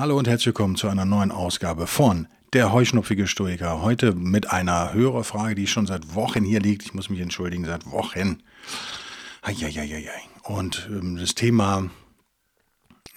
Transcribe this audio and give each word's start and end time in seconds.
Hallo 0.00 0.16
und 0.16 0.26
herzlich 0.26 0.46
willkommen 0.46 0.76
zu 0.76 0.88
einer 0.88 1.04
neuen 1.04 1.30
Ausgabe 1.30 1.86
von 1.86 2.26
Der 2.54 2.72
Heuschnupfige 2.72 3.26
Stoiker. 3.26 3.82
Heute 3.82 4.14
mit 4.14 4.50
einer 4.50 4.94
Hörerfrage, 4.94 5.54
die 5.54 5.66
schon 5.66 5.86
seit 5.86 6.14
Wochen 6.14 6.42
hier 6.42 6.58
liegt. 6.58 6.84
Ich 6.84 6.94
muss 6.94 7.10
mich 7.10 7.20
entschuldigen, 7.20 7.66
seit 7.66 7.84
Wochen. 7.90 8.42
Eieieiei. 9.42 10.08
Und 10.44 10.88
ähm, 10.90 11.18
das 11.18 11.34
Thema 11.34 11.90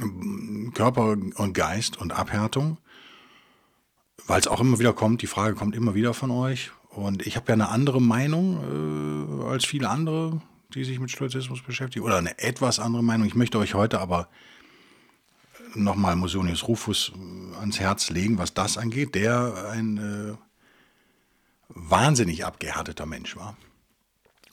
ähm, 0.02 0.74
Körper 0.76 1.12
und 1.12 1.54
Geist 1.54 2.02
und 2.02 2.12
Abhärtung, 2.12 2.80
weil 4.28 4.42
es 4.42 4.48
auch 4.48 4.60
immer 4.60 4.78
wieder 4.78 4.92
kommt, 4.92 5.22
die 5.22 5.28
Frage 5.28 5.56
kommt 5.56 5.78
immer 5.78 5.96
wieder 5.96 6.14
von 6.14 6.32
euch. 6.32 6.72
Und 6.90 7.26
ich 7.26 7.38
habe 7.38 7.46
ja 7.48 7.54
eine 7.54 7.70
andere 7.70 8.02
Meinung 8.02 9.40
äh, 9.46 9.50
als 9.50 9.64
viele 9.64 9.90
andere, 9.90 10.42
die 10.74 10.84
sich 10.84 11.00
mit 11.00 11.12
Stoizismus 11.12 11.62
beschäftigen. 11.62 12.04
Oder 12.04 12.18
eine 12.18 12.38
etwas 12.40 12.82
andere 12.82 13.06
Meinung. 13.06 13.26
Ich 13.26 13.36
möchte 13.36 13.58
euch 13.58 13.74
heute 13.74 14.02
aber 14.02 14.28
nochmal 15.76 16.16
Musonius 16.16 16.68
Rufus 16.68 17.12
äh, 17.16 17.56
ans 17.58 17.80
Herz 17.80 18.10
legen, 18.10 18.38
was 18.38 18.54
das 18.54 18.78
angeht, 18.78 19.16
der 19.16 19.70
ein 19.72 19.98
äh, 19.98 20.38
wahnsinnig 21.70 22.46
abgehärteter 22.46 23.06
Mensch 23.06 23.36
war. 23.36 23.58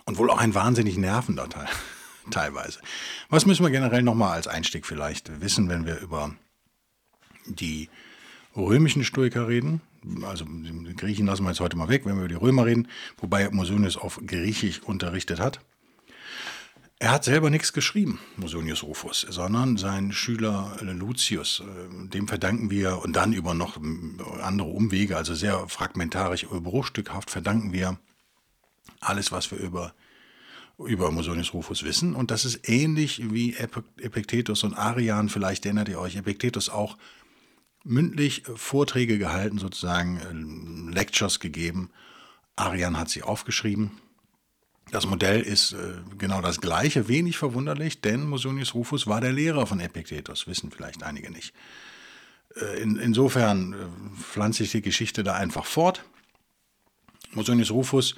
Und 0.05 0.19
wohl 0.19 0.31
auch 0.31 0.39
ein 0.39 0.55
wahnsinnig 0.55 0.97
nervender 0.97 1.49
Teil, 1.49 1.69
teilweise. 2.31 2.81
Was 3.29 3.47
müssen 3.47 3.65
wir 3.65 3.71
generell 3.71 4.03
nochmal 4.03 4.33
als 4.33 4.49
Einstieg 4.49 4.87
vielleicht 4.87 5.41
wissen, 5.41 5.69
wenn 5.69 5.87
wir 5.87 5.99
über 6.01 6.35
die 7.47 7.89
römischen 8.57 9.05
Stoiker 9.05 9.49
reden? 9.49 9.81
Also 10.23 10.47
die 10.47 10.97
Griechen 10.97 11.27
lassen 11.27 11.45
wir 11.45 11.51
jetzt 11.51 11.61
heute 11.61 11.77
mal 11.77 11.89
weg, 11.89 12.07
wenn 12.07 12.15
wir 12.15 12.25
über 12.25 12.29
die 12.29 12.35
Römer 12.35 12.65
reden, 12.65 12.89
wobei 13.19 13.49
Musonius 13.51 13.97
auf 13.97 14.19
Griechisch 14.27 14.81
unterrichtet 14.83 15.39
hat. 15.41 15.61
Er 17.03 17.13
hat 17.13 17.25
selber 17.25 17.49
nichts 17.49 17.73
geschrieben, 17.73 18.21
Musonius 18.37 18.83
Rufus, 18.83 19.23
sondern 19.23 19.79
sein 19.79 20.13
Schüler 20.13 20.77
Lucius. 20.83 21.61
Äh, 21.61 22.09
dem 22.09 22.29
verdanken 22.29 22.71
wir, 22.71 22.99
und 22.99 23.17
dann 23.17 23.33
über 23.33 23.55
noch 23.55 23.79
andere 24.43 24.69
Umwege, 24.69 25.17
also 25.17 25.35
sehr 25.35 25.67
fragmentarisch, 25.67 26.47
bruchstückhaft 26.47 27.31
verdanken 27.31 27.73
wir 27.73 27.99
alles, 29.01 29.33
was 29.33 29.51
wir 29.51 29.57
über, 29.57 29.95
über 30.77 31.11
Musonius 31.11 31.55
Rufus 31.55 31.85
wissen. 31.85 32.15
Und 32.15 32.31
das 32.31 32.45
ist 32.45 32.69
ähnlich 32.69 33.33
wie 33.33 33.57
Epiktetus 33.57 34.63
und 34.63 34.75
Arian, 34.75 35.31
vielleicht 35.31 35.65
erinnert 35.65 35.89
ihr 35.89 35.99
euch, 35.99 36.17
Epiktetus 36.17 36.69
auch 36.69 36.99
mündlich 37.83 38.43
Vorträge 38.57 39.17
gehalten, 39.17 39.57
sozusagen 39.57 40.91
äh, 40.91 40.95
Lectures 40.95 41.41
gegeben. 41.41 41.89
Arian 42.57 42.99
hat 42.99 43.09
sie 43.09 43.23
aufgeschrieben 43.23 43.93
das 44.91 45.07
Modell 45.07 45.41
ist 45.41 45.73
äh, 45.73 45.77
genau 46.19 46.41
das 46.41 46.61
gleiche, 46.61 47.09
wenig 47.09 47.39
verwunderlich, 47.39 48.01
denn 48.01 48.29
Musonius 48.29 48.75
Rufus 48.75 49.07
war 49.07 49.21
der 49.21 49.33
Lehrer 49.33 49.67
von 49.67 49.81
Epiktetus, 49.81 50.47
wissen 50.47 50.71
vielleicht 50.71 51.03
einige 51.03 51.31
nicht. 51.31 51.55
Äh, 52.57 52.83
in, 52.83 52.97
insofern 52.97 53.73
äh, 53.73 53.77
pflanzt 54.21 54.59
sich 54.59 54.73
die 54.73 54.83
Geschichte 54.83 55.23
da 55.23 55.35
einfach 55.35 55.65
fort. 55.65 56.05
Musonius 57.33 57.71
Rufus, 57.71 58.17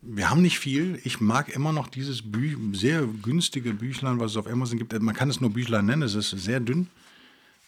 wir 0.00 0.30
haben 0.30 0.42
nicht 0.42 0.58
viel. 0.58 1.00
Ich 1.04 1.20
mag 1.20 1.48
immer 1.48 1.72
noch 1.72 1.86
dieses 1.86 2.22
Bü 2.32 2.56
sehr 2.74 3.02
günstige 3.02 3.72
Büchlein, 3.72 4.18
was 4.18 4.32
es 4.32 4.36
auf 4.36 4.48
Amazon 4.48 4.78
gibt. 4.78 5.00
Man 5.00 5.14
kann 5.14 5.30
es 5.30 5.40
nur 5.40 5.50
Büchlein 5.50 5.86
nennen, 5.86 6.02
es 6.02 6.16
ist 6.16 6.30
sehr 6.30 6.58
dünn 6.58 6.88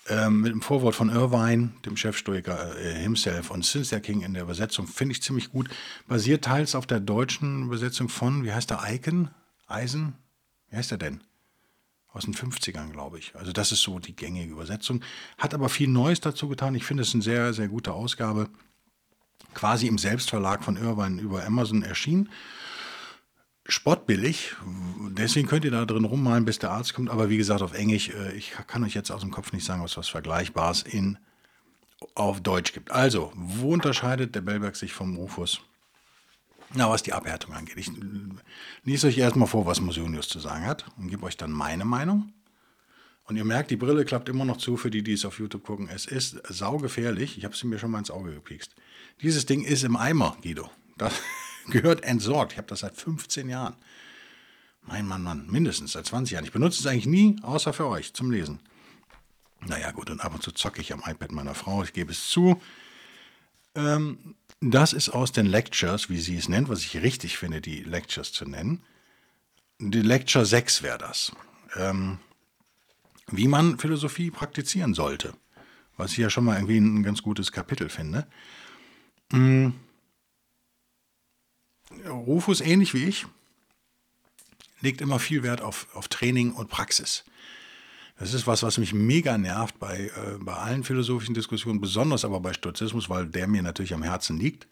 ähm, 0.08 0.40
mit 0.40 0.52
dem 0.52 0.62
Vorwort 0.62 0.94
von 0.94 1.08
Irvine, 1.08 1.72
dem 1.84 1.96
Chefstoiker 1.96 2.78
äh, 2.78 2.94
himself, 2.94 3.50
und 3.50 3.64
Cynthia 3.64 4.00
King 4.00 4.22
in 4.22 4.34
der 4.34 4.42
Übersetzung, 4.42 4.86
finde 4.86 5.12
ich 5.12 5.22
ziemlich 5.22 5.50
gut. 5.50 5.68
Basiert 6.06 6.44
teils 6.44 6.74
auf 6.74 6.86
der 6.86 7.00
deutschen 7.00 7.64
Übersetzung 7.64 8.08
von, 8.08 8.44
wie 8.44 8.52
heißt 8.52 8.70
der, 8.70 8.82
Eichen? 8.82 9.30
Eisen? 9.66 10.14
Wie 10.68 10.76
heißt 10.76 10.90
der 10.90 10.98
denn? 10.98 11.22
Aus 12.12 12.24
den 12.24 12.34
50ern, 12.34 12.90
glaube 12.90 13.18
ich. 13.18 13.34
Also 13.34 13.52
das 13.52 13.72
ist 13.72 13.82
so 13.82 13.98
die 13.98 14.14
gängige 14.14 14.52
Übersetzung. 14.52 15.02
Hat 15.38 15.54
aber 15.54 15.68
viel 15.68 15.88
Neues 15.88 16.20
dazu 16.20 16.48
getan. 16.48 16.74
Ich 16.74 16.84
finde 16.84 17.02
es 17.02 17.14
eine 17.14 17.22
sehr, 17.22 17.52
sehr 17.54 17.68
gute 17.68 17.92
Ausgabe. 17.92 18.48
Quasi 19.54 19.86
im 19.86 19.98
Selbstverlag 19.98 20.62
von 20.62 20.76
Irvine 20.76 21.20
über 21.20 21.44
Amazon 21.44 21.82
erschienen 21.82 22.28
spottbillig. 23.66 24.54
Deswegen 25.10 25.48
könnt 25.48 25.64
ihr 25.64 25.70
da 25.70 25.84
drin 25.84 26.04
rummalen, 26.04 26.44
bis 26.44 26.58
der 26.58 26.70
Arzt 26.70 26.94
kommt. 26.94 27.10
Aber 27.10 27.30
wie 27.30 27.36
gesagt, 27.36 27.62
auf 27.62 27.74
Englisch, 27.74 28.10
äh, 28.10 28.32
ich 28.34 28.52
kann 28.66 28.84
euch 28.84 28.94
jetzt 28.94 29.10
aus 29.10 29.22
dem 29.22 29.30
Kopf 29.30 29.52
nicht 29.52 29.64
sagen, 29.64 29.82
was 29.82 29.96
was 29.96 30.08
Vergleichbares 30.08 30.82
in, 30.82 31.18
auf 32.14 32.40
Deutsch 32.40 32.72
gibt. 32.72 32.90
Also, 32.90 33.32
wo 33.34 33.72
unterscheidet 33.72 34.34
der 34.34 34.42
Bellberg 34.42 34.76
sich 34.76 34.92
vom 34.92 35.16
Rufus? 35.16 35.60
Na, 36.74 36.90
was 36.90 37.02
die 37.02 37.12
Abhärtung 37.12 37.54
angeht. 37.54 37.76
Ich 37.76 37.90
lese 38.82 39.06
euch 39.06 39.18
erstmal 39.18 39.46
vor, 39.46 39.64
was 39.64 39.80
Musonius 39.80 40.28
zu 40.28 40.40
sagen 40.40 40.66
hat 40.66 40.84
und 40.98 41.08
gebe 41.08 41.24
euch 41.24 41.36
dann 41.36 41.52
meine 41.52 41.84
Meinung. 41.84 42.32
Und 43.26 43.36
ihr 43.36 43.44
merkt, 43.44 43.70
die 43.70 43.76
Brille 43.76 44.04
klappt 44.04 44.28
immer 44.28 44.44
noch 44.44 44.58
zu 44.58 44.76
für 44.76 44.90
die, 44.90 45.02
die 45.02 45.12
es 45.12 45.24
auf 45.24 45.38
YouTube 45.38 45.64
gucken. 45.64 45.88
Es 45.88 46.04
ist 46.04 46.42
saugefährlich. 46.48 47.38
Ich 47.38 47.44
habe 47.44 47.56
sie 47.56 47.66
mir 47.66 47.78
schon 47.78 47.90
mal 47.90 47.98
ins 47.98 48.10
Auge 48.10 48.34
gepiekst. 48.34 48.74
Dieses 49.22 49.46
Ding 49.46 49.64
ist 49.64 49.84
im 49.84 49.96
Eimer, 49.96 50.36
Guido. 50.42 50.70
Das, 50.98 51.14
gehört 51.68 52.02
entsorgt. 52.04 52.52
Ich 52.52 52.58
habe 52.58 52.68
das 52.68 52.80
seit 52.80 52.96
15 52.96 53.48
Jahren. 53.48 53.76
Mein 54.82 55.06
Mann, 55.06 55.22
Mann, 55.22 55.46
mindestens 55.48 55.92
seit 55.92 56.06
20 56.06 56.32
Jahren. 56.32 56.44
Ich 56.44 56.52
benutze 56.52 56.80
es 56.80 56.86
eigentlich 56.86 57.06
nie, 57.06 57.36
außer 57.42 57.72
für 57.72 57.86
euch 57.86 58.12
zum 58.12 58.30
Lesen. 58.30 58.60
Naja, 59.66 59.92
gut, 59.92 60.10
und 60.10 60.20
ab 60.20 60.34
und 60.34 60.42
zu 60.42 60.52
zocke 60.52 60.80
ich 60.80 60.92
am 60.92 61.02
iPad 61.06 61.32
meiner 61.32 61.54
Frau, 61.54 61.82
ich 61.82 61.94
gebe 61.94 62.12
es 62.12 62.28
zu. 62.28 62.60
Ähm, 63.74 64.34
das 64.60 64.92
ist 64.92 65.08
aus 65.08 65.32
den 65.32 65.46
Lectures, 65.46 66.10
wie 66.10 66.20
sie 66.20 66.36
es 66.36 66.48
nennt, 66.48 66.68
was 66.68 66.80
ich 66.80 67.02
richtig 67.02 67.38
finde, 67.38 67.60
die 67.60 67.82
Lectures 67.82 68.32
zu 68.32 68.44
nennen. 68.44 68.82
Die 69.78 70.02
Lecture 70.02 70.44
6 70.44 70.82
wäre 70.82 70.98
das. 70.98 71.32
Ähm, 71.76 72.18
wie 73.28 73.48
man 73.48 73.78
Philosophie 73.78 74.30
praktizieren 74.30 74.94
sollte. 74.94 75.34
Was 75.96 76.12
ich 76.12 76.18
ja 76.18 76.30
schon 76.30 76.44
mal 76.44 76.56
irgendwie 76.56 76.78
ein 76.78 77.02
ganz 77.02 77.22
gutes 77.22 77.52
Kapitel 77.52 77.88
finde. 77.88 78.26
Mhm. 79.32 79.74
Rufus, 82.08 82.60
ähnlich 82.60 82.94
wie 82.94 83.04
ich, 83.04 83.26
legt 84.80 85.00
immer 85.00 85.18
viel 85.18 85.42
Wert 85.42 85.60
auf, 85.60 85.86
auf 85.94 86.08
Training 86.08 86.52
und 86.52 86.68
Praxis. 86.68 87.24
Das 88.18 88.32
ist 88.32 88.46
was, 88.46 88.62
was 88.62 88.78
mich 88.78 88.94
mega 88.94 89.36
nervt 89.38 89.78
bei, 89.78 90.12
äh, 90.16 90.38
bei 90.38 90.54
allen 90.54 90.84
philosophischen 90.84 91.34
Diskussionen, 91.34 91.80
besonders 91.80 92.24
aber 92.24 92.40
bei 92.40 92.52
Stoizismus, 92.52 93.10
weil 93.10 93.26
der 93.26 93.48
mir 93.48 93.62
natürlich 93.62 93.94
am 93.94 94.02
Herzen 94.02 94.38
liegt 94.38 94.68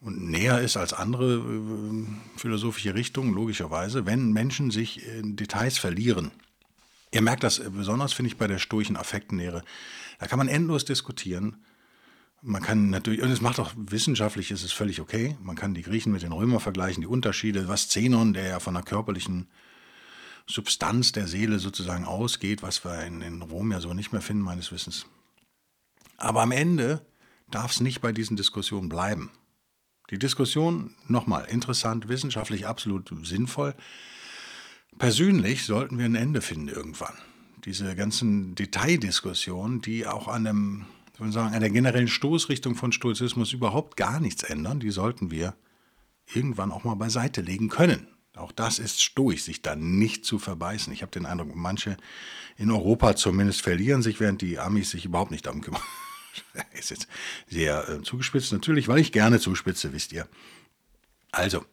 und 0.00 0.28
näher 0.28 0.60
ist 0.60 0.76
als 0.76 0.92
andere 0.92 1.36
äh, 1.36 2.38
philosophische 2.38 2.94
Richtungen, 2.94 3.32
logischerweise, 3.34 4.04
wenn 4.04 4.32
Menschen 4.32 4.70
sich 4.70 5.06
in 5.06 5.36
Details 5.36 5.78
verlieren. 5.78 6.32
Ihr 7.12 7.22
merkt 7.22 7.44
das 7.44 7.62
besonders, 7.70 8.12
finde 8.12 8.28
ich, 8.28 8.36
bei 8.36 8.48
der 8.48 8.58
stoischen 8.58 8.96
Affektenlehre. 8.96 9.62
Da 10.18 10.26
kann 10.26 10.38
man 10.38 10.48
endlos 10.48 10.84
diskutieren 10.84 11.64
man 12.44 12.62
kann 12.62 12.90
natürlich, 12.90 13.22
und 13.22 13.30
es 13.30 13.40
macht 13.40 13.58
auch 13.58 13.72
wissenschaftlich, 13.76 14.50
ist 14.50 14.62
es 14.62 14.72
völlig 14.72 15.00
okay. 15.00 15.36
Man 15.42 15.56
kann 15.56 15.74
die 15.74 15.82
Griechen 15.82 16.12
mit 16.12 16.22
den 16.22 16.32
Römern 16.32 16.60
vergleichen, 16.60 17.00
die 17.00 17.06
Unterschiede, 17.06 17.68
was 17.68 17.88
Zenon, 17.88 18.34
der 18.34 18.46
ja 18.46 18.60
von 18.60 18.74
der 18.74 18.82
körperlichen 18.82 19.48
Substanz 20.46 21.12
der 21.12 21.26
Seele 21.26 21.58
sozusagen 21.58 22.04
ausgeht, 22.04 22.62
was 22.62 22.84
wir 22.84 23.02
in, 23.04 23.22
in 23.22 23.40
Rom 23.40 23.72
ja 23.72 23.80
so 23.80 23.94
nicht 23.94 24.12
mehr 24.12 24.20
finden, 24.20 24.42
meines 24.42 24.72
Wissens. 24.72 25.06
Aber 26.18 26.42
am 26.42 26.52
Ende 26.52 27.04
darf 27.50 27.72
es 27.72 27.80
nicht 27.80 28.02
bei 28.02 28.12
diesen 28.12 28.36
Diskussionen 28.36 28.90
bleiben. 28.90 29.30
Die 30.10 30.18
Diskussion, 30.18 30.94
nochmal, 31.08 31.46
interessant, 31.46 32.08
wissenschaftlich 32.08 32.66
absolut 32.66 33.10
sinnvoll. 33.22 33.74
Persönlich 34.98 35.64
sollten 35.64 35.96
wir 35.98 36.04
ein 36.04 36.14
Ende 36.14 36.42
finden 36.42 36.68
irgendwann. 36.68 37.14
Diese 37.64 37.96
ganzen 37.96 38.54
Detaildiskussionen, 38.54 39.80
die 39.80 40.06
auch 40.06 40.28
an 40.28 40.46
einem 40.46 40.86
ich 41.14 41.20
würde 41.20 41.32
sagen, 41.32 41.54
an 41.54 41.60
der 41.60 41.70
generellen 41.70 42.08
Stoßrichtung 42.08 42.74
von 42.74 42.90
Stoizismus 42.90 43.52
überhaupt 43.52 43.96
gar 43.96 44.18
nichts 44.18 44.42
ändern. 44.42 44.80
Die 44.80 44.90
sollten 44.90 45.30
wir 45.30 45.54
irgendwann 46.34 46.72
auch 46.72 46.82
mal 46.82 46.96
beiseite 46.96 47.40
legen 47.40 47.68
können. 47.68 48.08
Auch 48.34 48.50
das 48.50 48.80
ist 48.80 49.00
stoisch, 49.00 49.44
sich 49.44 49.62
da 49.62 49.76
nicht 49.76 50.24
zu 50.24 50.40
verbeißen. 50.40 50.92
Ich 50.92 51.02
habe 51.02 51.12
den 51.12 51.24
Eindruck, 51.24 51.54
manche 51.54 51.96
in 52.56 52.72
Europa 52.72 53.14
zumindest 53.14 53.62
verlieren 53.62 54.02
sich, 54.02 54.18
während 54.18 54.42
die 54.42 54.58
Amis 54.58 54.90
sich 54.90 55.04
überhaupt 55.04 55.30
nicht 55.30 55.46
darum 55.46 55.60
kümmern. 55.60 55.82
ist 56.72 56.90
jetzt 56.90 57.06
sehr 57.46 57.88
äh, 57.88 58.02
zugespitzt, 58.02 58.52
natürlich, 58.52 58.88
weil 58.88 58.98
ich 58.98 59.12
gerne 59.12 59.38
zuspitze, 59.38 59.92
wisst 59.92 60.12
ihr. 60.12 60.26
Also, 61.30 61.64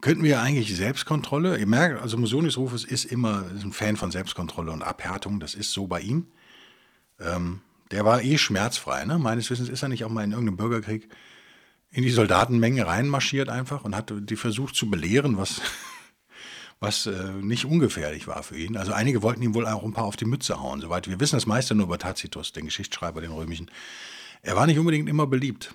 könnten 0.00 0.24
wir 0.24 0.40
eigentlich 0.40 0.74
Selbstkontrolle, 0.74 1.58
ihr 1.58 1.66
merkt, 1.66 2.00
also 2.00 2.16
Musonis 2.16 2.56
Rufus 2.56 2.84
ist 2.84 3.04
immer 3.04 3.44
ist 3.54 3.64
ein 3.64 3.72
Fan 3.72 3.96
von 3.96 4.10
Selbstkontrolle 4.10 4.72
und 4.72 4.82
Abhärtung, 4.82 5.38
das 5.38 5.54
ist 5.54 5.72
so 5.72 5.86
bei 5.86 6.00
ihm. 6.00 6.28
Ähm, 7.20 7.60
der 7.90 8.04
war 8.04 8.22
eh 8.22 8.38
schmerzfrei, 8.38 9.04
ne? 9.04 9.18
meines 9.18 9.50
Wissens 9.50 9.68
ist 9.68 9.82
er 9.82 9.88
nicht 9.88 10.04
auch 10.04 10.10
mal 10.10 10.24
in 10.24 10.32
irgendeinem 10.32 10.56
Bürgerkrieg 10.56 11.08
in 11.94 12.02
die 12.02 12.10
Soldatenmenge 12.10 12.86
reinmarschiert 12.86 13.48
einfach 13.48 13.84
und 13.84 13.94
hat 13.94 14.12
die 14.16 14.36
versucht 14.36 14.74
zu 14.74 14.90
belehren, 14.90 15.36
was, 15.36 15.60
was 16.80 17.06
äh, 17.06 17.32
nicht 17.40 17.64
ungefährlich 17.64 18.26
war 18.26 18.42
für 18.42 18.58
ihn. 18.58 18.76
Also 18.76 18.92
einige 18.92 19.22
wollten 19.22 19.42
ihm 19.42 19.54
wohl 19.54 19.66
auch 19.66 19.84
ein 19.84 19.92
paar 19.92 20.04
auf 20.04 20.16
die 20.16 20.24
Mütze 20.24 20.60
hauen, 20.60 20.80
soweit 20.80 21.08
wir 21.08 21.20
wissen 21.20 21.36
das 21.36 21.46
meiste 21.46 21.74
nur 21.74 21.86
über 21.86 21.98
Tacitus, 21.98 22.52
den 22.52 22.64
Geschichtsschreiber, 22.64 23.20
den 23.20 23.30
römischen. 23.30 23.70
Er 24.42 24.56
war 24.56 24.66
nicht 24.66 24.78
unbedingt 24.78 25.08
immer 25.08 25.26
beliebt. 25.26 25.72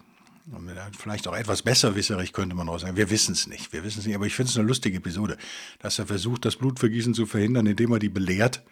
Vielleicht 0.98 1.28
auch 1.28 1.36
etwas 1.36 1.62
besserwisserig 1.62 2.34
könnte 2.34 2.56
man 2.56 2.68
auch 2.70 2.80
sagen. 2.80 2.98
Wir 2.98 3.10
wissen 3.10 3.34
es 3.34 3.48
nicht. 3.48 3.72
Wir 3.72 3.84
wissen 3.84 4.00
es 4.00 4.06
nicht. 4.08 4.16
Aber 4.16 4.26
ich 4.26 4.34
finde 4.34 4.50
es 4.50 4.58
eine 4.58 4.68
lustige 4.68 4.98
Episode, 4.98 5.38
dass 5.78 6.00
er 6.00 6.08
versucht, 6.08 6.44
das 6.44 6.56
Blutvergießen 6.56 7.14
zu 7.14 7.28
verhindern, 7.28 7.68
indem 7.68 7.92
er 7.94 8.00
die 8.00 8.10
belehrt, 8.10 8.64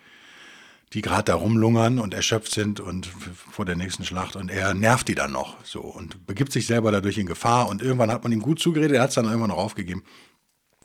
die 0.93 1.01
gerade 1.01 1.25
da 1.25 1.35
rumlungern 1.35 1.99
und 1.99 2.13
erschöpft 2.13 2.51
sind 2.51 2.79
und 2.79 3.07
vor 3.07 3.65
der 3.65 3.75
nächsten 3.75 4.05
Schlacht. 4.05 4.35
Und 4.35 4.49
er 4.49 4.73
nervt 4.73 5.07
die 5.07 5.15
dann 5.15 5.31
noch 5.31 5.63
so 5.65 5.81
und 5.81 6.25
begibt 6.25 6.51
sich 6.51 6.65
selber 6.65 6.91
dadurch 6.91 7.17
in 7.17 7.25
Gefahr. 7.25 7.67
Und 7.67 7.81
irgendwann 7.81 8.11
hat 8.11 8.23
man 8.23 8.31
ihm 8.31 8.41
gut 8.41 8.59
zugeredet. 8.59 8.95
Er 8.95 9.03
hat 9.03 9.09
es 9.09 9.15
dann 9.15 9.25
irgendwann 9.25 9.49
noch 9.49 9.57
aufgegeben. 9.57 10.03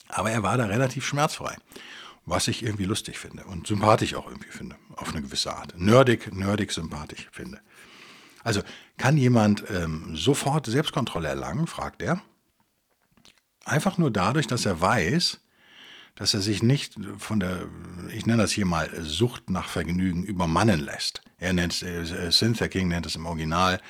Aber 0.08 0.30
er 0.30 0.42
war 0.42 0.56
da 0.56 0.66
relativ 0.66 1.06
schmerzfrei. 1.06 1.56
Was 2.24 2.48
ich 2.48 2.62
irgendwie 2.62 2.84
lustig 2.84 3.18
finde 3.18 3.44
und 3.44 3.66
sympathisch 3.66 4.14
auch 4.14 4.26
irgendwie 4.26 4.50
finde. 4.50 4.76
Auf 4.96 5.12
eine 5.12 5.22
gewisse 5.22 5.54
Art. 5.56 5.78
Nerdig, 5.78 6.32
nerdig 6.32 6.72
sympathisch 6.72 7.28
finde. 7.32 7.60
Also 8.44 8.62
kann 8.96 9.16
jemand 9.16 9.64
ähm, 9.70 10.14
sofort 10.14 10.66
Selbstkontrolle 10.66 11.28
erlangen, 11.28 11.66
fragt 11.66 12.02
er. 12.02 12.20
Einfach 13.64 13.98
nur 13.98 14.10
dadurch, 14.10 14.46
dass 14.48 14.66
er 14.66 14.80
weiß, 14.80 15.40
dass 16.14 16.34
er 16.34 16.40
sich 16.40 16.62
nicht 16.62 16.94
von 17.18 17.40
der, 17.40 17.66
ich 18.10 18.26
nenne 18.26 18.42
das 18.42 18.52
hier 18.52 18.66
mal, 18.66 18.90
Sucht 19.02 19.50
nach 19.50 19.68
Vergnügen 19.68 20.24
übermannen 20.24 20.80
lässt. 20.80 21.22
Er 21.38 21.52
nennt 21.52 21.82
es, 21.82 22.12
äh, 22.12 22.30
Cynthia 22.30 22.68
King 22.68 22.88
nennt 22.88 23.06
es 23.06 23.16
im 23.16 23.26
Original, 23.26 23.80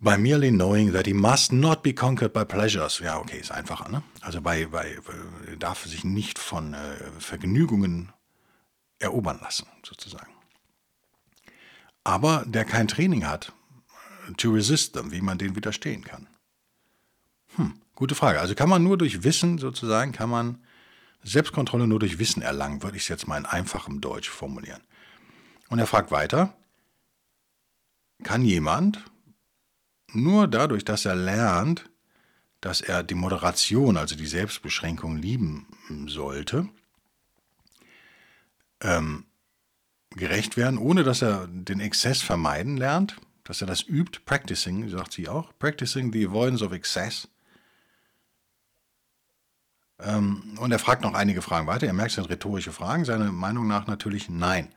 by 0.00 0.16
merely 0.16 0.50
knowing 0.50 0.92
that 0.92 1.06
he 1.06 1.12
must 1.12 1.52
not 1.52 1.82
be 1.82 1.92
conquered 1.92 2.32
by 2.32 2.44
pleasures. 2.44 3.00
Ja, 3.00 3.18
okay, 3.18 3.38
ist 3.38 3.50
einfacher, 3.50 3.88
ne? 3.88 4.02
Also 4.20 4.40
bei, 4.40 4.66
bei 4.66 4.92
äh, 4.92 5.56
darf 5.58 5.84
sich 5.84 6.04
nicht 6.04 6.38
von 6.38 6.74
äh, 6.74 6.78
Vergnügungen 7.18 8.12
erobern 9.00 9.40
lassen, 9.42 9.66
sozusagen 9.84 10.38
aber 12.08 12.44
der 12.46 12.64
kein 12.64 12.88
Training 12.88 13.26
hat, 13.26 13.52
to 14.38 14.50
resist 14.50 14.94
them, 14.94 15.12
wie 15.12 15.20
man 15.20 15.36
den 15.36 15.54
widerstehen 15.54 16.02
kann. 16.02 16.26
Hm, 17.56 17.74
gute 17.94 18.14
Frage. 18.14 18.40
Also 18.40 18.54
kann 18.54 18.70
man 18.70 18.82
nur 18.82 18.96
durch 18.96 19.24
Wissen 19.24 19.58
sozusagen, 19.58 20.12
kann 20.12 20.30
man 20.30 20.64
Selbstkontrolle 21.28 21.86
nur 21.86 21.98
durch 21.98 22.18
Wissen 22.18 22.42
erlangen, 22.42 22.82
würde 22.82 22.96
ich 22.96 23.04
es 23.04 23.08
jetzt 23.08 23.28
mal 23.28 23.38
in 23.38 23.46
einfachem 23.46 24.00
Deutsch 24.00 24.28
formulieren. 24.28 24.82
Und 25.68 25.78
er 25.78 25.86
fragt 25.86 26.10
weiter, 26.10 26.56
kann 28.22 28.44
jemand 28.44 29.04
nur 30.12 30.48
dadurch, 30.48 30.84
dass 30.84 31.04
er 31.04 31.14
lernt, 31.14 31.88
dass 32.60 32.80
er 32.80 33.02
die 33.02 33.14
Moderation, 33.14 33.96
also 33.96 34.16
die 34.16 34.26
Selbstbeschränkung 34.26 35.16
lieben 35.16 35.66
sollte, 36.06 36.68
ähm, 38.80 39.26
gerecht 40.10 40.56
werden, 40.56 40.78
ohne 40.78 41.04
dass 41.04 41.22
er 41.22 41.46
den 41.46 41.80
Exzess 41.80 42.22
vermeiden 42.22 42.76
lernt, 42.76 43.16
dass 43.44 43.60
er 43.60 43.66
das 43.66 43.82
übt, 43.86 44.20
practicing, 44.24 44.88
sagt 44.88 45.12
sie 45.12 45.28
auch, 45.28 45.52
practicing 45.58 46.12
the 46.12 46.26
avoidance 46.26 46.64
of 46.64 46.72
excess. 46.72 47.28
Ähm, 50.00 50.54
und 50.58 50.70
er 50.70 50.78
fragt 50.78 51.02
noch 51.02 51.14
einige 51.14 51.42
Fragen 51.42 51.66
weiter. 51.66 51.86
Er 51.86 51.92
merkt, 51.92 52.10
es 52.10 52.16
sind 52.16 52.30
rhetorische 52.30 52.72
Fragen. 52.72 53.04
Seiner 53.04 53.32
Meinung 53.32 53.66
nach 53.66 53.86
natürlich 53.86 54.28
nein. 54.28 54.72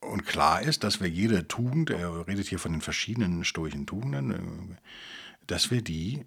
Und 0.00 0.26
klar 0.26 0.62
ist, 0.62 0.82
dass 0.82 1.00
wir 1.00 1.08
jede 1.08 1.46
Tugend, 1.46 1.90
er 1.90 2.26
redet 2.26 2.48
hier 2.48 2.58
von 2.58 2.72
den 2.72 2.80
verschiedenen 2.80 3.44
stoischen 3.44 3.86
Tugenden, 3.86 4.32
äh, 4.32 4.76
dass 5.46 5.70
wir 5.70 5.82
die 5.82 6.24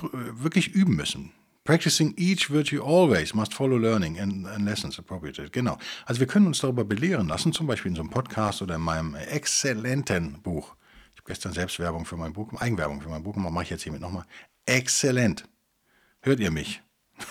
wirklich 0.00 0.74
üben 0.74 0.96
müssen. 0.96 1.32
Practicing 1.64 2.14
each 2.16 2.50
virtue 2.50 2.82
always 2.82 3.34
must 3.34 3.54
follow 3.54 3.76
learning 3.76 4.18
and, 4.18 4.46
and 4.46 4.64
lessons 4.64 4.98
appropriate. 4.98 5.50
Genau. 5.50 5.78
Also 6.06 6.18
wir 6.18 6.26
können 6.26 6.46
uns 6.46 6.58
darüber 6.58 6.84
belehren 6.84 7.28
lassen, 7.28 7.52
zum 7.52 7.66
Beispiel 7.66 7.90
in 7.90 7.96
so 7.96 8.02
einem 8.02 8.10
Podcast 8.10 8.62
oder 8.62 8.76
in 8.76 8.80
meinem 8.80 9.14
exzellenten 9.14 10.42
Buch. 10.42 10.74
Ich 11.14 11.20
habe 11.20 11.28
gestern 11.28 11.52
Selbstwerbung 11.52 12.04
für 12.04 12.16
mein 12.16 12.32
Buch, 12.32 12.52
Eigenwerbung 12.54 13.00
für 13.00 13.10
mein 13.10 13.22
Buch 13.22 13.34
gemacht, 13.34 13.52
mache 13.52 13.64
ich 13.64 13.70
jetzt 13.70 13.82
hiermit 13.82 14.00
nochmal. 14.00 14.24
Exzellent. 14.66 15.48
Hört 16.20 16.40
ihr 16.40 16.50
mich? 16.50 16.80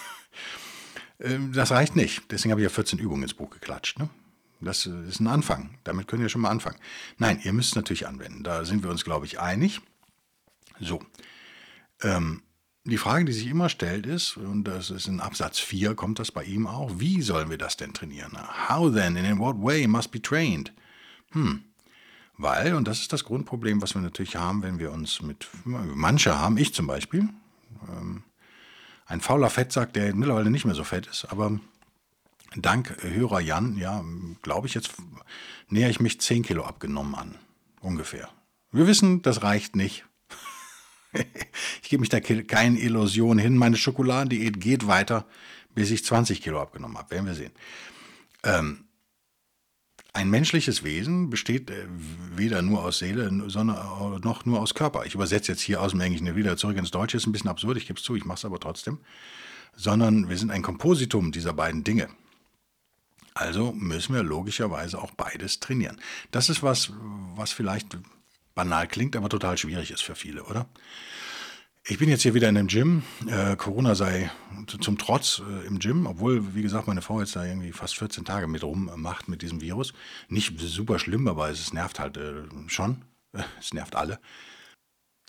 Ähm, 1.24 1.54
das 1.54 1.70
reicht 1.70 1.96
nicht. 1.96 2.24
Deswegen 2.32 2.50
habe 2.50 2.62
ich 2.62 2.66
ja 2.66 2.72
14 2.72 2.98
Übungen 2.98 3.22
ins 3.22 3.36
Buch 3.36 3.52
geklatscht. 3.52 4.00
Ne? 4.00 4.10
Das 4.60 4.88
ist 4.88 5.20
ein 5.20 5.28
Anfang. 5.28 5.78
Damit 5.84 6.08
können 6.08 6.24
wir 6.24 6.30
schon 6.30 6.42
mal 6.42 6.50
anfangen. 6.50 6.80
Nein, 7.20 7.40
ihr 7.44 7.54
müsst 7.54 7.70
es 7.70 7.76
natürlich 7.76 8.08
anwenden. 8.08 8.44
Da 8.44 8.66
sind 8.66 8.82
wir 8.82 8.90
uns, 8.90 9.04
glaube 9.04 9.28
ich, 9.28 9.40
einig. 9.40 9.82
So. 10.80 11.00
Ähm, 12.02 12.42
die 12.84 12.98
Frage, 12.98 13.26
die 13.26 13.34
sich 13.34 13.48
immer 13.48 13.70
stellt, 13.70 14.08
ist, 14.08 14.38
und 14.38 14.64
das 14.64 14.90
ist 14.90 15.08
in 15.08 15.20
Absatz 15.20 15.60
4, 15.60 15.94
kommt 15.94 16.18
das 16.18 16.32
bei 16.32 16.44
ihm 16.44 16.66
auch, 16.66 17.00
wie 17.00 17.22
sollen 17.22 17.52
wir 17.52 17.60
das 17.60 17.78
denn 17.78 17.94
trainieren? 17.94 18.36
How 18.70 18.92
then 18.92 19.16
in 19.16 19.38
what 19.38 19.58
way 19.62 19.86
must 19.86 20.12
be 20.12 20.22
trained? 20.22 20.74
Hm. 21.34 21.64
Weil, 22.38 22.74
und 22.76 22.88
das 22.88 23.00
ist 23.00 23.14
das 23.14 23.24
Grundproblem, 23.24 23.82
was 23.82 23.94
wir 23.94 24.02
natürlich 24.02 24.36
haben, 24.36 24.64
wenn 24.64 24.80
wir 24.80 24.92
uns 24.92 25.22
mit, 25.22 25.48
manche 25.64 26.38
haben, 26.38 26.58
ich 26.58 26.74
zum 26.74 26.88
Beispiel, 26.88 27.30
ähm, 27.90 28.24
ein 29.06 29.22
fauler 29.22 29.50
Fettsack, 29.50 29.94
der 29.94 30.16
mittlerweile 30.16 30.50
nicht 30.50 30.66
mehr 30.66 30.76
so 30.76 30.84
fett 30.84 31.08
ist, 31.08 31.26
aber 31.26 31.60
dank 32.56 32.98
Hörer 33.02 33.42
Jan, 33.42 33.78
ja, 33.78 34.04
glaube 34.42 34.68
ich, 34.68 34.74
jetzt 34.74 34.94
näher 35.70 35.90
ich 35.90 36.00
mich 36.00 36.20
10 36.20 36.44
Kilo 36.44 36.64
abgenommen 36.64 37.16
an, 37.16 37.38
ungefähr. 37.82 38.30
Wir 38.72 38.88
wissen, 38.88 39.22
das 39.22 39.44
reicht 39.44 39.76
nicht 39.76 40.06
ich 41.82 41.90
gebe 41.90 42.02
mich 42.02 42.10
da 42.10 42.20
keine 42.20 42.80
Illusion 42.80 43.38
hin. 43.38 43.58
Meine 43.58 43.78
Schokoladendiät 43.78 44.60
geht 44.60 44.88
weiter, 44.88 45.26
bis 45.74 45.92
ich 45.92 46.06
20 46.06 46.42
Kilo 46.42 46.62
abgenommen 46.62 46.98
habe. 46.98 47.12
Werden 47.12 47.26
wir 47.26 47.36
sehen. 47.36 47.52
Ähm, 48.44 48.86
ein 50.14 50.30
menschliches 50.30 50.84
Wesen 50.84 51.30
besteht 51.30 51.70
äh, 51.70 51.86
weder 52.36 52.62
nur 52.62 52.84
aus 52.84 53.00
Seele, 53.00 53.32
sondern 53.48 54.22
noch 54.22 54.46
nur 54.46 54.60
aus 54.60 54.74
Körper. 54.74 55.06
Ich 55.06 55.16
übersetze 55.16 55.52
jetzt 55.52 55.62
hier 55.62 55.82
aus 55.82 55.92
dem 55.92 56.02
Englischen 56.02 56.36
wieder 56.36 56.58
zurück 56.58 56.78
ins 56.78 56.92
Deutsche. 56.92 57.18
Ist 57.18 57.28
ein 57.28 57.32
bisschen 57.32 57.50
absurd, 57.50 57.78
ich 57.78 57.88
gebe 57.88 57.98
es 57.98 58.04
zu, 58.04 58.16
ich 58.16 58.26
mache 58.26 58.38
es 58.38 58.46
aber 58.46 58.60
trotzdem. 58.60 59.00
Sondern 59.76 60.30
wir 60.30 60.38
sind 60.38 60.52
ein 60.52 60.64
Kompositum 60.64 61.32
dieser 61.32 61.54
beiden 61.54 61.84
Dinge. 61.84 62.10
Also 63.34 63.72
müssen 63.72 64.14
wir 64.14 64.24
logischerweise 64.24 65.02
auch 65.02 65.12
beides 65.12 65.62
trainieren. 65.62 66.00
Das 66.32 66.50
ist 66.50 66.62
was, 66.62 66.92
was 67.36 67.54
vielleicht 67.54 67.98
banal 68.54 68.88
klingt, 68.88 69.16
aber 69.16 69.30
total 69.30 69.58
schwierig 69.58 69.92
ist 69.92 70.04
für 70.04 70.16
viele, 70.16 70.44
oder? 70.44 70.68
Ich 71.84 71.98
bin 71.98 72.10
jetzt 72.10 72.22
hier 72.22 72.36
wieder 72.36 72.48
in 72.48 72.56
dem 72.56 72.68
Gym. 72.68 73.02
Äh, 73.28 73.56
Corona 73.56 73.96
sei 73.96 74.30
zum 74.68 75.00
Trotz 75.00 75.42
äh, 75.48 75.66
im 75.66 75.80
Gym, 75.80 76.06
obwohl, 76.06 76.54
wie 76.54 76.62
gesagt, 76.62 76.88
meine 76.88 77.02
Frau 77.02 77.20
jetzt 77.20 77.36
da 77.36 77.44
irgendwie 77.44 77.72
fast 77.72 77.98
14 77.98 78.24
Tage 78.24 78.48
mit 78.48 78.64
rummacht 78.64 79.28
mit 79.28 79.42
diesem 79.42 79.62
Virus. 79.62 79.94
Nicht 80.30 80.60
super 80.60 81.00
schlimm, 81.00 81.28
aber 81.28 81.50
es 81.50 81.74
nervt 81.74 82.00
halt 82.00 82.18
äh, 82.18 82.44
schon. 82.68 83.02
es 83.60 83.74
nervt 83.74 83.96
alle. 83.96 84.20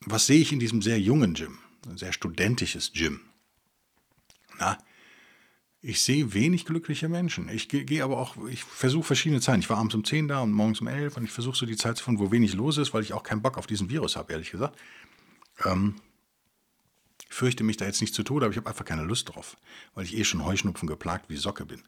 Was 0.05 0.27
sehe 0.27 0.41
ich 0.41 0.53
in 0.53 0.61
diesem 0.61 0.83
sehr 0.83 1.01
jungen 1.01 1.33
Gym? 1.33 1.59
Ein 1.89 1.97
sehr 1.97 2.13
studentisches 2.13 2.93
Gym. 2.93 3.21
Na, 4.59 4.77
ich 5.81 6.03
sehe 6.03 6.35
wenig 6.35 6.67
glückliche 6.67 7.09
Menschen. 7.09 7.49
Ich 7.49 7.69
gehe 7.69 8.05
aber 8.05 8.19
auch, 8.19 8.37
ich 8.47 8.63
versuche 8.63 9.05
verschiedene 9.05 9.41
Zeiten. 9.41 9.61
Ich 9.61 9.71
war 9.71 9.79
abends 9.79 9.95
um 9.95 10.05
10 10.05 10.29
da 10.29 10.41
und 10.41 10.53
morgens 10.53 10.83
um 10.83 10.87
11 10.87 11.17
und 11.17 11.25
ich 11.25 11.31
versuche 11.31 11.57
so 11.57 11.65
die 11.65 11.77
Zeit 11.77 11.97
zu 11.97 12.05
finden, 12.05 12.21
wo 12.21 12.31
wenig 12.31 12.53
los 12.53 12.77
ist, 12.77 12.93
weil 12.93 13.03
ich 13.03 13.15
auch 13.15 13.23
keinen 13.23 13.43
Bock 13.43 13.57
auf 13.57 13.67
diesen 13.67 13.89
Virus 13.89 14.17
habe, 14.17 14.33
ehrlich 14.33 14.51
gesagt. 14.51 14.79
Ähm, 15.65 15.97
ich 17.33 17.39
fürchte 17.39 17.65
mich 17.65 17.79
da 17.79 17.87
jetzt 17.87 18.03
nicht 18.03 18.15
zu 18.15 18.23
Tode, 18.25 18.45
aber 18.45 18.53
ich 18.53 18.59
habe 18.59 18.69
einfach 18.69 18.85
keine 18.85 19.05
Lust 19.05 19.31
drauf, 19.31 19.57
weil 19.95 20.05
ich 20.05 20.15
eh 20.19 20.23
schon 20.23 20.45
Heuschnupfen 20.45 20.87
geplagt 20.87 21.31
wie 21.31 21.37
Socke 21.39 21.65
bin. 21.65 21.83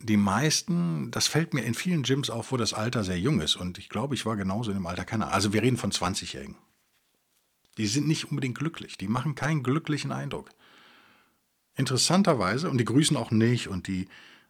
Die 0.00 0.16
meisten, 0.16 1.12
das 1.12 1.28
fällt 1.28 1.54
mir 1.54 1.62
in 1.62 1.74
vielen 1.74 2.02
Gyms 2.02 2.30
auf, 2.30 2.50
wo 2.50 2.56
das 2.56 2.74
Alter 2.74 3.04
sehr 3.04 3.18
jung 3.18 3.40
ist. 3.40 3.54
Und 3.54 3.78
ich 3.78 3.88
glaube, 3.88 4.16
ich 4.16 4.26
war 4.26 4.34
genauso 4.34 4.72
in 4.72 4.76
dem 4.76 4.88
Alter 4.88 5.04
keiner. 5.04 5.32
Also 5.32 5.52
wir 5.52 5.62
reden 5.62 5.76
von 5.76 5.92
20-Jährigen. 5.92 6.56
Die 7.78 7.86
sind 7.86 8.08
nicht 8.08 8.28
unbedingt 8.28 8.58
glücklich. 8.58 8.98
Die 8.98 9.06
machen 9.06 9.36
keinen 9.36 9.62
glücklichen 9.62 10.10
Eindruck. 10.10 10.50
Interessanterweise, 11.76 12.68
und 12.70 12.78
die 12.78 12.84
grüßen 12.84 13.16
auch 13.16 13.30
nicht 13.30 13.68
und 13.68 13.86
die 13.86 14.08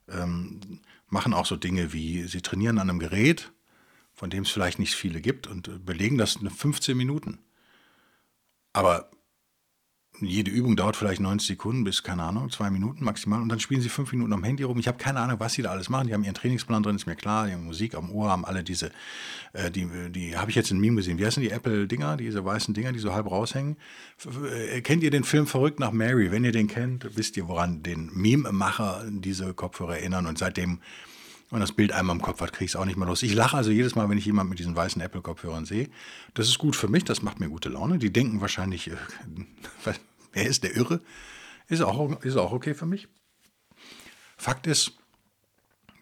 ähm, 0.09 0.81
machen 1.09 1.35
auch 1.35 1.45
so 1.45 1.57
Dinge 1.57 1.93
wie, 1.93 2.27
sie 2.27 2.41
trainieren 2.41 2.79
an 2.79 2.89
einem 2.89 3.01
Gerät, 3.01 3.53
von 4.15 4.31
dem 4.31 4.45
es 4.45 4.51
vielleicht 4.51 4.79
nicht 4.79 4.95
viele 4.95 5.21
gibt 5.21 5.47
und 5.47 5.85
belegen 5.85 6.17
das 6.17 6.37
in 6.37 6.49
15 6.49 6.97
Minuten. 6.97 7.39
Aber 8.73 9.11
jede 10.21 10.51
Übung 10.51 10.77
dauert 10.77 10.97
vielleicht 10.97 11.21
90 11.21 11.49
Sekunden 11.49 11.85
bis, 11.85 12.03
keine 12.03 12.23
Ahnung, 12.23 12.51
zwei 12.51 12.71
Minuten 12.71 13.05
maximal. 13.05 13.43
Und 13.43 13.49
dann 13.49 13.59
spielen 13.59 13.81
sie 13.81 13.89
fünf 13.89 14.13
Minuten 14.13 14.33
am 14.33 14.45
Handy 14.45 14.63
rum. 14.63 14.79
Ich 14.79 14.87
habe 14.87 14.99
keine 14.99 15.21
Ahnung, 15.21 15.41
was 15.41 15.55
sie 15.55 15.63
da 15.63 15.71
alles 15.71 15.89
machen. 15.89 16.07
Die 16.07 16.15
haben 16.15 16.23
ihren 16.23 16.35
Trainingsplan 16.35 16.83
drin, 16.83 16.97
ist 16.97 17.07
mir 17.07 17.17
klar. 17.17 17.47
Die 17.47 17.53
haben 17.53 17.65
Musik 17.65 17.95
am 17.95 18.11
Ohr, 18.11 18.31
haben 18.31 18.45
alle 18.45 18.63
diese, 18.63 18.91
äh, 19.53 19.71
die, 19.71 19.89
die 20.11 20.37
habe 20.37 20.51
ich 20.51 20.57
jetzt 20.57 20.71
in 20.71 20.79
Meme 20.79 20.97
gesehen. 20.97 21.19
Wie 21.19 21.27
heißen 21.27 21.43
die 21.43 21.51
Apple-Dinger, 21.51 22.17
diese 22.17 22.45
weißen 22.45 22.75
Dinger, 22.75 22.93
die 22.93 23.01
so 23.01 23.13
halb 23.13 23.31
raushängen? 23.31 23.77
Äh, 24.71 24.81
kennt 24.83 25.03
ihr 25.03 25.11
den 25.11 25.25
Film 25.25 25.47
Verrückt 25.47 25.81
nach 25.81 25.93
Mary? 25.93 26.31
Wenn 26.31 26.45
ihr 26.45 26.53
den 26.53 26.69
kennt, 26.69 27.17
wisst 27.17 27.37
ihr, 27.37 27.49
woran 27.49 27.83
den 27.83 28.11
Meme-Macher 28.15 29.05
diese 29.09 29.53
Kopfhörer 29.53 29.99
erinnern. 29.99 30.27
Und 30.27 30.39
seitdem 30.39 30.79
und 31.55 31.61
das 31.61 31.71
Bild 31.71 31.93
einmal 31.93 32.17
im 32.17 32.23
Kopf 32.23 32.41
hat, 32.41 32.53
kriege 32.53 32.65
ich 32.65 32.73
es 32.73 32.77
auch 32.77 32.85
nicht 32.85 32.97
mehr 32.97 33.07
los. 33.07 33.23
Ich 33.23 33.33
lache 33.33 33.57
also 33.57 33.71
jedes 33.71 33.95
Mal, 33.95 34.09
wenn 34.09 34.19
ich 34.19 34.25
jemanden 34.25 34.51
mit 34.51 34.59
diesen 34.59 34.75
weißen 34.75 35.01
Apple-Kopfhörern 35.01 35.67
sehe. 35.67 35.89
Das 36.35 36.49
ist 36.49 36.59
gut 36.59 36.75
für 36.75 36.89
mich, 36.89 37.05
das 37.05 37.23
macht 37.23 37.39
mir 37.39 37.49
gute 37.49 37.69
Laune. 37.69 37.99
Die 37.99 38.13
denken 38.13 38.41
wahrscheinlich, 38.41 38.91
äh, 38.91 38.97
wer 40.33 40.47
ist 40.47 40.65
der 40.65 40.75
Irre? 40.75 41.01
Ist 41.69 41.81
auch, 41.81 42.21
ist 42.23 42.37
auch 42.37 42.51
okay 42.51 42.75
für 42.75 42.87
mich. 42.87 43.07
Fakt 44.37 44.67
ist, 44.67 44.99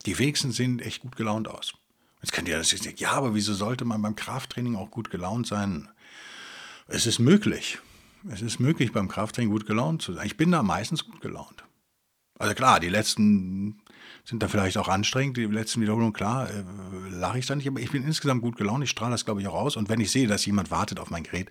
die 0.06 0.18
wenigsten 0.18 0.52
sehen 0.52 0.80
echt 0.80 1.02
gut 1.02 1.16
gelaunt 1.16 1.49
aus. 1.49 1.75
Jetzt 2.23 2.32
könnt 2.32 2.49
ihr 2.49 2.56
das 2.56 2.73
jetzt 2.73 2.87
nicht, 2.87 2.99
ja, 2.99 3.12
aber 3.12 3.35
wieso 3.35 3.52
sollte 3.52 3.85
man 3.85 4.00
beim 4.00 4.16
Krafttraining 4.16 4.75
auch 4.75 4.90
gut 4.90 5.11
gelaunt 5.11 5.47
sein? 5.47 5.90
Es 6.87 7.06
ist 7.06 7.18
möglich. 7.18 7.78
Es 8.30 8.40
ist 8.40 8.59
möglich, 8.59 8.92
beim 8.92 9.09
Krafttraining 9.09 9.50
gut 9.50 9.66
gelaunt 9.66 10.00
zu 10.00 10.14
sein. 10.14 10.25
Ich 10.25 10.38
bin 10.38 10.50
da 10.50 10.62
meistens 10.62 11.04
gut 11.04 11.21
gelaunt. 11.21 11.62
Also 12.38 12.54
klar, 12.54 12.80
die 12.80 12.88
letzten 12.88 13.82
sind 14.25 14.43
da 14.43 14.49
vielleicht 14.49 14.79
auch 14.79 14.88
anstrengend, 14.88 15.37
die 15.37 15.45
letzten 15.47 15.81
Wiederholungen, 15.81 16.12
klar, 16.12 16.49
äh, 16.49 16.62
lache 17.11 17.38
ich 17.38 17.47
da 17.47 17.55
nicht, 17.55 17.69
aber 17.69 17.81
ich 17.81 17.91
bin 17.91 18.05
insgesamt 18.05 18.43
gut 18.43 18.57
gelaunt, 18.57 18.85
ich 18.85 18.91
strahle 18.91 19.12
das, 19.12 19.25
glaube 19.25 19.41
ich, 19.41 19.49
auch 19.49 19.55
aus. 19.55 19.76
Und 19.76 19.88
wenn 19.88 20.00
ich 20.00 20.11
sehe, 20.11 20.29
dass 20.29 20.47
jemand 20.47 20.71
wartet 20.71 21.00
auf 21.00 21.11
mein 21.11 21.25
Gerät 21.25 21.50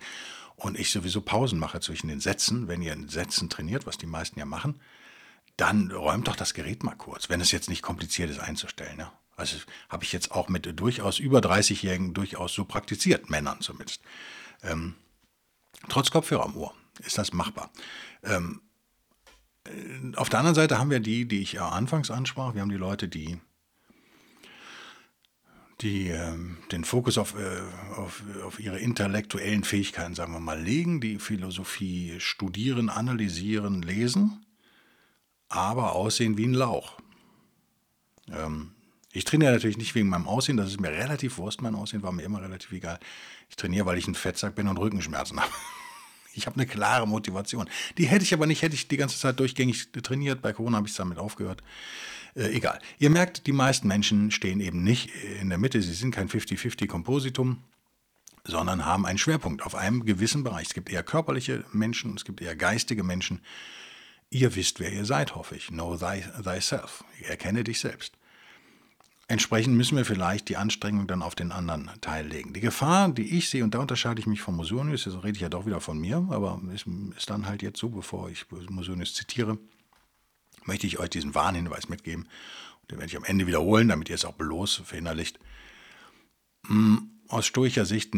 und 0.56 0.80
ich 0.80 0.92
sowieso 0.92 1.22
Pausen 1.22 1.60
mache 1.60 1.80
zwischen 1.82 2.08
den 2.08 2.20
Sätzen, 2.20 2.68
wenn 2.68 2.82
ihr 2.82 2.94
in 2.94 3.10
Sätzen 3.10 3.50
trainiert, 3.50 3.86
was 3.86 3.98
die 3.98 4.06
meisten 4.06 4.40
ja 4.40 4.46
machen, 4.46 4.80
dann 5.58 5.92
räumt 5.92 6.28
doch 6.28 6.36
das 6.36 6.54
Gerät 6.54 6.84
mal 6.84 6.96
kurz, 6.96 7.30
wenn 7.30 7.42
es 7.42 7.52
jetzt 7.52 7.70
nicht 7.70 7.82
kompliziert 7.82 8.30
ist 8.30 8.40
einzustellen. 8.40 8.98
Ja? 9.00 9.12
Also 9.36 9.58
habe 9.90 10.04
ich 10.04 10.14
jetzt 10.14 10.32
auch 10.32 10.50
mit 10.50 10.80
durchaus 10.80 11.20
über 11.20 11.40
30-Jährigen 11.40 12.14
durchaus 12.14 12.54
so 12.54 12.64
praktiziert, 12.64 13.30
Männern 13.30 13.60
zumindest. 13.62 14.02
Ähm, 14.64 14.96
trotz 15.90 16.12
Kopfhörer 16.12 16.46
am 16.46 16.56
Ohr 16.56 16.74
ist 17.00 17.18
das 17.18 17.34
machbar. 17.34 17.70
Ähm, 18.24 18.62
auf 20.16 20.30
der 20.30 20.40
anderen 20.40 20.56
Seite 20.56 20.80
haben 20.80 20.90
wir 20.90 21.00
die, 21.00 21.28
die 21.28 21.42
ich 21.42 21.54
ja 21.54 21.70
anfangs 21.70 22.10
ansprach. 22.10 22.54
Wir 22.54 22.62
haben 22.62 22.70
die 22.72 22.78
Leute, 22.78 23.08
die, 23.08 23.40
die 25.82 26.10
äh, 26.10 26.36
den 26.72 26.84
Fokus 26.84 27.18
auf, 27.18 27.36
äh, 27.36 27.62
auf, 27.96 28.24
auf 28.44 28.60
ihre 28.60 28.80
intellektuellen 28.80 29.64
Fähigkeiten, 29.64 30.16
sagen 30.16 30.34
wir 30.34 30.40
mal, 30.40 30.60
legen, 30.60 31.00
die 31.00 31.20
Philosophie 31.20 32.16
studieren, 32.20 32.90
analysieren, 32.90 33.82
lesen, 33.82 34.46
aber 35.48 35.94
aussehen 35.94 36.38
wie 36.38 36.48
ein 36.48 36.54
Lauch. 36.54 36.98
Ähm, 38.32 38.72
ich 39.14 39.26
trainiere 39.26 39.52
natürlich 39.52 39.78
nicht 39.78 39.94
wegen 39.94 40.10
meinem 40.10 40.28
Aussehen, 40.28 40.58
das 40.58 40.70
ist 40.70 40.80
mir 40.80 40.92
relativ 40.92 41.38
Wurst, 41.38 41.62
mein 41.62 41.76
Aussehen 41.76 42.02
war 42.02 42.12
mir 42.12 42.24
immer 42.24 42.42
relativ 42.42 42.72
egal. 42.72 43.00
Ich 43.50 43.58
trainiere, 43.58 43.86
weil 43.86 43.98
ich 43.98 44.08
ein 44.08 44.16
Fettsack 44.16 44.56
bin 44.56 44.68
und 44.68 44.78
Rückenschmerzen 44.78 45.40
habe. 45.42 45.52
Ich 46.34 46.46
habe 46.46 46.56
eine 46.56 46.66
klare 46.66 47.08
Motivation. 47.08 47.70
Die 47.98 48.06
hätte 48.06 48.24
ich 48.24 48.34
aber 48.34 48.46
nicht, 48.46 48.62
hätte 48.62 48.76
ich 48.76 48.88
die 48.88 48.98
ganze 48.98 49.18
Zeit 49.18 49.40
durchgängig 49.40 49.92
trainiert. 50.04 50.42
Bei 50.42 50.54
Corona 50.54 50.78
habe 50.78 50.88
ich 50.88 50.96
damit 50.96 51.18
aufgehört. 51.18 51.62
Äh, 52.36 52.56
egal. 52.56 52.80
Ihr 53.00 53.10
merkt, 53.10 53.48
die 53.48 53.52
meisten 53.52 53.88
Menschen 53.88 54.32
stehen 54.32 54.60
eben 54.60 54.84
nicht 54.84 55.10
in 55.42 55.50
der 55.50 55.58
Mitte. 55.58 55.82
Sie 55.82 55.94
sind 55.94 56.12
kein 56.12 56.30
50-50-Kompositum, 56.30 57.64
sondern 58.46 58.86
haben 58.86 59.06
einen 59.06 59.18
Schwerpunkt 59.18 59.64
auf 59.64 59.76
einem 59.76 60.06
gewissen 60.06 60.44
Bereich. 60.44 60.68
Es 60.68 60.74
gibt 60.74 60.90
eher 60.90 61.04
körperliche 61.04 61.66
Menschen, 61.72 62.16
es 62.16 62.26
gibt 62.26 62.42
eher 62.42 62.56
geistige 62.56 63.04
Menschen. 63.04 63.42
Ihr 64.30 64.56
wisst, 64.56 64.80
wer 64.80 64.92
ihr 64.92 65.06
seid, 65.06 65.36
hoffe 65.36 65.56
ich. 65.56 65.68
Know 65.68 65.98
thy, 65.98 66.24
thyself. 66.42 67.04
Erkenne 67.28 67.64
dich 67.66 67.82
selbst. 67.82 68.18
Entsprechend 69.32 69.78
müssen 69.78 69.96
wir 69.96 70.04
vielleicht 70.04 70.50
die 70.50 70.58
Anstrengung 70.58 71.08
dann 71.08 71.22
auf 71.22 71.36
den 71.36 71.54
anderen 71.54 71.90
Teil 72.02 72.28
legen. 72.28 72.52
Die 72.52 72.60
Gefahr, 72.60 73.08
die 73.08 73.38
ich 73.38 73.48
sehe, 73.48 73.64
und 73.64 73.74
da 73.74 73.80
unterscheide 73.80 74.20
ich 74.20 74.28
mich 74.28 74.42
von 74.42 74.58
Musonius, 74.58 75.06
jetzt 75.06 75.24
rede 75.24 75.38
ich 75.38 75.40
ja 75.40 75.48
doch 75.48 75.66
wieder 75.66 75.80
von 75.80 75.98
mir, 75.98 76.28
aber 76.32 76.60
ist, 76.74 76.86
ist 77.16 77.30
dann 77.30 77.46
halt 77.46 77.62
jetzt 77.62 77.80
so, 77.80 77.88
bevor 77.88 78.30
ich 78.30 78.46
Musonius 78.68 79.14
zitiere, 79.14 79.58
möchte 80.66 80.86
ich 80.86 81.00
euch 81.00 81.12
diesen 81.12 81.34
Warnhinweis 81.34 81.88
mitgeben. 81.88 82.28
Den 82.90 82.98
werde 82.98 83.10
ich 83.10 83.16
am 83.16 83.24
Ende 83.24 83.48
wiederholen, 83.48 83.88
damit 83.88 84.10
ihr 84.10 84.16
es 84.16 84.26
auch 84.26 84.34
bloß 84.34 84.82
verinnerlicht. 84.84 85.40
Hm, 86.68 87.12
aus 87.30 87.46
stoischer 87.46 87.86
Sicht, 87.86 88.14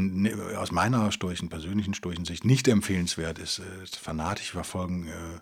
aus 0.58 0.72
meiner 0.72 1.12
stoischen, 1.12 1.48
persönlichen 1.48 1.93
stoischen 1.93 2.25
Sicht 2.25 2.43
nicht 2.43 2.67
empfehlenswert 2.67 3.38
ist, 3.38 3.60
äh, 3.60 3.86
fanatisch 3.86 4.50
verfolgen 4.50 5.10
äh, 5.10 5.39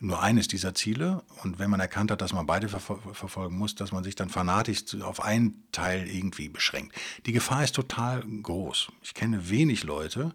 nur 0.00 0.22
eines 0.22 0.48
dieser 0.48 0.74
Ziele. 0.74 1.22
Und 1.42 1.58
wenn 1.58 1.70
man 1.70 1.80
erkannt 1.80 2.10
hat, 2.10 2.20
dass 2.20 2.32
man 2.32 2.46
beide 2.46 2.68
ver 2.68 2.80
verfolgen 2.80 3.56
muss, 3.56 3.74
dass 3.74 3.92
man 3.92 4.04
sich 4.04 4.14
dann 4.14 4.28
fanatisch 4.28 4.94
auf 5.00 5.22
einen 5.22 5.64
Teil 5.72 6.08
irgendwie 6.08 6.48
beschränkt. 6.48 6.94
Die 7.26 7.32
Gefahr 7.32 7.64
ist 7.64 7.74
total 7.74 8.22
groß. 8.22 8.88
Ich 9.02 9.14
kenne 9.14 9.50
wenig 9.50 9.84
Leute, 9.84 10.34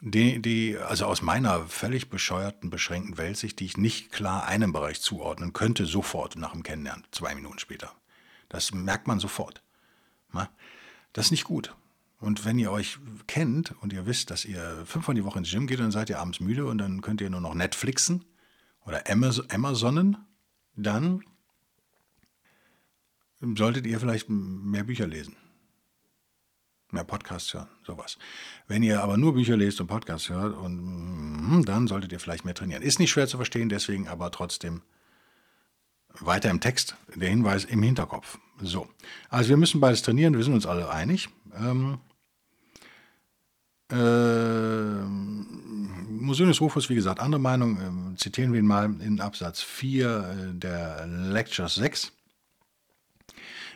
die, 0.00 0.40
die, 0.42 0.76
also 0.76 1.06
aus 1.06 1.22
meiner 1.22 1.64
völlig 1.66 2.10
bescheuerten, 2.10 2.68
beschränkten 2.68 3.16
Weltsicht, 3.16 3.58
die 3.60 3.64
ich 3.64 3.76
nicht 3.76 4.12
klar 4.12 4.46
einem 4.46 4.72
Bereich 4.72 5.00
zuordnen 5.00 5.52
könnte, 5.52 5.86
sofort 5.86 6.36
nach 6.36 6.52
dem 6.52 6.62
Kennenlernen, 6.62 7.04
zwei 7.12 7.34
Minuten 7.34 7.58
später. 7.58 7.92
Das 8.48 8.72
merkt 8.72 9.06
man 9.06 9.18
sofort. 9.18 9.62
Das 11.12 11.26
ist 11.26 11.30
nicht 11.30 11.44
gut. 11.44 11.74
Und 12.18 12.44
wenn 12.44 12.58
ihr 12.58 12.72
euch 12.72 12.98
kennt 13.26 13.74
und 13.82 13.92
ihr 13.92 14.06
wisst, 14.06 14.30
dass 14.30 14.44
ihr 14.44 14.84
fünfmal 14.86 15.14
die 15.14 15.24
Woche 15.24 15.38
ins 15.38 15.50
Gym 15.50 15.66
geht, 15.66 15.80
dann 15.80 15.90
seid 15.90 16.08
ihr 16.08 16.18
abends 16.18 16.40
müde 16.40 16.66
und 16.66 16.78
dann 16.78 17.02
könnt 17.02 17.20
ihr 17.20 17.30
nur 17.30 17.40
noch 17.40 17.54
Netflixen 17.54 18.24
oder 18.84 19.04
Amazonen, 19.08 20.16
dann 20.74 21.22
solltet 23.40 23.86
ihr 23.86 24.00
vielleicht 24.00 24.28
mehr 24.28 24.84
Bücher 24.84 25.06
lesen. 25.06 25.36
Mehr 26.92 27.04
Podcasts 27.04 27.52
hören, 27.52 27.68
sowas. 27.84 28.16
Wenn 28.68 28.82
ihr 28.82 29.02
aber 29.02 29.16
nur 29.16 29.34
Bücher 29.34 29.56
lest 29.56 29.80
und 29.80 29.88
Podcasts 29.88 30.28
hört, 30.28 30.56
und, 30.56 30.78
hm, 30.78 31.64
dann 31.66 31.88
solltet 31.88 32.12
ihr 32.12 32.20
vielleicht 32.20 32.44
mehr 32.44 32.54
trainieren. 32.54 32.82
Ist 32.82 33.00
nicht 33.00 33.10
schwer 33.10 33.26
zu 33.26 33.36
verstehen, 33.36 33.68
deswegen 33.68 34.08
aber 34.08 34.30
trotzdem 34.30 34.82
weiter 36.20 36.48
im 36.48 36.60
Text, 36.60 36.96
der 37.14 37.28
Hinweis 37.28 37.64
im 37.64 37.82
Hinterkopf. 37.82 38.38
So, 38.60 38.88
also 39.28 39.50
wir 39.50 39.56
müssen 39.56 39.80
beides 39.80 40.02
trainieren, 40.02 40.34
wir 40.34 40.44
sind 40.44 40.54
uns 40.54 40.64
alle 40.64 40.88
einig. 40.88 41.28
Ähm, 41.54 41.98
äh, 43.90 43.96
Musonius 46.26 46.60
Rufus, 46.60 46.88
wie 46.88 46.94
gesagt, 46.94 47.20
andere 47.20 47.40
Meinung, 47.40 48.14
äh, 48.14 48.16
zitieren 48.16 48.52
wir 48.52 48.60
ihn 48.60 48.66
mal 48.66 49.00
in 49.00 49.20
Absatz 49.20 49.62
4 49.62 50.08
äh, 50.08 50.58
der 50.58 51.06
Lecture 51.06 51.68
6. 51.68 52.12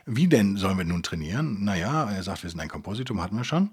Wie 0.07 0.29
denn 0.29 0.57
sollen 0.57 0.79
wir 0.79 0.85
nun 0.85 1.03
trainieren? 1.03 1.63
Naja, 1.65 2.11
er 2.11 2.23
sagt, 2.23 2.43
wir 2.43 2.51
sind 2.51 2.61
ein 2.61 2.69
Kompositum, 2.69 3.21
hatten 3.21 3.37
wir 3.37 3.45
schon. 3.45 3.71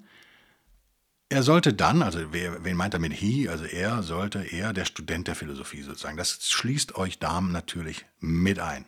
Er 1.30 1.44
sollte 1.44 1.74
dann, 1.74 2.04
also 2.04 2.20
wer, 2.32 2.64
wen 2.64 2.78
meint 2.78 2.94
er 2.94 3.00
mit 3.00 3.14
he, 3.14 3.50
also 3.50 3.66
er 3.66 4.02
sollte 4.04 4.44
eher 4.44 4.72
der 4.72 4.86
Student 4.86 5.28
der 5.28 5.36
Philosophie 5.36 5.82
sozusagen. 5.82 6.16
Das 6.16 6.40
schließt 6.42 6.96
euch 6.96 7.20
Damen 7.20 7.52
natürlich 7.52 8.06
mit 8.20 8.60
ein. 8.60 8.86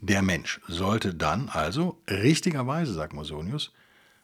Der 0.00 0.22
Mensch 0.22 0.60
sollte 0.68 1.14
dann 1.14 1.48
also 1.48 2.00
richtigerweise, 2.08 2.92
sagt 2.92 3.14
Musonius, 3.14 3.72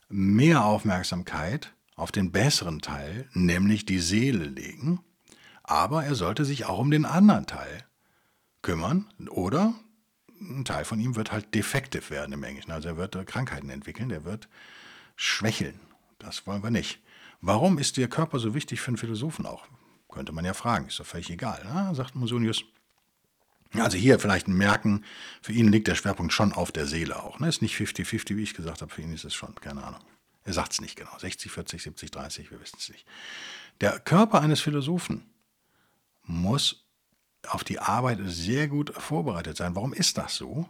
mehr 0.08 0.64
Aufmerksamkeit 0.64 1.72
auf 2.00 2.12
den 2.12 2.32
besseren 2.32 2.80
Teil, 2.80 3.28
nämlich 3.32 3.84
die 3.84 3.98
Seele, 3.98 4.44
legen, 4.44 5.00
aber 5.62 6.04
er 6.04 6.14
sollte 6.14 6.44
sich 6.44 6.64
auch 6.64 6.78
um 6.78 6.90
den 6.90 7.04
anderen 7.04 7.46
Teil 7.46 7.84
kümmern 8.62 9.06
oder 9.28 9.74
ein 10.40 10.64
Teil 10.64 10.84
von 10.84 10.98
ihm 10.98 11.16
wird 11.16 11.32
halt 11.32 11.54
defektiv 11.54 12.10
werden 12.10 12.32
im 12.32 12.42
Englischen. 12.42 12.70
Also 12.70 12.88
er 12.88 12.96
wird 12.96 13.26
Krankheiten 13.26 13.68
entwickeln, 13.68 14.10
er 14.10 14.24
wird 14.24 14.48
schwächeln. 15.16 15.78
Das 16.18 16.46
wollen 16.46 16.62
wir 16.62 16.70
nicht. 16.70 17.00
Warum 17.42 17.78
ist 17.78 17.98
der 17.98 18.08
Körper 18.08 18.38
so 18.38 18.54
wichtig 18.54 18.80
für 18.80 18.88
einen 18.88 18.96
Philosophen 18.96 19.44
auch? 19.44 19.66
Könnte 20.08 20.32
man 20.32 20.44
ja 20.44 20.54
fragen, 20.54 20.86
ist 20.86 20.98
doch 20.98 21.06
völlig 21.06 21.30
egal, 21.30 21.62
ne? 21.64 21.94
sagt 21.94 22.16
Musonius. 22.16 22.64
Also 23.74 23.96
hier 23.96 24.18
vielleicht 24.18 24.48
merken, 24.48 25.04
für 25.42 25.52
ihn 25.52 25.68
liegt 25.68 25.86
der 25.86 25.94
Schwerpunkt 25.94 26.32
schon 26.32 26.52
auf 26.52 26.72
der 26.72 26.86
Seele 26.86 27.22
auch. 27.22 27.38
Ne? 27.38 27.48
Ist 27.48 27.62
nicht 27.62 27.76
50-50, 27.76 28.36
wie 28.36 28.42
ich 28.42 28.54
gesagt 28.54 28.80
habe, 28.80 28.92
für 28.92 29.02
ihn 29.02 29.12
ist 29.12 29.24
es 29.24 29.34
schon, 29.34 29.54
keine 29.54 29.84
Ahnung. 29.84 30.00
Er 30.50 30.54
sagt 30.54 30.72
es 30.72 30.80
nicht 30.80 30.96
genau, 30.96 31.16
60, 31.16 31.52
40, 31.52 31.80
70, 31.80 32.10
30, 32.10 32.50
wir 32.50 32.60
wissen 32.60 32.76
es 32.80 32.88
nicht. 32.88 33.06
Der 33.80 34.00
Körper 34.00 34.40
eines 34.40 34.60
Philosophen 34.60 35.30
muss 36.24 36.88
auf 37.46 37.62
die 37.62 37.78
Arbeit 37.78 38.18
sehr 38.24 38.66
gut 38.66 38.92
vorbereitet 38.96 39.56
sein. 39.56 39.76
Warum 39.76 39.92
ist 39.92 40.18
das 40.18 40.34
so? 40.34 40.68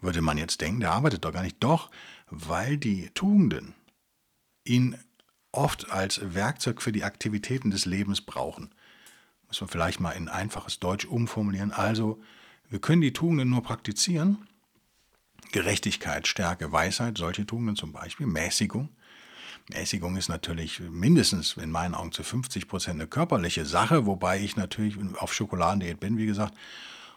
Würde 0.00 0.22
man 0.22 0.38
jetzt 0.38 0.62
denken, 0.62 0.80
der 0.80 0.92
arbeitet 0.92 1.26
doch 1.26 1.32
gar 1.34 1.42
nicht. 1.42 1.58
Doch, 1.60 1.90
weil 2.30 2.78
die 2.78 3.10
Tugenden 3.10 3.74
ihn 4.64 4.98
oft 5.52 5.90
als 5.90 6.34
Werkzeug 6.34 6.80
für 6.80 6.90
die 6.90 7.04
Aktivitäten 7.04 7.70
des 7.70 7.84
Lebens 7.84 8.22
brauchen. 8.22 8.74
Muss 9.46 9.60
man 9.60 9.68
vielleicht 9.68 10.00
mal 10.00 10.12
in 10.12 10.30
einfaches 10.30 10.80
Deutsch 10.80 11.04
umformulieren. 11.04 11.70
Also, 11.70 12.18
wir 12.70 12.78
können 12.78 13.02
die 13.02 13.12
Tugenden 13.12 13.50
nur 13.50 13.62
praktizieren. 13.62 14.48
Gerechtigkeit, 15.52 16.26
Stärke, 16.26 16.72
Weisheit, 16.72 17.18
solche 17.18 17.46
Tugenden 17.46 17.76
zum 17.76 17.92
Beispiel, 17.92 18.26
Mäßigung. 18.26 18.90
Mäßigung 19.70 20.16
ist 20.16 20.28
natürlich 20.28 20.80
mindestens 20.80 21.56
in 21.56 21.70
meinen 21.70 21.94
Augen 21.94 22.12
zu 22.12 22.22
50 22.22 22.68
Prozent 22.68 23.00
eine 23.00 23.08
körperliche 23.08 23.64
Sache, 23.66 24.06
wobei 24.06 24.40
ich 24.40 24.56
natürlich 24.56 24.96
auf 25.16 25.34
Schokoladendiät 25.34 25.98
bin, 25.98 26.18
wie 26.18 26.26
gesagt, 26.26 26.54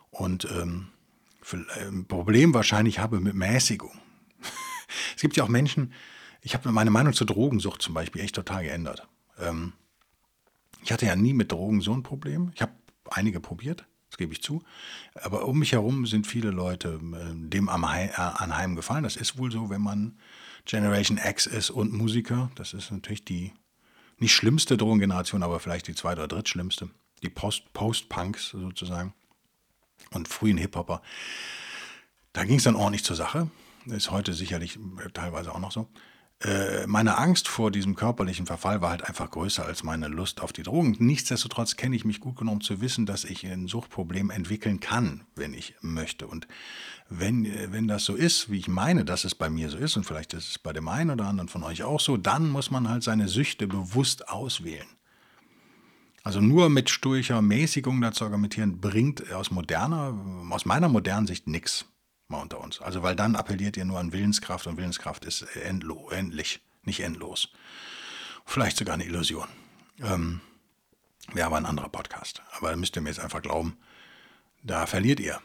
und 0.09 0.45
ähm, 0.45 0.87
ein 1.79 2.05
Problem 2.05 2.53
wahrscheinlich 2.53 2.99
habe 2.99 3.19
mit 3.19 3.35
Mäßigung. 3.35 3.97
es 5.15 5.21
gibt 5.21 5.37
ja 5.37 5.43
auch 5.43 5.49
Menschen, 5.49 5.93
ich 6.41 6.53
habe 6.53 6.71
meine 6.71 6.89
Meinung 6.89 7.13
zur 7.13 7.27
Drogensucht 7.27 7.81
zum 7.81 7.93
Beispiel 7.93 8.21
echt 8.21 8.35
total 8.35 8.63
geändert. 8.63 9.07
Ähm, 9.39 9.73
ich 10.83 10.91
hatte 10.91 11.05
ja 11.05 11.15
nie 11.15 11.33
mit 11.33 11.51
Drogen 11.51 11.81
so 11.81 11.93
ein 11.93 12.03
Problem. 12.03 12.51
Ich 12.55 12.61
habe 12.61 12.71
einige 13.11 13.39
probiert, 13.39 13.85
gebe 14.19 14.33
ich 14.33 14.43
zu. 14.43 14.61
Aber 15.15 15.45
um 15.45 15.57
mich 15.57 15.71
herum 15.71 16.05
sind 16.05 16.27
viele 16.27 16.51
Leute 16.51 16.99
äh, 17.01 17.33
dem 17.33 17.67
äh, 17.67 17.71
anheimgefallen. 17.71 19.03
Das 19.03 19.15
ist 19.15 19.39
wohl 19.39 19.51
so, 19.51 19.71
wenn 19.71 19.81
man 19.81 20.19
Generation 20.65 21.17
X 21.17 21.47
ist 21.47 21.71
und 21.71 21.91
Musiker. 21.91 22.51
Das 22.53 22.73
ist 22.73 22.91
natürlich 22.91 23.25
die 23.25 23.53
nicht 24.19 24.33
schlimmste 24.33 24.77
Drogengeneration, 24.77 25.41
aber 25.41 25.59
vielleicht 25.59 25.87
die 25.87 25.95
zweite 25.95 26.21
oder 26.21 26.27
drittschlimmste. 26.27 26.89
Die 27.23 27.29
Post-Punks 27.29 28.49
sozusagen 28.49 29.13
und 30.11 30.27
frühen 30.27 30.57
Hip-Hopper. 30.57 31.01
Da 32.33 32.43
ging 32.43 32.57
es 32.57 32.63
dann 32.63 32.75
ordentlich 32.75 33.03
zur 33.03 33.15
Sache. 33.15 33.49
Ist 33.85 34.11
heute 34.11 34.33
sicherlich 34.33 34.77
äh, 34.77 35.09
teilweise 35.11 35.55
auch 35.55 35.59
noch 35.59 35.71
so. 35.71 35.87
Äh, 36.41 36.87
meine 36.87 37.17
Angst 37.17 37.49
vor 37.49 37.69
diesem 37.69 37.95
körperlichen 37.95 38.45
Verfall 38.45 38.79
war 38.81 38.91
halt 38.91 39.03
einfach 39.03 39.29
größer 39.29 39.65
als 39.65 39.83
meine 39.83 40.07
Lust 40.07 40.41
auf 40.41 40.53
die 40.53 40.63
Drogen. 40.63 40.95
Nichtsdestotrotz 40.97 41.75
kenne 41.75 41.97
ich 41.97 42.05
mich 42.05 42.21
gut 42.21 42.37
genug 42.37 42.53
um 42.53 42.61
zu 42.61 42.79
wissen, 42.79 43.05
dass 43.05 43.25
ich 43.25 43.45
ein 43.45 43.67
Suchtproblem 43.67 44.29
entwickeln 44.29 44.79
kann, 44.79 45.25
wenn 45.35 45.53
ich 45.53 45.75
möchte. 45.81 46.27
Und 46.27 46.47
wenn, 47.09 47.43
äh, 47.43 47.73
wenn 47.73 47.89
das 47.89 48.05
so 48.05 48.15
ist, 48.15 48.49
wie 48.49 48.57
ich 48.57 48.69
meine, 48.69 49.03
dass 49.03 49.25
es 49.25 49.35
bei 49.35 49.49
mir 49.49 49.69
so 49.69 49.77
ist, 49.77 49.97
und 49.97 50.05
vielleicht 50.05 50.33
ist 50.33 50.49
es 50.49 50.59
bei 50.59 50.71
dem 50.71 50.87
einen 50.87 51.11
oder 51.11 51.25
anderen 51.25 51.49
von 51.49 51.63
euch 51.63 51.83
auch 51.83 51.99
so, 51.99 52.15
dann 52.15 52.49
muss 52.49 52.71
man 52.71 52.87
halt 52.87 53.03
seine 53.03 53.27
Süchte 53.27 53.67
bewusst 53.67 54.29
auswählen. 54.29 54.87
Also 56.23 56.39
nur 56.39 56.69
mit 56.69 56.89
stoischer 56.89 57.41
Mäßigung 57.41 57.99
dazu 57.99 58.23
argumentieren, 58.23 58.79
bringt 58.79 59.31
aus 59.33 59.51
moderner, 59.51 60.13
aus 60.51 60.65
meiner 60.65 60.87
modernen 60.87 61.27
Sicht 61.27 61.47
nichts 61.47 61.85
mal 62.29 62.41
unter 62.41 62.61
uns. 62.61 62.81
Also, 62.81 63.03
weil 63.03 63.15
dann 63.15 63.35
appelliert 63.35 63.77
ihr 63.77 63.85
nur 63.85 63.99
an 63.99 64.13
Willenskraft 64.13 64.67
und 64.67 64.77
Willenskraft 64.77 65.25
ist 65.25 65.41
endlo, 65.55 66.09
endlich, 66.09 66.61
nicht 66.83 67.01
endlos. 67.01 67.49
Vielleicht 68.45 68.77
sogar 68.77 68.95
eine 68.95 69.05
Illusion. 69.05 69.47
Ähm, 70.01 70.41
Wäre 71.33 71.47
aber 71.47 71.57
ein 71.57 71.65
anderer 71.65 71.89
Podcast. 71.89 72.41
Aber 72.51 72.71
da 72.71 72.75
müsst 72.75 72.95
ihr 72.95 73.01
mir 73.01 73.09
jetzt 73.09 73.19
einfach 73.19 73.41
glauben, 73.41 73.77
da 74.63 74.85
verliert 74.85 75.19
ihr. 75.19 75.39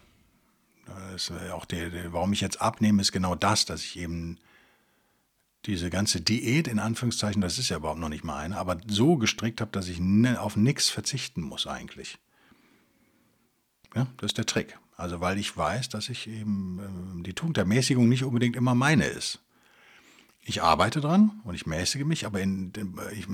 Das 0.86 1.30
ist 1.30 1.50
auch 1.50 1.64
die, 1.64 1.90
die, 1.90 2.12
warum 2.12 2.32
ich 2.32 2.40
jetzt 2.40 2.60
abnehme, 2.60 3.00
ist 3.02 3.12
genau 3.12 3.34
das, 3.34 3.64
dass 3.64 3.82
ich 3.82 3.98
eben 3.98 4.38
diese 5.66 5.88
ganze 5.88 6.20
Diät 6.20 6.68
in 6.68 6.78
Anführungszeichen, 6.78 7.40
das 7.40 7.58
ist 7.58 7.70
ja 7.70 7.78
überhaupt 7.78 8.00
noch 8.00 8.10
nicht 8.10 8.24
mal 8.24 8.36
eine, 8.36 8.58
aber 8.58 8.78
so 8.86 9.16
gestrickt 9.16 9.60
habe, 9.60 9.70
dass 9.70 9.88
ich 9.88 10.00
auf 10.36 10.56
nichts 10.56 10.90
verzichten 10.90 11.40
muss 11.40 11.66
eigentlich. 11.66 12.18
Ja, 13.94 14.06
das 14.18 14.30
ist 14.30 14.38
der 14.38 14.46
Trick. 14.46 14.78
Also 14.96 15.20
weil 15.20 15.38
ich 15.38 15.56
weiß, 15.56 15.88
dass 15.88 16.08
ich 16.08 16.28
eben 16.28 17.20
äh, 17.20 17.22
die 17.22 17.34
Tugend 17.34 17.56
der 17.56 17.64
Mäßigung 17.64 18.08
nicht 18.08 18.24
unbedingt 18.24 18.56
immer 18.56 18.74
meine 18.74 19.06
ist. 19.06 19.40
Ich 20.46 20.62
arbeite 20.62 21.00
dran 21.00 21.40
und 21.44 21.54
ich 21.54 21.66
mäßige 21.66 22.04
mich, 22.04 22.26
aber 22.26 22.40
in, 22.40 22.70
ich 23.12 23.26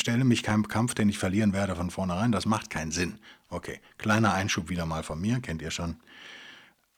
stelle 0.00 0.24
mich 0.24 0.42
keinem 0.42 0.68
Kampf, 0.68 0.94
den 0.94 1.10
ich 1.10 1.18
verlieren 1.18 1.52
werde, 1.52 1.76
von 1.76 1.90
vornherein. 1.90 2.32
Das 2.32 2.46
macht 2.46 2.70
keinen 2.70 2.92
Sinn. 2.92 3.18
Okay, 3.50 3.78
kleiner 3.98 4.32
Einschub 4.32 4.70
wieder 4.70 4.86
mal 4.86 5.02
von 5.02 5.20
mir, 5.20 5.40
kennt 5.40 5.60
ihr 5.60 5.70
schon. 5.70 5.96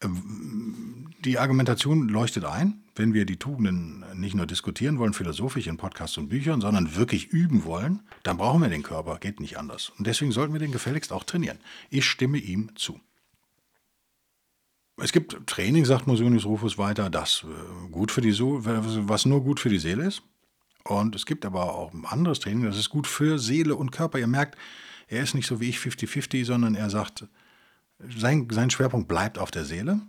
Ähm, 0.01 1.09
die 1.25 1.39
Argumentation 1.39 2.07
leuchtet 2.07 2.45
ein, 2.45 2.81
wenn 2.95 3.13
wir 3.13 3.25
die 3.25 3.35
Tugenden 3.37 4.05
nicht 4.13 4.33
nur 4.33 4.45
diskutieren 4.45 4.97
wollen, 4.97 5.13
philosophisch 5.13 5.67
in 5.67 5.75
Podcasts 5.75 6.17
und 6.17 6.29
Büchern, 6.29 6.61
sondern 6.61 6.95
wirklich 6.95 7.27
üben 7.27 7.65
wollen, 7.65 8.01
dann 8.23 8.37
brauchen 8.37 8.61
wir 8.61 8.69
den 8.69 8.83
Körper, 8.83 9.17
geht 9.19 9.41
nicht 9.41 9.57
anders. 9.57 9.91
Und 9.97 10.07
deswegen 10.07 10.31
sollten 10.31 10.53
wir 10.53 10.59
den 10.59 10.71
gefälligst 10.71 11.11
auch 11.11 11.25
trainieren. 11.25 11.59
Ich 11.89 12.05
stimme 12.05 12.37
ihm 12.37 12.75
zu. 12.75 12.99
Es 15.01 15.11
gibt 15.11 15.47
Training, 15.47 15.85
sagt 15.85 16.07
Musonius 16.07 16.45
Rufus 16.45 16.77
weiter, 16.77 17.09
das 17.09 17.45
äh, 17.45 17.89
gut 17.89 18.11
für 18.11 18.21
die 18.21 18.31
so 18.31 18.59
was 18.63 19.25
nur 19.25 19.43
gut 19.43 19.59
für 19.59 19.69
die 19.69 19.79
Seele 19.79 20.05
ist. 20.05 20.23
Und 20.83 21.15
es 21.15 21.25
gibt 21.25 21.45
aber 21.45 21.75
auch 21.75 21.93
ein 21.93 22.05
anderes 22.05 22.39
Training, 22.39 22.63
das 22.63 22.77
ist 22.77 22.89
gut 22.89 23.07
für 23.07 23.37
Seele 23.39 23.75
und 23.75 23.91
Körper. 23.91 24.17
Ihr 24.17 24.27
merkt, 24.27 24.57
er 25.07 25.23
ist 25.23 25.35
nicht 25.35 25.47
so 25.47 25.59
wie 25.59 25.69
ich 25.69 25.77
50-50, 25.77 26.45
sondern 26.45 26.75
er 26.75 26.89
sagt, 26.89 27.25
sein, 28.17 28.47
sein 28.51 28.69
Schwerpunkt 28.69 29.07
bleibt 29.07 29.37
auf 29.37 29.51
der 29.51 29.65
Seele. 29.65 29.99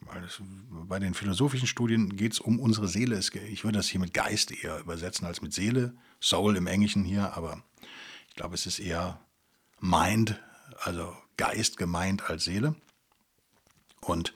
Weil 0.00 0.24
es, 0.24 0.40
bei 0.70 0.98
den 0.98 1.14
philosophischen 1.14 1.68
Studien 1.68 2.16
geht 2.16 2.32
es 2.32 2.40
um 2.40 2.58
unsere 2.58 2.88
Seele. 2.88 3.18
Ich 3.18 3.64
würde 3.64 3.78
das 3.78 3.88
hier 3.88 4.00
mit 4.00 4.14
Geist 4.14 4.50
eher 4.50 4.80
übersetzen 4.80 5.26
als 5.26 5.42
mit 5.42 5.52
Seele. 5.52 5.94
Soul 6.20 6.56
im 6.56 6.66
Englischen 6.66 7.04
hier, 7.04 7.36
aber 7.36 7.62
ich 8.28 8.34
glaube, 8.34 8.54
es 8.54 8.66
ist 8.66 8.78
eher 8.78 9.20
Mind, 9.80 10.40
also 10.80 11.14
Geist 11.36 11.76
gemeint 11.76 12.28
als 12.28 12.44
Seele. 12.44 12.74
Und 14.00 14.34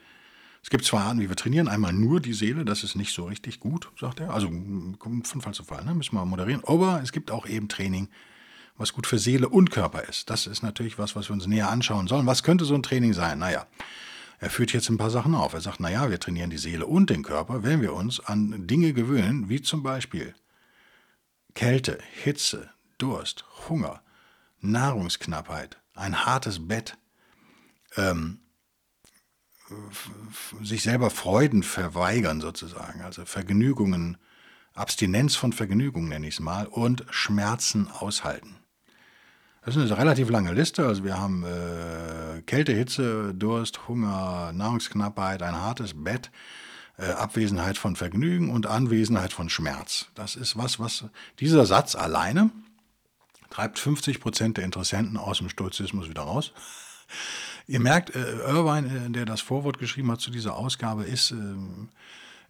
es 0.63 0.71
gibt 0.71 0.85
zwei 0.85 1.01
Arten, 1.01 1.21
wie 1.21 1.29
wir 1.29 1.37
trainieren. 1.37 1.69
Einmal 1.69 1.93
nur 1.93 2.21
die 2.21 2.33
Seele, 2.33 2.65
das 2.65 2.85
ist 2.85 2.95
nicht 2.95 3.13
so 3.13 3.25
richtig 3.25 3.61
gut, 3.61 3.91
sagt 4.01 4.21
er. 4.21 4.31
Also 4.31 4.49
von 4.49 5.41
Fall 5.41 5.55
zu 5.55 5.63
Fall, 5.63 5.85
ne? 5.85 5.95
müssen 5.95 6.15
wir 6.15 6.25
moderieren. 6.25 6.63
Aber 6.65 7.01
es 7.03 7.13
gibt 7.13 7.31
auch 7.31 7.47
eben 7.47 7.69
Training, 7.69 8.09
was 8.77 8.93
gut 8.93 9.07
für 9.07 9.19
Seele 9.19 9.49
und 9.49 9.71
Körper 9.71 10.03
ist. 10.05 10.31
Das 10.31 10.47
ist 10.47 10.63
natürlich 10.63 10.99
was, 10.99 11.15
was 11.17 11.29
wir 11.29 11.35
uns 11.35 11.47
näher 11.47 11.71
anschauen 11.71 12.09
sollen. 12.09 12.27
Was 12.27 12.43
könnte 12.43 12.65
so 12.65 12.75
ein 12.75 12.83
Training 12.83 13.13
sein? 13.13 13.39
Naja, 13.39 13.67
er 14.39 14.51
führt 14.51 14.73
jetzt 14.73 14.89
ein 14.89 14.97
paar 14.99 15.11
Sachen 15.11 15.35
auf. 15.35 15.53
Er 15.53 15.61
sagt, 15.61 15.81
naja, 15.81 16.11
wir 16.11 16.19
trainieren 16.19 16.51
die 16.51 16.59
Seele 16.59 16.87
und 16.87 17.11
den 17.11 17.23
Körper, 17.23 17.63
wenn 17.63 17.81
wir 17.81 17.93
uns 17.93 18.21
an 18.21 18.67
Dinge 18.67 18.93
gewöhnen, 18.93 19.49
wie 19.49 19.63
zum 19.63 19.83
Beispiel 19.83 20.35
Kälte, 21.55 21.99
Hitze, 22.23 22.71
Durst, 22.99 23.45
Hunger, 23.69 24.03
Nahrungsknappheit, 24.61 25.79
ein 25.95 26.25
hartes 26.25 26.67
Bett, 26.67 26.97
ähm, 27.97 28.41
sich 30.63 30.83
selber 30.83 31.11
Freuden 31.11 31.63
verweigern 31.63 32.41
sozusagen, 32.41 33.03
also 33.03 33.25
Vergnügungen, 33.25 34.17
Abstinenz 34.75 35.37
von 35.37 35.53
Vergnügungen 35.53 36.09
nenne 36.09 36.27
ich 36.27 36.35
es 36.35 36.41
mal, 36.41 36.67
und 36.67 37.05
Schmerzen 37.11 37.89
aushalten. 37.89 38.57
Das 39.65 39.77
ist 39.77 39.83
eine 39.91 39.99
relativ 39.99 40.29
lange 40.29 40.53
Liste. 40.53 40.87
Also 40.87 41.05
wir 41.05 41.19
haben 41.19 41.45
äh, 41.45 42.43
Kälte, 42.43 42.73
Hitze, 42.73 43.33
Durst, 43.35 43.89
Hunger, 43.89 44.53
Nahrungsknappheit, 44.53 45.43
ein 45.43 45.57
hartes 45.57 45.95
Bett, 46.05 46.31
äh, 46.99 47.07
Abwesenheit 47.07 47.79
von 47.79 47.97
Vergnügen 47.97 48.51
und 48.51 48.67
Anwesenheit 48.67 49.33
von 49.33 49.49
Schmerz. 49.49 50.09
Das 50.15 50.37
ist 50.37 50.59
was, 50.59 50.79
was 50.81 51.07
dieser 51.41 51.65
Satz 51.65 51.95
alleine 51.95 52.51
treibt 53.49 53.79
50 53.79 54.21
Prozent 54.21 54.57
der 54.59 54.65
Interessenten 54.65 55.17
aus 55.17 55.39
dem 55.39 55.49
Stoizismus 55.49 56.09
wieder 56.09 56.23
raus. 56.23 56.53
Ihr 57.67 57.81
merkt, 57.81 58.15
äh, 58.15 58.21
Irvine, 58.21 59.07
äh, 59.07 59.11
der 59.11 59.25
das 59.25 59.41
Vorwort 59.41 59.79
geschrieben 59.79 60.11
hat 60.11 60.21
zu 60.21 60.31
dieser 60.31 60.57
Ausgabe, 60.57 61.05
ist, 61.05 61.31
äh, 61.31 61.37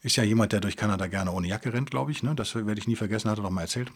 ist 0.02 0.16
ja 0.16 0.24
jemand, 0.24 0.52
der 0.52 0.60
durch 0.60 0.76
Kanada 0.76 1.06
gerne 1.06 1.30
ohne 1.32 1.48
Jacke 1.48 1.72
rennt, 1.72 1.90
glaube 1.90 2.10
ich. 2.10 2.22
Ne? 2.22 2.34
Das 2.34 2.54
werde 2.54 2.78
ich 2.78 2.88
nie 2.88 2.96
vergessen, 2.96 3.30
hat 3.30 3.38
er 3.38 3.42
doch 3.42 3.50
mal 3.50 3.62
erzählt. 3.62 3.90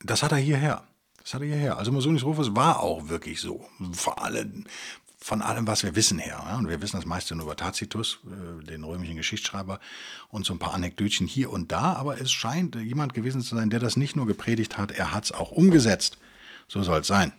Das 0.00 0.22
hat 0.22 0.32
er 0.32 0.38
hierher. 0.38 0.84
Das 1.22 1.34
hat 1.34 1.42
er 1.42 1.48
hierher. 1.48 1.76
Also 1.76 1.92
Musonius 1.92 2.24
Rufus 2.24 2.54
war 2.54 2.80
auch 2.80 3.08
wirklich 3.08 3.40
so. 3.40 3.68
Vor 3.92 4.22
allem, 4.22 4.64
von 5.18 5.42
allem, 5.42 5.66
was 5.66 5.82
wir 5.82 5.94
wissen 5.94 6.18
her. 6.18 6.56
Und 6.58 6.68
wir 6.68 6.80
wissen 6.80 6.96
das 6.96 7.04
meiste 7.04 7.34
nur 7.34 7.44
über 7.44 7.56
Tacitus, 7.56 8.20
äh, 8.24 8.64
den 8.64 8.84
römischen 8.84 9.16
Geschichtsschreiber, 9.16 9.80
und 10.30 10.46
so 10.46 10.54
ein 10.54 10.58
paar 10.58 10.74
Anekdötchen 10.74 11.26
hier 11.26 11.50
und 11.50 11.70
da. 11.72 11.94
Aber 11.94 12.20
es 12.20 12.30
scheint 12.30 12.76
jemand 12.76 13.12
gewesen 13.12 13.42
zu 13.42 13.54
sein, 13.54 13.68
der 13.68 13.80
das 13.80 13.96
nicht 13.96 14.16
nur 14.16 14.26
gepredigt 14.26 14.78
hat, 14.78 14.92
er 14.92 15.12
hat 15.12 15.24
es 15.24 15.32
auch 15.32 15.50
umgesetzt. 15.50 16.18
So 16.68 16.82
soll 16.82 17.00
es 17.00 17.06
sein. 17.06 17.32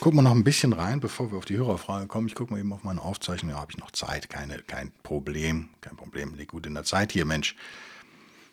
Gucken 0.00 0.18
wir 0.18 0.22
noch 0.22 0.30
ein 0.34 0.44
bisschen 0.44 0.72
rein, 0.72 1.00
bevor 1.00 1.30
wir 1.30 1.38
auf 1.38 1.44
die 1.44 1.56
Hörerfrage 1.56 2.06
kommen. 2.06 2.26
Ich 2.26 2.34
gucke 2.34 2.52
mal 2.52 2.60
eben 2.60 2.72
auf 2.72 2.84
meine 2.84 3.02
Aufzeichnung. 3.02 3.52
Ja, 3.52 3.60
habe 3.60 3.72
ich 3.72 3.78
noch 3.78 3.90
Zeit. 3.90 4.30
Keine, 4.30 4.58
kein 4.58 4.92
Problem. 5.02 5.70
Kein 5.80 5.96
Problem. 5.96 6.34
Liegt 6.34 6.52
gut 6.52 6.66
in 6.66 6.74
der 6.74 6.84
Zeit 6.84 7.12
hier, 7.12 7.24
Mensch. 7.24 7.56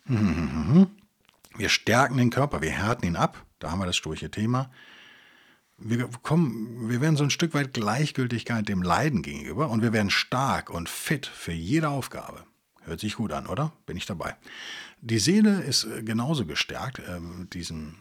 Wir 1.56 1.68
stärken 1.68 2.16
den 2.18 2.30
Körper. 2.30 2.62
Wir 2.62 2.70
härten 2.70 3.06
ihn 3.06 3.16
ab. 3.16 3.44
Da 3.58 3.70
haben 3.70 3.80
wir 3.80 3.86
das 3.86 3.96
sturche 3.96 4.30
Thema. 4.30 4.70
Wir, 5.76 6.08
kommen, 6.22 6.88
wir 6.88 7.00
werden 7.00 7.16
so 7.16 7.24
ein 7.24 7.30
Stück 7.30 7.54
weit 7.54 7.72
Gleichgültigkeit 7.72 8.68
dem 8.68 8.82
Leiden 8.82 9.22
gegenüber 9.22 9.68
und 9.68 9.82
wir 9.82 9.92
werden 9.92 10.10
stark 10.10 10.70
und 10.70 10.88
fit 10.88 11.26
für 11.26 11.52
jede 11.52 11.88
Aufgabe. 11.88 12.44
Hört 12.82 13.00
sich 13.00 13.16
gut 13.16 13.32
an, 13.32 13.46
oder? 13.46 13.72
Bin 13.86 13.96
ich 13.96 14.06
dabei. 14.06 14.36
Die 15.00 15.18
Seele 15.18 15.60
ist 15.62 15.86
genauso 16.04 16.46
gestärkt, 16.46 17.00
äh, 17.00 17.20
diesen, 17.52 17.96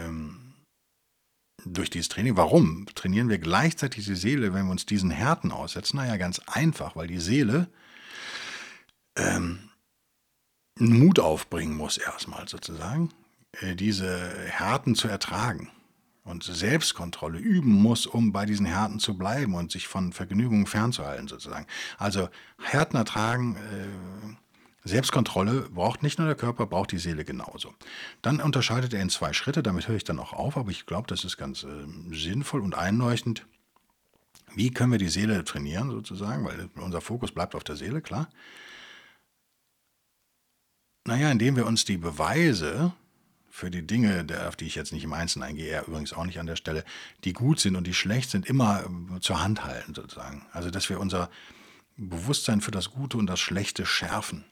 ähm, 0.00 0.38
durch 1.64 1.90
dieses 1.90 2.08
Training. 2.08 2.36
Warum 2.36 2.86
trainieren 2.94 3.28
wir 3.28 3.38
gleichzeitig 3.38 4.04
die 4.04 4.14
Seele, 4.14 4.52
wenn 4.52 4.66
wir 4.66 4.72
uns 4.72 4.86
diesen 4.86 5.10
Härten 5.10 5.52
aussetzen? 5.52 5.96
Naja, 5.96 6.16
ganz 6.16 6.40
einfach, 6.46 6.96
weil 6.96 7.06
die 7.06 7.20
Seele 7.20 7.68
ähm, 9.16 9.70
Mut 10.78 11.20
aufbringen 11.20 11.76
muss, 11.76 11.98
erstmal 11.98 12.48
sozusagen, 12.48 13.10
äh, 13.60 13.74
diese 13.74 14.18
Härten 14.46 14.94
zu 14.94 15.08
ertragen 15.08 15.70
und 16.24 16.44
Selbstkontrolle 16.44 17.38
üben 17.38 17.72
muss, 17.72 18.06
um 18.06 18.32
bei 18.32 18.46
diesen 18.46 18.66
Härten 18.66 19.00
zu 19.00 19.18
bleiben 19.18 19.54
und 19.54 19.72
sich 19.72 19.88
von 19.88 20.12
Vergnügungen 20.12 20.66
fernzuhalten, 20.66 21.28
sozusagen. 21.28 21.66
Also 21.98 22.28
Härten 22.62 22.96
ertragen, 22.96 23.56
äh, 23.56 24.41
Selbstkontrolle 24.84 25.68
braucht 25.70 26.02
nicht 26.02 26.18
nur 26.18 26.26
der 26.26 26.36
Körper, 26.36 26.66
braucht 26.66 26.90
die 26.90 26.98
Seele 26.98 27.24
genauso. 27.24 27.72
Dann 28.20 28.40
unterscheidet 28.40 28.92
er 28.92 29.00
in 29.00 29.10
zwei 29.10 29.32
Schritte, 29.32 29.62
damit 29.62 29.86
höre 29.86 29.96
ich 29.96 30.04
dann 30.04 30.18
auch 30.18 30.32
auf, 30.32 30.56
aber 30.56 30.70
ich 30.70 30.86
glaube, 30.86 31.06
das 31.06 31.24
ist 31.24 31.36
ganz 31.36 31.62
äh, 31.62 31.68
sinnvoll 32.10 32.60
und 32.60 32.74
einleuchtend. 32.74 33.46
Wie 34.54 34.70
können 34.70 34.92
wir 34.92 34.98
die 34.98 35.08
Seele 35.08 35.44
trainieren 35.44 35.90
sozusagen, 35.90 36.44
weil 36.44 36.68
unser 36.76 37.00
Fokus 37.00 37.32
bleibt 37.32 37.54
auf 37.54 37.64
der 37.64 37.76
Seele, 37.76 38.02
klar. 38.02 38.28
Naja, 41.04 41.30
indem 41.30 41.56
wir 41.56 41.66
uns 41.66 41.84
die 41.84 41.96
Beweise 41.96 42.92
für 43.50 43.70
die 43.70 43.86
Dinge, 43.86 44.26
auf 44.48 44.56
die 44.56 44.66
ich 44.66 44.74
jetzt 44.74 44.92
nicht 44.92 45.04
im 45.04 45.12
Einzelnen 45.12 45.48
eingehe, 45.48 45.68
er 45.68 45.86
übrigens 45.86 46.12
auch 46.12 46.24
nicht 46.24 46.40
an 46.40 46.46
der 46.46 46.56
Stelle, 46.56 46.84
die 47.24 47.32
gut 47.32 47.60
sind 47.60 47.76
und 47.76 47.86
die 47.86 47.94
schlecht 47.94 48.30
sind, 48.30 48.46
immer 48.46 48.84
äh, 48.84 49.20
zur 49.20 49.42
Hand 49.42 49.64
halten 49.64 49.94
sozusagen. 49.94 50.46
Also 50.52 50.70
dass 50.70 50.88
wir 50.88 50.98
unser 50.98 51.30
Bewusstsein 51.96 52.60
für 52.60 52.70
das 52.72 52.90
Gute 52.90 53.16
und 53.16 53.26
das 53.26 53.38
Schlechte 53.38 53.86
schärfen. 53.86 54.44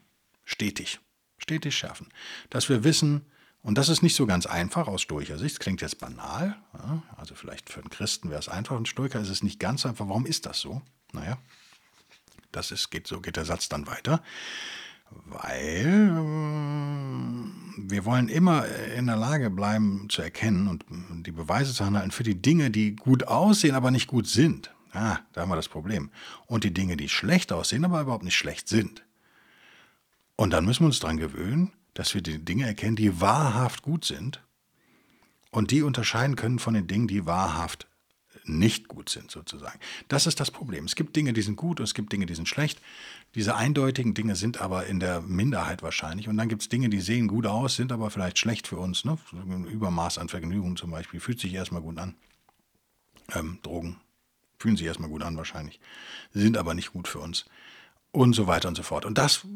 Stetig. 0.51 0.99
Stetig 1.39 1.77
schärfen. 1.77 2.09
Dass 2.51 2.69
wir 2.69 2.83
wissen, 2.83 3.25
und 3.63 3.79
das 3.79 3.89
ist 3.89 4.03
nicht 4.03 4.17
so 4.17 4.27
ganz 4.27 4.47
einfach 4.47 4.89
aus 4.89 5.03
stoischer 5.03 5.39
Sicht, 5.39 5.55
das 5.55 5.61
klingt 5.61 5.81
jetzt 5.81 6.01
banal, 6.01 6.57
ja, 6.75 7.05
also 7.17 7.37
vielleicht 7.37 7.71
für 7.71 7.79
einen 7.81 7.89
Christen 7.91 8.31
wäre 8.31 8.41
es 8.41 8.49
einfach, 8.49 8.77
ein 8.77 8.85
Stoiker 8.85 9.21
ist 9.21 9.29
es 9.29 9.45
nicht 9.45 9.61
ganz 9.61 9.87
einfach. 9.87 10.09
Warum 10.09 10.27
ist 10.27 10.47
das 10.47 10.59
so? 10.59 10.83
Naja, 11.13 11.39
das 12.51 12.73
ist, 12.73 12.91
geht, 12.91 13.07
so 13.07 13.21
geht 13.21 13.37
der 13.37 13.45
Satz 13.45 13.69
dann 13.69 13.87
weiter. 13.87 14.25
Weil 15.27 15.87
äh, 15.87 16.21
wir 17.79 18.05
wollen 18.05 18.29
immer 18.29 18.67
in 18.67 19.07
der 19.07 19.17
Lage 19.17 19.51
bleiben 19.51 20.09
zu 20.11 20.21
erkennen 20.21 20.67
und 20.67 20.85
die 21.25 21.33
Beweise 21.33 21.73
zu 21.73 21.85
handeln 21.85 22.11
für 22.11 22.25
die 22.25 22.43
Dinge, 22.43 22.73
die 22.73 22.97
gut 22.97 23.29
aussehen, 23.29 23.77
aber 23.77 23.93
nicht 23.93 24.09
gut 24.09 24.27
sind. 24.27 24.75
Ah, 24.93 25.19
da 25.33 25.43
haben 25.43 25.49
wir 25.49 25.57
das 25.57 25.69
Problem. 25.69 26.11
Und 26.47 26.65
die 26.65 26.75
Dinge, 26.75 26.97
die 26.97 27.09
schlecht 27.09 27.53
aussehen, 27.53 27.85
aber 27.85 28.01
überhaupt 28.01 28.25
nicht 28.25 28.37
schlecht 28.37 28.69
sind. 28.69 29.05
Und 30.41 30.55
dann 30.55 30.65
müssen 30.65 30.85
wir 30.85 30.87
uns 30.87 31.01
daran 31.01 31.19
gewöhnen, 31.19 31.71
dass 31.93 32.15
wir 32.15 32.23
die 32.23 32.43
Dinge 32.43 32.65
erkennen, 32.67 32.97
die 32.97 33.21
wahrhaft 33.21 33.83
gut 33.83 34.07
sind 34.07 34.43
und 35.51 35.71
die 35.71 35.83
unterscheiden 35.83 36.35
können 36.35 36.59
von 36.59 36.73
den 36.73 36.87
Dingen, 36.87 37.09
die 37.09 37.27
wahrhaft 37.27 37.87
nicht 38.47 38.89
gut 38.89 39.11
sind, 39.11 39.31
sozusagen. 39.31 39.79
Das 40.09 40.27
ist 40.27 40.41
das 40.41 40.51
Problem. 40.51 40.87
Es 40.87 40.95
gibt 40.95 41.15
Dinge, 41.15 41.35
die 41.35 41.43
sind 41.43 41.57
gut 41.57 41.79
und 41.79 41.85
es 41.85 41.93
gibt 41.93 42.11
Dinge, 42.11 42.25
die 42.25 42.35
sind 42.35 42.49
schlecht. 42.49 42.81
Diese 43.35 43.55
eindeutigen 43.55 44.15
Dinge 44.15 44.35
sind 44.35 44.63
aber 44.63 44.87
in 44.87 44.99
der 44.99 45.21
Minderheit 45.21 45.83
wahrscheinlich. 45.83 46.27
Und 46.27 46.39
dann 46.39 46.49
gibt 46.49 46.63
es 46.63 46.71
Dinge, 46.71 46.89
die 46.89 47.03
sehen 47.03 47.29
gut 47.29 47.45
aus, 47.45 47.77
sind 47.77 47.93
aber 47.93 48.11
vielleicht 48.11 48.39
schlecht 48.39 48.67
für 48.67 48.79
uns. 48.79 49.05
Ne? 49.05 49.19
Übermaß 49.71 50.17
an 50.17 50.31
Vergnügung 50.31 50.79
zum 50.79 50.91
Beispiel 50.91 51.21
fühlt 51.21 51.39
sich 51.39 51.53
erstmal 51.53 51.83
gut 51.83 51.99
an. 51.99 52.15
Ähm, 53.35 53.59
Drogen 53.63 53.99
fühlen 54.59 54.79
sich 54.79 54.87
erstmal 54.87 55.11
gut 55.11 55.23
an 55.23 55.37
wahrscheinlich, 55.37 55.81
sind 56.33 56.57
aber 56.57 56.73
nicht 56.73 56.95
gut 56.95 57.09
für 57.09 57.19
uns. 57.19 57.45
Und 58.13 58.35
so 58.35 58.47
weiter 58.47 58.69
und 58.69 58.77
so 58.77 58.83
fort. 58.83 59.05
Und 59.05 59.19
das 59.19 59.47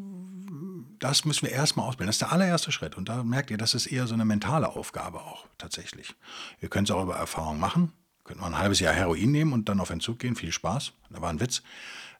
das 1.05 1.27
müssen 1.27 1.47
wir 1.47 1.53
erstmal 1.53 1.87
ausbilden. 1.87 2.09
Das 2.09 2.17
ist 2.17 2.23
der 2.23 2.33
allererste 2.33 2.73
Schritt. 2.73 2.97
Und 2.97 3.11
da 3.11 3.23
merkt 3.23 3.51
ihr, 3.51 3.59
das 3.59 3.75
ist 3.75 3.87
eher 3.87 4.07
so 4.07 4.15
eine 4.15 4.25
mentale 4.25 4.71
Aufgabe 4.71 5.21
auch 5.21 5.47
tatsächlich. 5.59 6.15
Ihr 6.63 6.71
könnt 6.71 6.89
es 6.89 6.97
auch 6.97 7.03
über 7.03 7.17
Erfahrung 7.17 7.61
machen. 7.61 7.93
Könnt 8.25 8.41
mal 8.41 8.47
ein 8.47 8.59
halbes 8.59 8.81
Jahr 8.81 8.95
Heroin 8.95 9.31
nehmen 9.31 9.53
und 9.53 9.69
dann 9.69 9.81
auf 9.81 9.91
Entzug 9.91 10.19
gehen. 10.19 10.35
Viel 10.35 10.51
Spaß. 10.51 10.93
Da 11.11 11.21
war 11.21 11.29
ein 11.29 11.41
Witz. 11.41 11.63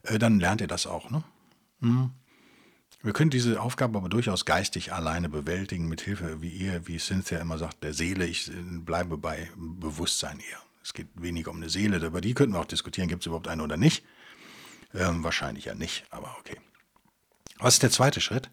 Äh, 0.03 0.19
dann 0.19 0.39
lernt 0.39 0.61
ihr 0.61 0.67
das 0.67 0.85
auch. 0.85 1.09
Ne? 1.09 1.23
Mhm. 1.79 2.11
Wir 3.01 3.13
können 3.13 3.31
diese 3.31 3.59
Aufgabe 3.59 3.97
aber 3.97 4.09
durchaus 4.09 4.45
geistig 4.45 4.93
alleine 4.93 5.29
bewältigen, 5.29 5.87
mit 5.87 6.01
Hilfe, 6.01 6.41
wie 6.43 6.49
ihr, 6.49 6.87
wie 6.87 6.99
Cynthia 6.99 7.39
immer 7.39 7.57
sagt, 7.57 7.83
der 7.83 7.93
Seele. 7.95 8.27
Ich 8.27 8.49
äh, 8.49 8.53
bleibe 8.53 9.17
bei 9.17 9.49
Bewusstsein 9.55 10.39
eher. 10.39 10.59
Es 10.83 10.93
geht 10.93 11.07
weniger 11.15 11.49
um 11.49 11.57
eine 11.57 11.69
Seele. 11.69 11.97
Über 12.05 12.21
die 12.21 12.35
könnten 12.35 12.53
wir 12.53 12.59
auch 12.59 12.65
diskutieren, 12.65 13.07
gibt 13.07 13.23
es 13.23 13.25
überhaupt 13.25 13.47
eine 13.47 13.63
oder 13.63 13.77
nicht. 13.77 14.05
Ähm, 14.95 15.23
wahrscheinlich 15.23 15.65
ja 15.65 15.75
nicht, 15.75 16.05
aber 16.09 16.35
okay. 16.39 16.57
Was 17.59 17.75
ist 17.75 17.83
der 17.83 17.91
zweite 17.91 18.21
Schritt? 18.21 18.49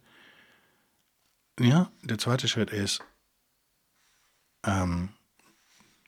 Ja, 1.60 1.90
der 2.02 2.18
zweite 2.18 2.48
Schritt 2.48 2.70
ist 2.70 3.00
ähm, 4.64 5.10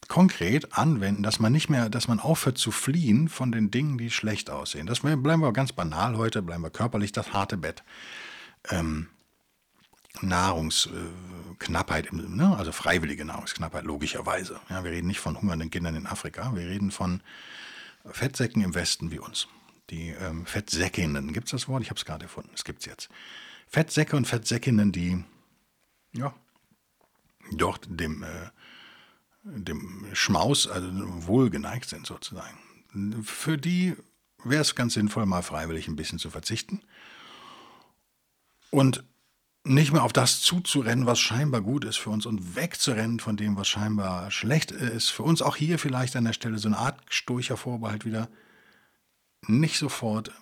konkret 0.08 0.76
anwenden, 0.76 1.22
dass 1.22 1.38
man 1.38 1.52
nicht 1.52 1.68
mehr, 1.68 1.88
dass 1.88 2.08
man 2.08 2.20
aufhört 2.20 2.58
zu 2.58 2.70
fliehen 2.70 3.28
von 3.28 3.52
den 3.52 3.70
Dingen, 3.70 3.98
die 3.98 4.10
schlecht 4.10 4.50
aussehen. 4.50 4.86
Das 4.86 5.00
bleiben 5.00 5.40
wir 5.40 5.52
ganz 5.52 5.72
banal 5.72 6.16
heute, 6.16 6.42
bleiben 6.42 6.62
wir 6.62 6.70
körperlich, 6.70 7.12
das 7.12 7.32
harte 7.32 7.56
Bett. 7.56 7.84
Ähm, 8.70 9.08
Nahrungsknappheit, 10.20 12.12
äh, 12.12 12.16
ne? 12.16 12.56
also 12.56 12.72
freiwillige 12.72 13.24
Nahrungsknappheit, 13.24 13.84
logischerweise. 13.84 14.60
Ja, 14.68 14.84
wir 14.84 14.92
reden 14.92 15.08
nicht 15.08 15.20
von 15.20 15.40
hungernden 15.40 15.70
Kindern 15.70 15.96
in 15.96 16.06
Afrika, 16.06 16.54
wir 16.54 16.66
reden 16.66 16.90
von 16.90 17.20
Fettsäcken 18.10 18.62
im 18.62 18.74
Westen 18.74 19.10
wie 19.10 19.18
uns. 19.18 19.48
Die 19.90 20.08
ähm, 20.08 20.46
Fettsäckinnen, 20.46 21.32
gibt 21.32 21.46
es 21.46 21.50
das 21.52 21.68
Wort? 21.68 21.82
Ich 21.82 21.90
habe 21.90 21.98
es 21.98 22.04
gerade 22.04 22.24
gefunden, 22.24 22.50
es 22.54 22.64
gibt 22.64 22.80
es 22.80 22.86
jetzt. 22.86 23.08
Fettsäcke 23.68 24.16
und 24.16 24.26
Fettsäckinnen, 24.26 24.92
die 24.92 25.22
ja, 26.12 26.34
dort 27.52 27.86
dem, 27.88 28.22
äh, 28.22 28.50
dem 29.42 30.06
Schmaus 30.12 30.66
also 30.66 30.88
wohl 31.26 31.50
geneigt 31.50 31.88
sind 31.88 32.06
sozusagen. 32.06 32.58
Für 33.24 33.58
die 33.58 33.96
wäre 34.44 34.62
es 34.62 34.74
ganz 34.74 34.94
sinnvoll, 34.94 35.26
mal 35.26 35.42
freiwillig 35.42 35.88
ein 35.88 35.96
bisschen 35.96 36.18
zu 36.18 36.30
verzichten 36.30 36.82
und 38.70 39.04
nicht 39.66 39.92
mehr 39.92 40.02
auf 40.02 40.12
das 40.12 40.42
zuzurennen, 40.42 41.06
was 41.06 41.18
scheinbar 41.18 41.62
gut 41.62 41.84
ist 41.84 41.96
für 41.96 42.10
uns 42.10 42.26
und 42.26 42.54
wegzurennen 42.54 43.18
von 43.18 43.36
dem, 43.36 43.56
was 43.56 43.66
scheinbar 43.66 44.30
schlecht 44.30 44.70
ist. 44.70 45.08
Für 45.08 45.22
uns 45.22 45.40
auch 45.40 45.56
hier 45.56 45.78
vielleicht 45.78 46.16
an 46.16 46.24
der 46.24 46.34
Stelle 46.34 46.58
so 46.58 46.68
eine 46.68 46.76
Art 46.76 47.00
sturcher 47.08 47.56
Vorbehalt 47.56 48.04
wieder. 48.04 48.28
Nicht 49.46 49.78
sofort 49.78 50.32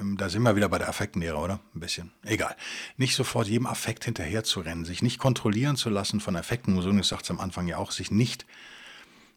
ähm, 0.00 0.16
da 0.16 0.28
sind 0.28 0.42
wir 0.42 0.56
wieder 0.56 0.68
bei 0.68 0.78
der 0.78 0.88
Affektlehre, 0.88 1.36
oder? 1.36 1.60
Ein 1.74 1.80
bisschen. 1.80 2.12
Egal. 2.22 2.56
Nicht 2.96 3.14
sofort 3.14 3.48
jedem 3.48 3.66
Affekt 3.66 4.04
hinterher 4.04 4.44
zu 4.44 4.60
rennen, 4.60 4.84
sich 4.84 5.02
nicht 5.02 5.18
kontrollieren 5.18 5.76
zu 5.76 5.90
lassen 5.90 6.20
von 6.20 6.36
Affekten. 6.36 6.74
Musonius 6.74 7.08
sagt 7.08 7.24
es 7.24 7.30
am 7.30 7.40
Anfang 7.40 7.66
ja 7.66 7.76
auch, 7.76 7.90
sich 7.90 8.10
nicht, 8.10 8.46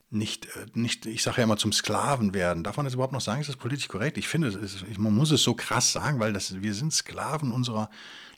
nicht, 0.10 0.46
äh, 0.46 0.65
nicht 0.74 1.06
ich 1.06 1.24
sage 1.24 1.38
ja 1.38 1.44
immer, 1.44 1.58
zum 1.58 1.74
Sklaven 1.74 2.34
werden. 2.34 2.63
Darf 2.63 2.78
man 2.78 2.86
das 2.86 2.94
überhaupt 2.94 3.13
noch 3.13 3.22
sagen? 3.22 3.41
Ist 3.41 3.50
das 3.50 3.58
politisch 3.58 3.88
korrekt? 3.88 4.18
Ich 4.18 4.28
finde, 4.28 4.48
ist, 4.50 4.98
man 4.98 5.13
muss 5.13 5.32
es 5.32 5.44
so 5.44 5.54
krass 5.54 5.91
sagen, 5.91 6.20
weil 6.20 6.34
das, 6.34 6.62
wir 6.62 6.74
sind 6.74 6.94
Sklaven 6.94 7.52
unserer 7.52 7.89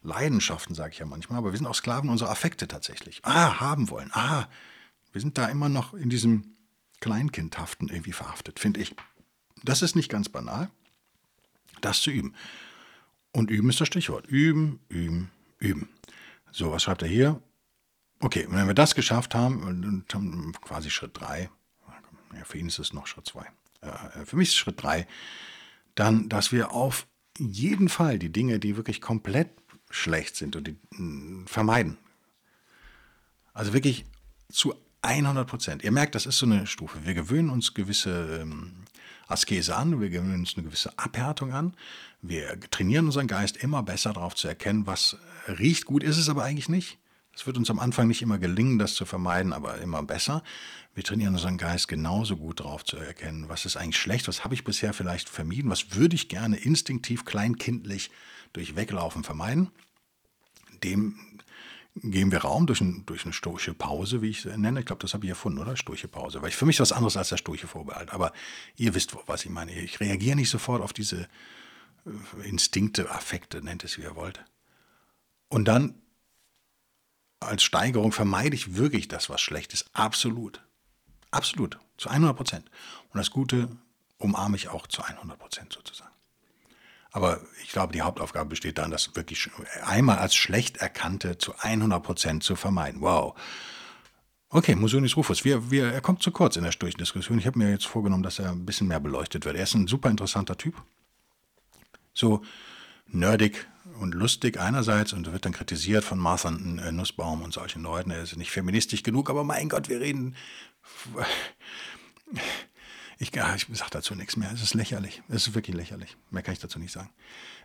Leidenschaften, 0.01 0.75
sage 0.75 0.91
ich 0.93 0.99
ja 0.99 1.05
manchmal, 1.05 1.39
aber 1.39 1.51
wir 1.51 1.57
sind 1.57 1.67
auch 1.67 1.75
Sklaven 1.75 2.09
unserer 2.09 2.29
Affekte 2.29 2.67
tatsächlich. 2.67 3.19
Ah, 3.23 3.59
haben 3.59 3.89
wollen. 3.89 4.11
Ah, 4.13 4.47
wir 5.11 5.21
sind 5.21 5.37
da 5.37 5.47
immer 5.47 5.69
noch 5.69 5.93
in 5.93 6.09
diesem 6.09 6.55
Kleinkindhaften 6.99 7.89
irgendwie 7.89 8.13
verhaftet, 8.13 8.59
finde 8.59 8.79
ich. 8.81 8.95
Das 9.63 9.81
ist 9.81 9.95
nicht 9.95 10.09
ganz 10.09 10.29
banal 10.29 10.69
das 11.81 12.01
zu 12.01 12.11
üben. 12.11 12.33
Und 13.31 13.51
üben 13.51 13.69
ist 13.69 13.81
das 13.81 13.87
Stichwort. 13.87 14.27
Üben, 14.27 14.79
üben, 14.89 15.31
üben. 15.59 15.89
So, 16.51 16.71
was 16.71 16.83
schreibt 16.83 17.01
er 17.01 17.07
hier? 17.07 17.41
Okay, 18.19 18.47
wenn 18.49 18.67
wir 18.67 18.73
das 18.73 18.95
geschafft 18.95 19.35
haben, 19.35 20.05
quasi 20.61 20.89
Schritt 20.89 21.19
3, 21.19 21.49
ja, 22.35 22.45
für 22.45 22.57
ihn 22.57 22.67
ist 22.67 22.79
es 22.79 22.93
noch 22.93 23.05
Schritt 23.05 23.27
2, 23.27 23.45
äh, 23.81 24.25
für 24.25 24.35
mich 24.35 24.49
ist 24.49 24.55
Schritt 24.55 24.81
3, 24.81 25.07
dann, 25.93 26.27
dass 26.29 26.51
wir 26.51 26.71
auf 26.71 27.05
jeden 27.37 27.89
Fall 27.89 28.17
die 28.17 28.31
Dinge, 28.31 28.59
die 28.59 28.75
wirklich 28.75 29.01
komplett 29.01 29.49
schlecht 29.91 30.35
sind 30.35 30.55
und 30.55 30.67
die 30.67 30.75
mh, 30.91 31.45
vermeiden. 31.47 31.97
Also 33.53 33.73
wirklich 33.73 34.05
zu 34.49 34.73
100 35.03 35.47
Prozent. 35.47 35.83
Ihr 35.83 35.91
merkt, 35.91 36.15
das 36.15 36.25
ist 36.25 36.39
so 36.39 36.47
eine 36.47 36.65
Stufe. 36.65 37.05
Wir 37.05 37.13
gewöhnen 37.13 37.49
uns 37.51 37.75
gewisse 37.75 38.39
ähm, 38.41 38.86
Askese 39.27 39.75
an, 39.75 39.99
wir 39.99 40.09
gewöhnen 40.09 40.39
uns 40.39 40.55
eine 40.55 40.65
gewisse 40.65 40.97
Abhärtung 40.97 41.53
an. 41.53 41.73
Wir 42.21 42.59
trainieren 42.71 43.05
unseren 43.05 43.27
Geist 43.27 43.57
immer 43.57 43.83
besser 43.83 44.13
darauf 44.13 44.35
zu 44.35 44.47
erkennen, 44.47 44.87
was 44.87 45.17
riecht 45.47 45.85
gut, 45.85 46.03
ist 46.03 46.17
es 46.17 46.29
aber 46.29 46.43
eigentlich 46.43 46.69
nicht. 46.69 46.97
Es 47.35 47.45
wird 47.45 47.57
uns 47.57 47.69
am 47.69 47.77
Anfang 47.77 48.07
nicht 48.07 48.23
immer 48.23 48.39
gelingen, 48.39 48.79
das 48.79 48.95
zu 48.95 49.05
vermeiden, 49.05 49.53
aber 49.53 49.77
immer 49.77 50.01
besser. 50.01 50.41
Wir 50.95 51.03
trainieren 51.03 51.35
unseren 51.35 51.59
Geist 51.59 51.87
genauso 51.87 52.35
gut 52.35 52.61
darauf 52.61 52.83
zu 52.83 52.97
erkennen, 52.97 53.47
was 53.47 53.65
ist 53.65 53.77
eigentlich 53.77 53.97
schlecht, 53.97 54.27
was 54.27 54.43
habe 54.43 54.55
ich 54.55 54.63
bisher 54.63 54.91
vielleicht 54.91 55.29
vermieden, 55.29 55.69
was 55.69 55.93
würde 55.93 56.15
ich 56.15 56.29
gerne 56.29 56.57
instinktiv, 56.57 57.25
kleinkindlich 57.25 58.09
durch 58.53 58.75
Weglaufen 58.75 59.23
vermeiden. 59.23 59.69
Dem 60.83 61.19
geben 62.01 62.31
wir 62.31 62.39
Raum 62.39 62.67
durch, 62.67 62.81
ein, 62.81 63.05
durch 63.05 63.25
eine 63.25 63.33
stoische 63.33 63.73
Pause, 63.73 64.21
wie 64.21 64.29
ich 64.29 64.45
es 64.45 64.57
nenne. 64.57 64.81
Ich 64.81 64.85
glaube, 64.85 65.01
das 65.01 65.13
habe 65.13 65.25
ich 65.25 65.29
erfunden, 65.29 65.59
oder? 65.59 65.75
Stoische 65.75 66.07
Pause. 66.07 66.41
Weil 66.41 66.49
ich 66.49 66.55
für 66.55 66.65
mich 66.65 66.79
was 66.79 66.91
anderes 66.91 67.17
als 67.17 67.29
der 67.29 67.37
stoische 67.37 67.67
Vorbehalt. 67.67 68.11
Aber 68.11 68.33
ihr 68.75 68.95
wisst, 68.95 69.15
was 69.25 69.45
ich 69.45 69.51
meine. 69.51 69.73
Ich 69.73 69.99
reagiere 69.99 70.35
nicht 70.35 70.49
sofort 70.49 70.81
auf 70.81 70.93
diese 70.93 71.27
äh, 72.05 72.47
Instinkte, 72.47 73.09
Affekte, 73.11 73.61
nennt 73.61 73.83
es 73.83 73.97
wie 73.97 74.03
ihr 74.03 74.15
wollt. 74.15 74.43
Und 75.49 75.65
dann 75.65 75.95
als 77.39 77.63
Steigerung 77.63 78.11
vermeide 78.11 78.55
ich 78.55 78.75
wirklich 78.75 79.07
das, 79.07 79.29
was 79.29 79.41
schlecht 79.41 79.73
ist. 79.73 79.89
Absolut. 79.93 80.63
Absolut. 81.31 81.79
Zu 81.97 82.09
100 82.09 82.35
Prozent. 82.35 82.71
Und 83.11 83.17
das 83.17 83.31
Gute 83.31 83.69
umarme 84.17 84.55
ich 84.55 84.69
auch 84.69 84.87
zu 84.87 85.03
100 85.03 85.37
Prozent 85.37 85.73
sozusagen. 85.73 86.16
Aber 87.17 87.41
ich 87.63 87.71
glaube, 87.71 87.93
die 87.93 88.03
Hauptaufgabe 88.03 88.51
besteht 88.51 88.77
darin, 88.77 88.91
das 88.91 89.15
wirklich 89.15 89.49
einmal 89.83 90.19
als 90.19 90.35
schlecht 90.35 90.77
erkannte 90.77 91.39
zu 91.39 91.55
100 91.57 92.03
Prozent 92.03 92.43
zu 92.43 92.55
vermeiden. 92.55 93.01
Wow. 93.01 93.33
Okay, 94.49 94.75
Musonis 94.75 95.17
Rufus, 95.17 95.43
wir, 95.43 95.71
wir, 95.71 95.91
er 95.91 96.01
kommt 96.01 96.21
zu 96.21 96.29
kurz 96.29 96.57
in 96.57 96.63
der 96.63 96.71
Sturchendiskussion. 96.71 97.39
Ich 97.39 97.47
habe 97.47 97.57
mir 97.57 97.71
jetzt 97.71 97.87
vorgenommen, 97.87 98.21
dass 98.21 98.37
er 98.37 98.51
ein 98.51 98.67
bisschen 98.67 98.87
mehr 98.87 98.99
beleuchtet 98.99 99.45
wird. 99.45 99.55
Er 99.55 99.63
ist 99.63 99.73
ein 99.73 99.87
super 99.87 100.11
interessanter 100.11 100.59
Typ. 100.59 100.75
So 102.13 102.43
nerdig, 103.07 103.65
und 103.99 104.13
lustig 104.13 104.59
einerseits 104.59 105.11
und 105.11 105.31
wird 105.31 105.43
dann 105.45 105.53
kritisiert 105.53 106.03
von 106.03 106.19
Martha 106.19 106.49
äh, 106.49 106.91
Nussbaum 106.91 107.41
und 107.41 107.51
solchen 107.51 107.81
Leuten. 107.81 108.11
Er 108.11 108.21
ist 108.21 108.37
nicht 108.37 108.51
feministisch 108.51 109.01
genug, 109.01 109.31
aber 109.31 109.43
mein 109.43 109.69
Gott, 109.69 109.89
wir 109.89 109.99
reden. 109.99 110.35
Ich, 113.19 113.33
ich 113.33 113.77
sage 113.77 113.91
dazu 113.91 114.15
nichts 114.15 114.37
mehr. 114.37 114.51
Es 114.51 114.61
ist 114.61 114.73
lächerlich. 114.73 115.23
Es 115.27 115.47
ist 115.47 115.55
wirklich 115.55 115.75
lächerlich. 115.75 116.17
Mehr 116.29 116.43
kann 116.43 116.53
ich 116.53 116.59
dazu 116.59 116.79
nicht 116.79 116.91
sagen. 116.91 117.09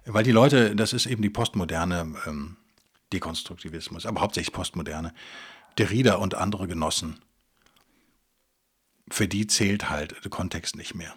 Weil 0.07 0.25
die 0.25 0.33
Leute, 0.33 0.75
das 0.75 0.93
ist 0.93 1.07
eben 1.07 1.23
die 1.23 1.31
postmoderne 1.31 2.15
ähm, 2.27 2.57
Dekonstruktivismus, 3.13 4.07
aber 4.07 4.23
hauptsächlich 4.23 4.53
postmoderne. 4.53 5.13
Derrida 5.79 6.15
und 6.17 6.35
andere 6.35 6.69
Genossen. 6.69 7.19
Für 9.11 9.29
die 9.29 9.47
zählt 9.47 9.91
halt 9.91 10.25
der 10.25 10.31
Kontext 10.31 10.77
nicht 10.77 10.95
mehr. 10.95 11.15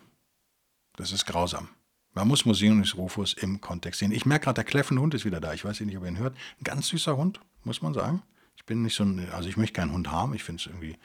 Das 0.98 1.12
ist 1.12 1.26
grausam. 1.26 1.70
Man 2.14 2.28
muss 2.28 2.46
Museums 2.46 2.96
Rufus 2.96 3.34
im 3.34 3.60
Kontext 3.60 4.00
sehen. 4.00 4.12
Ich 4.12 4.26
merke 4.26 4.46
gerade, 4.46 4.56
der 4.56 4.64
kläffende 4.64 5.02
Hund 5.02 5.14
ist 5.14 5.26
wieder 5.26 5.42
da. 5.42 5.54
Ich 5.54 5.66
weiß 5.66 5.82
nicht, 5.82 5.98
ob 5.98 6.04
ihr 6.04 6.10
ihn 6.10 6.18
hört. 6.18 6.36
Ein 6.60 6.64
ganz 6.64 6.88
süßer 6.88 7.18
Hund, 7.18 7.40
muss 7.64 7.82
man 7.82 7.94
sagen. 7.94 8.22
Ich 8.56 8.66
bin 8.66 8.82
nicht 8.82 8.96
so 8.96 9.04
ein, 9.04 9.30
also 9.32 9.50
ich 9.50 9.58
möchte 9.58 9.74
keinen 9.74 9.92
Hund 9.92 10.10
haben. 10.10 10.34
Ich 10.34 10.44
finde 10.44 10.62
es 10.62 10.68
irgendwie, 10.68 10.98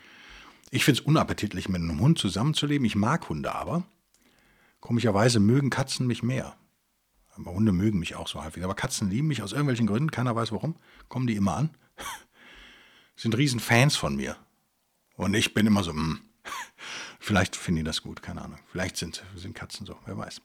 ich 0.70 0.84
finde 0.84 1.00
es 1.00 1.06
unappetitlich, 1.06 1.68
mit 1.68 1.82
einem 1.82 2.00
Hund 2.00 2.18
zusammenzuleben. 2.18 2.84
Ich 2.84 2.94
mag 2.94 3.28
Hunde 3.28 3.54
aber. 3.54 3.84
Komischerweise 4.80 5.40
mögen 5.40 5.68
Katzen 5.68 6.06
mich 6.06 6.22
mehr. 6.22 6.56
Aber 7.36 7.52
Hunde 7.52 7.72
mögen 7.72 7.98
mich 7.98 8.14
auch 8.14 8.28
so 8.28 8.42
häufig. 8.42 8.64
Aber 8.64 8.74
Katzen 8.74 9.10
lieben 9.10 9.28
mich 9.28 9.42
aus 9.42 9.52
irgendwelchen 9.52 9.86
Gründen. 9.86 10.10
Keiner 10.10 10.34
weiß 10.34 10.52
warum. 10.52 10.76
Kommen 11.08 11.26
die 11.26 11.36
immer 11.36 11.56
an. 11.56 11.70
Sind 13.16 13.36
riesen 13.36 13.60
Fans 13.60 13.96
von 13.96 14.16
mir. 14.16 14.36
Und 15.16 15.34
ich 15.34 15.52
bin 15.52 15.66
immer 15.66 15.82
so, 15.82 15.92
mh. 15.92 16.02
Hm. 16.02 16.20
Vielleicht 17.18 17.56
finden 17.56 17.78
die 17.78 17.84
das 17.84 18.02
gut, 18.02 18.22
keine 18.22 18.42
Ahnung. 18.42 18.58
Vielleicht 18.72 18.96
sind, 18.96 19.22
sind 19.36 19.54
Katzen 19.54 19.84
so, 19.84 19.96
wer 20.06 20.16
weiß. 20.16 20.40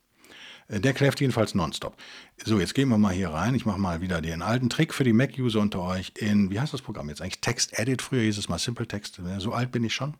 Äh, 0.67 0.79
der 0.79 0.93
kläfft 0.93 1.21
jedenfalls 1.21 1.55
nonstop. 1.55 1.97
So, 2.43 2.59
jetzt 2.59 2.73
gehen 2.73 2.89
wir 2.89 2.97
mal 2.97 3.13
hier 3.13 3.29
rein. 3.29 3.55
Ich 3.55 3.65
mache 3.65 3.79
mal 3.79 4.01
wieder 4.01 4.21
den 4.21 4.41
alten 4.41 4.69
Trick 4.69 4.93
für 4.93 5.03
die 5.03 5.13
Mac-User 5.13 5.59
unter 5.59 5.81
euch 5.81 6.13
in, 6.17 6.49
wie 6.49 6.59
heißt 6.59 6.73
das 6.73 6.81
Programm 6.81 7.09
jetzt 7.09 7.21
eigentlich? 7.21 7.41
Text 7.41 7.77
Edit. 7.77 8.01
Früher 8.01 8.21
hieß 8.21 8.37
es 8.37 8.49
mal 8.49 8.59
Simple 8.59 8.87
Text. 8.87 9.21
So 9.37 9.53
alt 9.53 9.71
bin 9.71 9.83
ich 9.83 9.93
schon. 9.93 10.15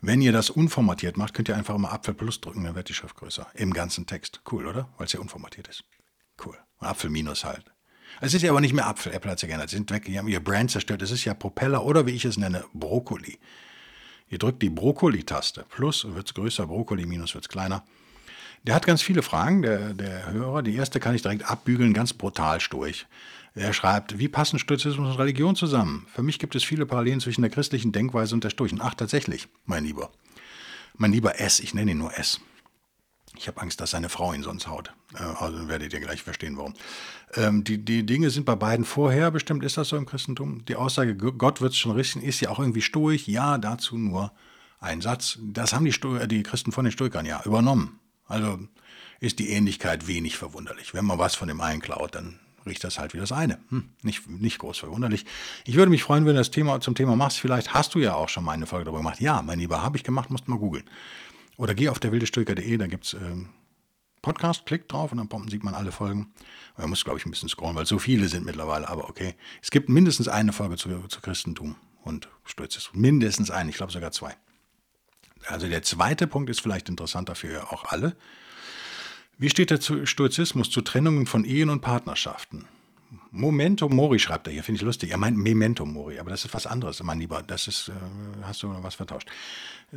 Wenn 0.00 0.20
ihr 0.20 0.32
das 0.32 0.50
unformatiert 0.50 1.16
macht, 1.16 1.34
könnt 1.34 1.48
ihr 1.48 1.56
einfach 1.56 1.76
mal 1.78 1.90
Apfel 1.90 2.14
Plus 2.14 2.40
drücken, 2.40 2.64
dann 2.64 2.74
wird 2.74 2.88
die 2.88 2.94
Schrift 2.94 3.16
größer. 3.16 3.46
Im 3.54 3.72
ganzen 3.72 4.06
Text. 4.06 4.40
Cool, 4.50 4.66
oder? 4.66 4.88
Weil 4.96 5.06
es 5.06 5.12
ja 5.12 5.20
unformatiert 5.20 5.68
ist. 5.68 5.84
Cool. 6.44 6.56
Apfel 6.78 7.10
Minus 7.10 7.44
halt. 7.44 7.64
Es 8.20 8.34
ist 8.34 8.42
ja 8.42 8.50
aber 8.50 8.60
nicht 8.60 8.74
mehr 8.74 8.86
Apfel. 8.86 9.12
Apple 9.12 9.30
hat 9.30 9.38
es 9.38 9.42
ja 9.42 9.48
gerne. 9.48 9.68
Sie 9.68 9.76
sind 9.76 9.90
weg. 9.90 10.04
Die 10.06 10.18
haben 10.18 10.28
ihr 10.28 10.42
Brand 10.42 10.70
zerstört. 10.70 11.02
Es 11.02 11.10
ist 11.10 11.24
ja 11.24 11.34
Propeller 11.34 11.84
oder 11.84 12.06
wie 12.06 12.10
ich 12.12 12.24
es 12.24 12.36
nenne, 12.36 12.64
Brokkoli. 12.74 13.38
Ihr 14.28 14.38
drückt 14.38 14.62
die 14.62 14.70
Brokkoli-Taste. 14.70 15.66
Plus 15.68 16.06
wird 16.14 16.26
es 16.26 16.34
größer, 16.34 16.66
Brokkoli 16.66 17.06
minus 17.06 17.34
wird 17.34 17.44
es 17.44 17.48
kleiner. 17.48 17.84
Der 18.64 18.74
hat 18.74 18.86
ganz 18.86 19.02
viele 19.02 19.22
Fragen, 19.22 19.62
der, 19.62 19.92
der 19.94 20.30
Hörer. 20.32 20.62
Die 20.62 20.74
erste 20.74 21.00
kann 21.00 21.14
ich 21.14 21.22
direkt 21.22 21.50
abbügeln, 21.50 21.92
ganz 21.92 22.12
brutal 22.12 22.58
durch. 22.70 23.06
Er 23.54 23.72
schreibt, 23.72 24.18
wie 24.18 24.28
passen 24.28 24.58
Stoizismus 24.58 25.10
und 25.10 25.18
Religion 25.18 25.56
zusammen? 25.56 26.06
Für 26.14 26.22
mich 26.22 26.38
gibt 26.38 26.54
es 26.54 26.64
viele 26.64 26.86
Parallelen 26.86 27.20
zwischen 27.20 27.42
der 27.42 27.50
christlichen 27.50 27.92
Denkweise 27.92 28.34
und 28.34 28.44
der 28.44 28.50
Stoischen. 28.50 28.80
Ach, 28.80 28.94
tatsächlich, 28.94 29.48
mein 29.66 29.84
Lieber. 29.84 30.10
Mein 30.96 31.12
lieber 31.12 31.40
S, 31.40 31.60
ich 31.60 31.74
nenne 31.74 31.90
ihn 31.90 31.98
nur 31.98 32.16
S. 32.16 32.40
Ich 33.36 33.48
habe 33.48 33.60
Angst, 33.60 33.80
dass 33.80 33.90
seine 33.90 34.08
Frau 34.08 34.32
ihn 34.32 34.42
sonst 34.42 34.66
haut. 34.66 34.92
Äh, 35.14 35.22
also 35.22 35.68
werdet 35.68 35.92
ihr 35.92 36.00
gleich 36.00 36.22
verstehen, 36.22 36.56
warum. 36.56 36.74
Ähm, 37.34 37.64
die, 37.64 37.84
die 37.84 38.04
Dinge 38.04 38.30
sind 38.30 38.44
bei 38.44 38.54
beiden 38.54 38.84
vorher 38.84 39.30
bestimmt. 39.30 39.64
Ist 39.64 39.76
das 39.76 39.88
so 39.88 39.96
im 39.96 40.06
Christentum? 40.06 40.64
Die 40.66 40.76
Aussage, 40.76 41.16
Gott 41.16 41.60
wird 41.60 41.72
es 41.72 41.78
schon 41.78 41.92
richten, 41.92 42.20
ist 42.20 42.40
ja 42.40 42.50
auch 42.50 42.58
irgendwie 42.58 42.82
stoisch. 42.82 43.26
Ja, 43.26 43.58
dazu 43.58 43.96
nur 43.98 44.32
ein 44.80 45.00
Satz. 45.00 45.38
Das 45.42 45.72
haben 45.72 45.84
die, 45.84 45.92
Sto 45.92 46.18
die 46.26 46.42
Christen 46.42 46.72
von 46.72 46.84
den 46.84 46.92
Stoikern 46.92 47.24
ja 47.26 47.42
übernommen. 47.44 47.98
Also 48.32 48.58
ist 49.20 49.38
die 49.38 49.50
Ähnlichkeit 49.50 50.06
wenig 50.06 50.38
verwunderlich. 50.38 50.94
Wenn 50.94 51.04
man 51.04 51.18
was 51.18 51.34
von 51.34 51.48
dem 51.48 51.60
einen 51.60 51.82
klaut, 51.82 52.14
dann 52.14 52.40
riecht 52.64 52.82
das 52.82 52.98
halt 52.98 53.12
wie 53.12 53.18
das 53.18 53.30
eine. 53.30 53.58
Hm, 53.68 53.90
nicht, 54.02 54.26
nicht 54.26 54.58
groß 54.58 54.78
verwunderlich. 54.78 55.26
Ich 55.66 55.76
würde 55.76 55.90
mich 55.90 56.02
freuen, 56.02 56.24
wenn 56.24 56.32
du 56.32 56.40
das 56.40 56.50
Thema 56.50 56.80
zum 56.80 56.94
Thema 56.94 57.14
machst. 57.14 57.38
Vielleicht 57.38 57.74
hast 57.74 57.94
du 57.94 57.98
ja 57.98 58.14
auch 58.14 58.30
schon 58.30 58.42
mal 58.42 58.52
eine 58.52 58.66
Folge 58.66 58.86
darüber 58.86 59.00
gemacht. 59.00 59.20
Ja, 59.20 59.42
mein 59.42 59.58
Lieber, 59.58 59.82
habe 59.82 59.98
ich 59.98 60.02
gemacht, 60.02 60.30
musst 60.30 60.48
mal 60.48 60.58
googeln. 60.58 60.88
Oder 61.58 61.74
geh 61.74 61.90
auf 61.90 61.98
der 61.98 62.10
wildestürker.de, 62.10 62.76
da 62.78 62.86
gibt 62.86 63.04
es 63.04 63.12
ähm, 63.12 63.50
Podcast, 64.22 64.64
klick 64.64 64.88
drauf 64.88 65.12
und 65.12 65.18
dann 65.18 65.48
sieht 65.48 65.62
man 65.62 65.74
alle 65.74 65.92
Folgen. 65.92 66.32
Man 66.78 66.88
muss, 66.88 67.04
glaube 67.04 67.18
ich, 67.18 67.26
ein 67.26 67.30
bisschen 67.30 67.50
scrollen, 67.50 67.76
weil 67.76 67.84
so 67.84 67.98
viele 67.98 68.28
sind 68.28 68.46
mittlerweile, 68.46 68.88
aber 68.88 69.10
okay. 69.10 69.34
Es 69.60 69.70
gibt 69.70 69.90
mindestens 69.90 70.28
eine 70.28 70.54
Folge 70.54 70.76
zu, 70.76 70.88
zu 71.08 71.20
Christentum 71.20 71.76
und 72.02 72.28
Stoizismus. 72.46 72.94
Mindestens 72.94 73.50
eine, 73.50 73.68
ich 73.68 73.76
glaube 73.76 73.92
sogar 73.92 74.10
zwei. 74.10 74.34
Also 75.46 75.68
der 75.68 75.82
zweite 75.82 76.26
Punkt 76.26 76.50
ist 76.50 76.60
vielleicht 76.60 76.88
interessanter 76.88 77.34
für 77.34 77.72
auch 77.72 77.84
alle. 77.86 78.16
Wie 79.38 79.50
steht 79.50 79.70
der 79.70 79.80
Stoizismus 79.80 80.70
zu 80.70 80.82
Trennungen 80.82 81.26
von 81.26 81.44
Ehen 81.44 81.68
und 81.68 81.80
Partnerschaften? 81.80 82.66
Momento 83.30 83.88
Mori 83.88 84.18
schreibt 84.18 84.46
er 84.46 84.52
hier, 84.52 84.62
finde 84.62 84.76
ich 84.76 84.82
lustig. 84.82 85.10
Er 85.10 85.18
meint 85.18 85.36
Memento 85.36 85.84
Mori, 85.84 86.18
aber 86.18 86.30
das 86.30 86.44
ist 86.44 86.54
was 86.54 86.66
anderes, 86.66 87.02
mein 87.02 87.18
Lieber. 87.18 87.42
Das 87.42 87.66
ist, 87.66 87.88
äh, 87.88 87.92
hast 88.42 88.62
du 88.62 88.74
was 88.82 88.94
vertauscht. 88.94 89.28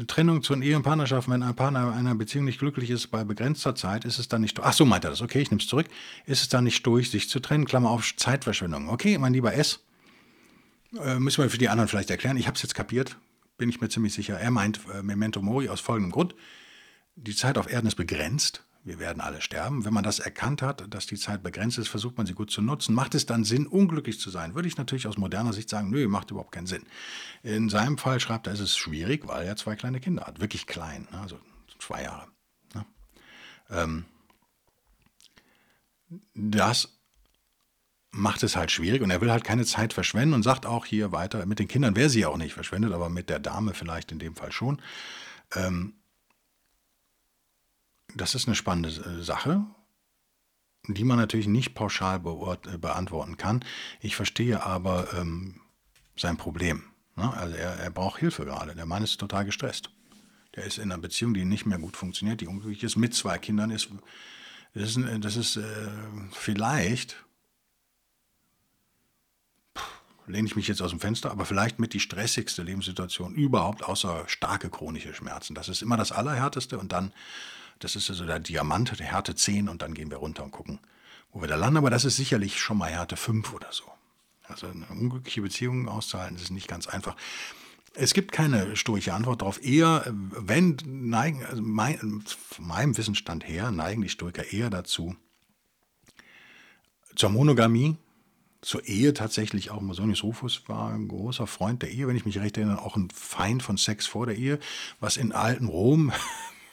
Trennung 0.08 0.42
zu 0.42 0.54
Ehe 0.56 0.76
und 0.76 0.84
Partnerschaften, 0.84 1.32
wenn 1.32 1.44
ein 1.44 1.56
Partner 1.56 1.94
einer 1.94 2.16
Beziehung 2.16 2.46
nicht 2.46 2.60
glücklich 2.60 2.90
ist 2.90 3.08
bei 3.08 3.24
begrenzter 3.24 3.76
Zeit, 3.76 4.04
ist 4.04 4.20
es 4.20 4.28
dann 4.28 4.42
nicht, 4.42 4.60
ach 4.60 4.74
so 4.74 4.86
meint 4.86 5.06
er 5.06 5.10
das, 5.10 5.22
okay, 5.22 5.42
ich 5.42 5.52
nehme 5.52 5.62
es 5.62 5.68
zurück, 5.68 5.88
ist 6.26 6.42
es 6.42 6.50
dann 6.50 6.66
nicht 6.66 6.86
durch, 6.86 7.12
sich 7.12 7.30
zu 7.30 7.40
trennen, 7.40 7.66
Klammer 7.66 7.90
auf, 7.90 8.16
Zeitverschwendung. 8.16 8.90
Okay, 8.90 9.18
mein 9.18 9.34
lieber 9.34 9.54
S, 9.54 9.80
äh, 11.02 11.20
müssen 11.20 11.44
wir 11.44 11.50
für 11.50 11.58
die 11.58 11.70
anderen 11.70 11.88
vielleicht 11.88 12.10
erklären, 12.10 12.36
ich 12.36 12.48
habe 12.48 12.56
es 12.56 12.62
jetzt 12.62 12.76
kapiert, 12.76 13.18
bin 13.58 13.70
ich 13.70 13.82
mir 13.82 13.90
ziemlich 13.90 14.14
sicher. 14.14 14.40
Er 14.40 14.52
meint 14.52 14.80
äh, 14.94 15.02
Memento 15.02 15.42
Mori 15.42 15.70
aus 15.70 15.82
folgendem 15.82 16.12
Grund. 16.12 16.36
Die 17.16 17.36
Zeit 17.36 17.58
auf 17.58 17.72
Erden 17.72 17.88
ist 17.88 17.96
begrenzt. 17.96 18.66
Wir 18.84 19.00
werden 19.00 19.20
alle 19.20 19.42
sterben. 19.42 19.84
Wenn 19.84 19.94
man 19.94 20.04
das 20.04 20.20
erkannt 20.20 20.62
hat, 20.62 20.94
dass 20.94 21.08
die 21.08 21.16
Zeit 21.16 21.42
begrenzt 21.42 21.80
ist, 21.80 21.88
versucht 21.88 22.18
man 22.18 22.28
sie 22.28 22.36
gut 22.36 22.52
zu 22.52 22.62
nutzen. 22.62 22.94
Macht 22.94 23.16
es 23.16 23.26
dann 23.26 23.44
Sinn, 23.44 23.66
unglücklich 23.66 24.20
zu 24.20 24.30
sein? 24.30 24.54
Würde 24.54 24.68
ich 24.68 24.78
natürlich 24.78 25.08
aus 25.08 25.18
moderner 25.18 25.54
Sicht 25.54 25.70
sagen, 25.70 25.90
nö, 25.90 26.08
macht 26.08 26.30
überhaupt 26.30 26.52
keinen 26.52 26.68
Sinn. 26.68 26.84
In 27.42 27.70
seinem 27.70 27.98
Fall 27.98 28.20
schreibt 28.20 28.46
er, 28.46 28.54
es 28.54 28.60
ist 28.60 28.78
schwierig, 28.78 29.28
weil 29.28 29.48
er 29.48 29.56
zwei 29.56 29.76
kleine 29.76 30.00
Kinder 30.00 30.26
hat. 30.26 30.40
Wirklich 30.40 30.68
klein, 30.68 31.08
ne? 31.12 31.20
also 31.20 31.40
zwei 31.80 32.04
Jahre. 32.04 32.28
Ne? 32.76 32.86
Ähm, 33.72 34.06
das 36.36 36.95
macht 38.16 38.44
es 38.44 38.56
halt 38.56 38.72
schwierig 38.72 39.02
und 39.02 39.12
er 39.12 39.20
will 39.20 39.32
halt 39.32 39.44
keine 39.44 39.66
Zeit 39.66 39.92
verschwenden 39.92 40.34
und 40.34 40.44
sagt 40.44 40.66
auch 40.66 40.86
hier 40.86 41.12
weiter, 41.12 41.46
mit 41.46 41.60
den 41.60 41.68
Kindern 41.68 41.96
wäre 41.98 42.10
sie 42.10 42.26
auch 42.26 42.38
nicht 42.38 42.54
verschwendet, 42.54 42.94
aber 42.94 43.10
mit 43.10 43.30
der 43.30 43.40
Dame 43.40 43.74
vielleicht 43.74 44.12
in 44.12 44.20
dem 44.20 44.36
Fall 44.36 44.54
schon. 44.54 44.82
Ähm, 45.54 45.94
das 48.16 48.34
ist 48.34 48.48
eine 48.48 48.56
spannende 48.56 48.90
äh, 48.90 49.22
Sache, 49.22 49.66
die 50.88 51.04
man 51.04 51.18
natürlich 51.18 51.48
nicht 51.48 51.76
pauschal 51.76 52.22
äh, 52.72 52.78
beantworten 52.78 53.36
kann. 53.36 53.66
Ich 54.00 54.16
verstehe 54.16 54.64
aber 54.64 55.14
ähm, 55.14 55.60
sein 56.16 56.38
Problem. 56.38 56.84
Ne? 57.18 57.34
Also 57.34 57.56
er, 57.56 57.72
er 57.72 57.92
braucht 57.92 58.22
Hilfe 58.22 58.46
gerade. 58.46 58.76
Der 58.76 58.86
Mann 58.86 59.04
ist 59.04 59.18
total 59.18 59.44
gestresst. 59.44 59.90
Der 60.56 60.64
ist 60.64 60.78
in 60.78 60.90
einer 60.90 61.02
Beziehung, 61.02 61.34
die 61.34 61.44
nicht 61.44 61.66
mehr 61.66 61.80
gut 61.80 61.98
funktioniert, 61.98 62.40
die 62.40 62.48
unglücklich 62.48 62.84
ist, 62.84 62.96
mit 62.96 63.14
zwei 63.14 63.38
Kindern 63.40 63.72
ist. 63.72 63.90
Das 64.74 64.96
ist, 64.96 65.00
das 65.20 65.36
ist 65.36 65.58
äh, 65.58 65.90
vielleicht 66.32 67.25
lehne 70.28 70.48
ich 70.48 70.56
mich 70.56 70.68
jetzt 70.68 70.82
aus 70.82 70.92
dem 70.92 71.00
Fenster, 71.00 71.32
aber 71.32 71.46
vielleicht 71.46 71.80
mit 71.80 71.94
die 71.94 72.00
stressigste 72.00 72.64
Lebenssituation 72.64 73.36
überhaupt, 73.36 73.84
außer 73.84 74.24
starke 74.28 74.70
chronische 74.70 75.14
Schmerzen. 75.14 75.56
Das 75.56 75.70
ist 75.70 75.82
immer 75.82 75.98
das 75.98 76.12
Allerhärteste 76.12 76.78
und 76.78 76.92
dann, 76.92 77.12
das 77.80 77.96
ist 77.96 78.10
also 78.10 78.26
der 78.26 78.40
Diamant, 78.40 78.98
der 79.00 79.06
Härte 79.06 79.36
10 79.36 79.70
und 79.70 79.82
dann 79.82 79.94
gehen 79.94 80.10
wir 80.10 80.18
runter 80.18 80.44
und 80.44 80.52
gucken, 80.52 80.80
wo 81.32 81.42
wir 81.42 81.48
da 81.48 81.56
landen. 81.56 81.78
Aber 81.78 81.90
das 81.90 82.06
ist 82.06 82.16
sicherlich 82.16 82.60
schon 82.60 82.78
mal 82.78 82.90
Härte 82.90 83.18
5 83.18 83.54
oder 83.54 83.72
so. 83.72 83.84
Also 84.44 84.68
eine 84.68 84.86
unglückliche 84.88 85.42
Beziehung 85.42 85.88
auszuhalten, 85.88 86.38
ist 86.38 86.52
nicht 86.52 86.68
ganz 86.68 86.88
einfach. 86.88 87.16
Es 87.94 88.14
gibt 88.14 88.32
keine 88.32 88.76
stoische 88.76 89.14
Antwort 89.14 89.42
darauf. 89.42 89.64
Eher, 89.64 90.04
wenn 90.08 90.78
neigen, 90.86 91.46
also 91.46 91.62
mein, 91.62 92.24
von 92.26 92.68
meinem 92.68 92.98
Wissensstand 92.98 93.48
her, 93.48 93.72
neigen 93.72 94.02
die 94.02 94.10
Stoiker 94.10 94.52
eher 94.52 94.70
dazu, 94.70 95.16
zur 97.16 97.30
Monogamie, 97.30 97.96
zur 98.66 98.86
Ehe 98.86 99.14
tatsächlich 99.14 99.70
auch. 99.70 99.80
Masonius 99.80 100.24
Rufus 100.24 100.68
war 100.68 100.92
ein 100.92 101.08
großer 101.08 101.46
Freund 101.46 101.84
der 101.84 101.92
Ehe, 101.92 102.08
wenn 102.08 102.16
ich 102.16 102.26
mich 102.26 102.40
recht 102.40 102.58
erinnere, 102.58 102.82
auch 102.82 102.96
ein 102.96 103.10
Feind 103.12 103.62
von 103.62 103.78
Sex 103.78 104.08
vor 104.08 104.26
der 104.26 104.36
Ehe, 104.36 104.60
was 105.00 105.18
in 105.18 105.32
altem 105.32 105.68
Rom 105.68 106.12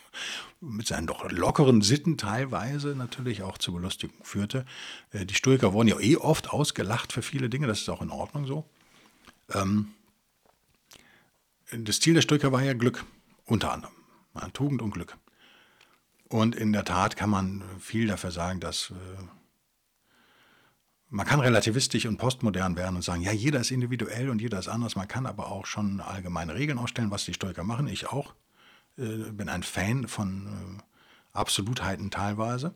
mit 0.60 0.86
seinen 0.86 1.06
doch 1.06 1.30
lockeren 1.30 1.82
Sitten 1.82 2.16
teilweise 2.16 2.96
natürlich 2.96 3.42
auch 3.42 3.58
zur 3.58 3.74
Belustigung 3.74 4.16
führte. 4.24 4.64
Äh, 5.10 5.26
die 5.26 5.34
Stoiker 5.34 5.74
wurden 5.74 5.88
ja 5.88 6.00
eh 6.00 6.16
oft 6.16 6.50
ausgelacht 6.50 7.12
für 7.12 7.20
viele 7.20 7.50
Dinge, 7.50 7.66
das 7.66 7.82
ist 7.82 7.90
auch 7.90 8.00
in 8.00 8.10
Ordnung 8.10 8.46
so. 8.46 8.64
Ähm, 9.52 9.92
das 11.70 12.00
Ziel 12.00 12.14
der 12.14 12.22
Stoiker 12.22 12.52
war 12.52 12.62
ja 12.62 12.72
Glück, 12.72 13.04
unter 13.44 13.70
anderem. 13.72 13.94
Tugend 14.54 14.80
und 14.80 14.92
Glück. 14.92 15.18
Und 16.28 16.54
in 16.54 16.72
der 16.72 16.86
Tat 16.86 17.16
kann 17.16 17.28
man 17.28 17.62
viel 17.78 18.06
dafür 18.06 18.30
sagen, 18.30 18.60
dass 18.60 18.92
äh, 18.92 19.22
man 21.12 21.26
kann 21.26 21.40
relativistisch 21.40 22.06
und 22.06 22.16
postmodern 22.16 22.74
werden 22.74 22.96
und 22.96 23.02
sagen, 23.02 23.20
ja, 23.20 23.32
jeder 23.32 23.60
ist 23.60 23.70
individuell 23.70 24.30
und 24.30 24.40
jeder 24.40 24.58
ist 24.58 24.68
anders. 24.68 24.96
Man 24.96 25.08
kann 25.08 25.26
aber 25.26 25.52
auch 25.52 25.66
schon 25.66 26.00
allgemeine 26.00 26.54
Regeln 26.54 26.78
aufstellen, 26.78 27.10
was 27.10 27.26
die 27.26 27.34
Stoiker 27.34 27.64
machen. 27.64 27.86
Ich 27.86 28.08
auch. 28.08 28.34
Äh, 28.96 29.30
bin 29.30 29.50
ein 29.50 29.62
Fan 29.62 30.08
von 30.08 30.46
äh, 30.46 30.82
Absolutheiten 31.34 32.10
teilweise. 32.10 32.74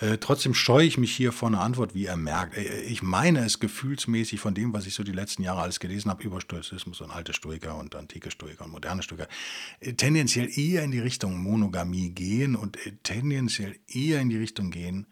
Äh, 0.00 0.18
trotzdem 0.18 0.52
scheue 0.52 0.86
ich 0.86 0.98
mich 0.98 1.16
hier 1.16 1.32
vor 1.32 1.48
einer 1.48 1.62
Antwort, 1.62 1.94
wie 1.94 2.04
er 2.04 2.18
merkt. 2.18 2.58
Äh, 2.58 2.82
ich 2.82 3.02
meine 3.02 3.44
es 3.44 3.58
gefühlsmäßig 3.58 4.38
von 4.38 4.52
dem, 4.52 4.74
was 4.74 4.86
ich 4.86 4.92
so 4.92 5.02
die 5.02 5.12
letzten 5.12 5.42
Jahre 5.42 5.62
alles 5.62 5.80
gelesen 5.80 6.10
habe 6.10 6.22
über 6.22 6.42
Stoizismus 6.42 7.00
und 7.00 7.10
alte 7.10 7.32
Stoiker 7.32 7.76
und 7.76 7.94
antike 7.94 8.30
Stoiker 8.30 8.66
und 8.66 8.70
moderne 8.70 9.02
Stoiker, 9.02 9.28
äh, 9.80 9.94
tendenziell 9.94 10.50
eher 10.58 10.82
in 10.84 10.90
die 10.90 11.00
Richtung 11.00 11.42
Monogamie 11.42 12.10
gehen 12.10 12.54
und 12.54 12.76
tendenziell 13.02 13.78
eher 13.88 14.20
in 14.20 14.28
die 14.28 14.38
Richtung 14.38 14.70
gehen, 14.70 15.06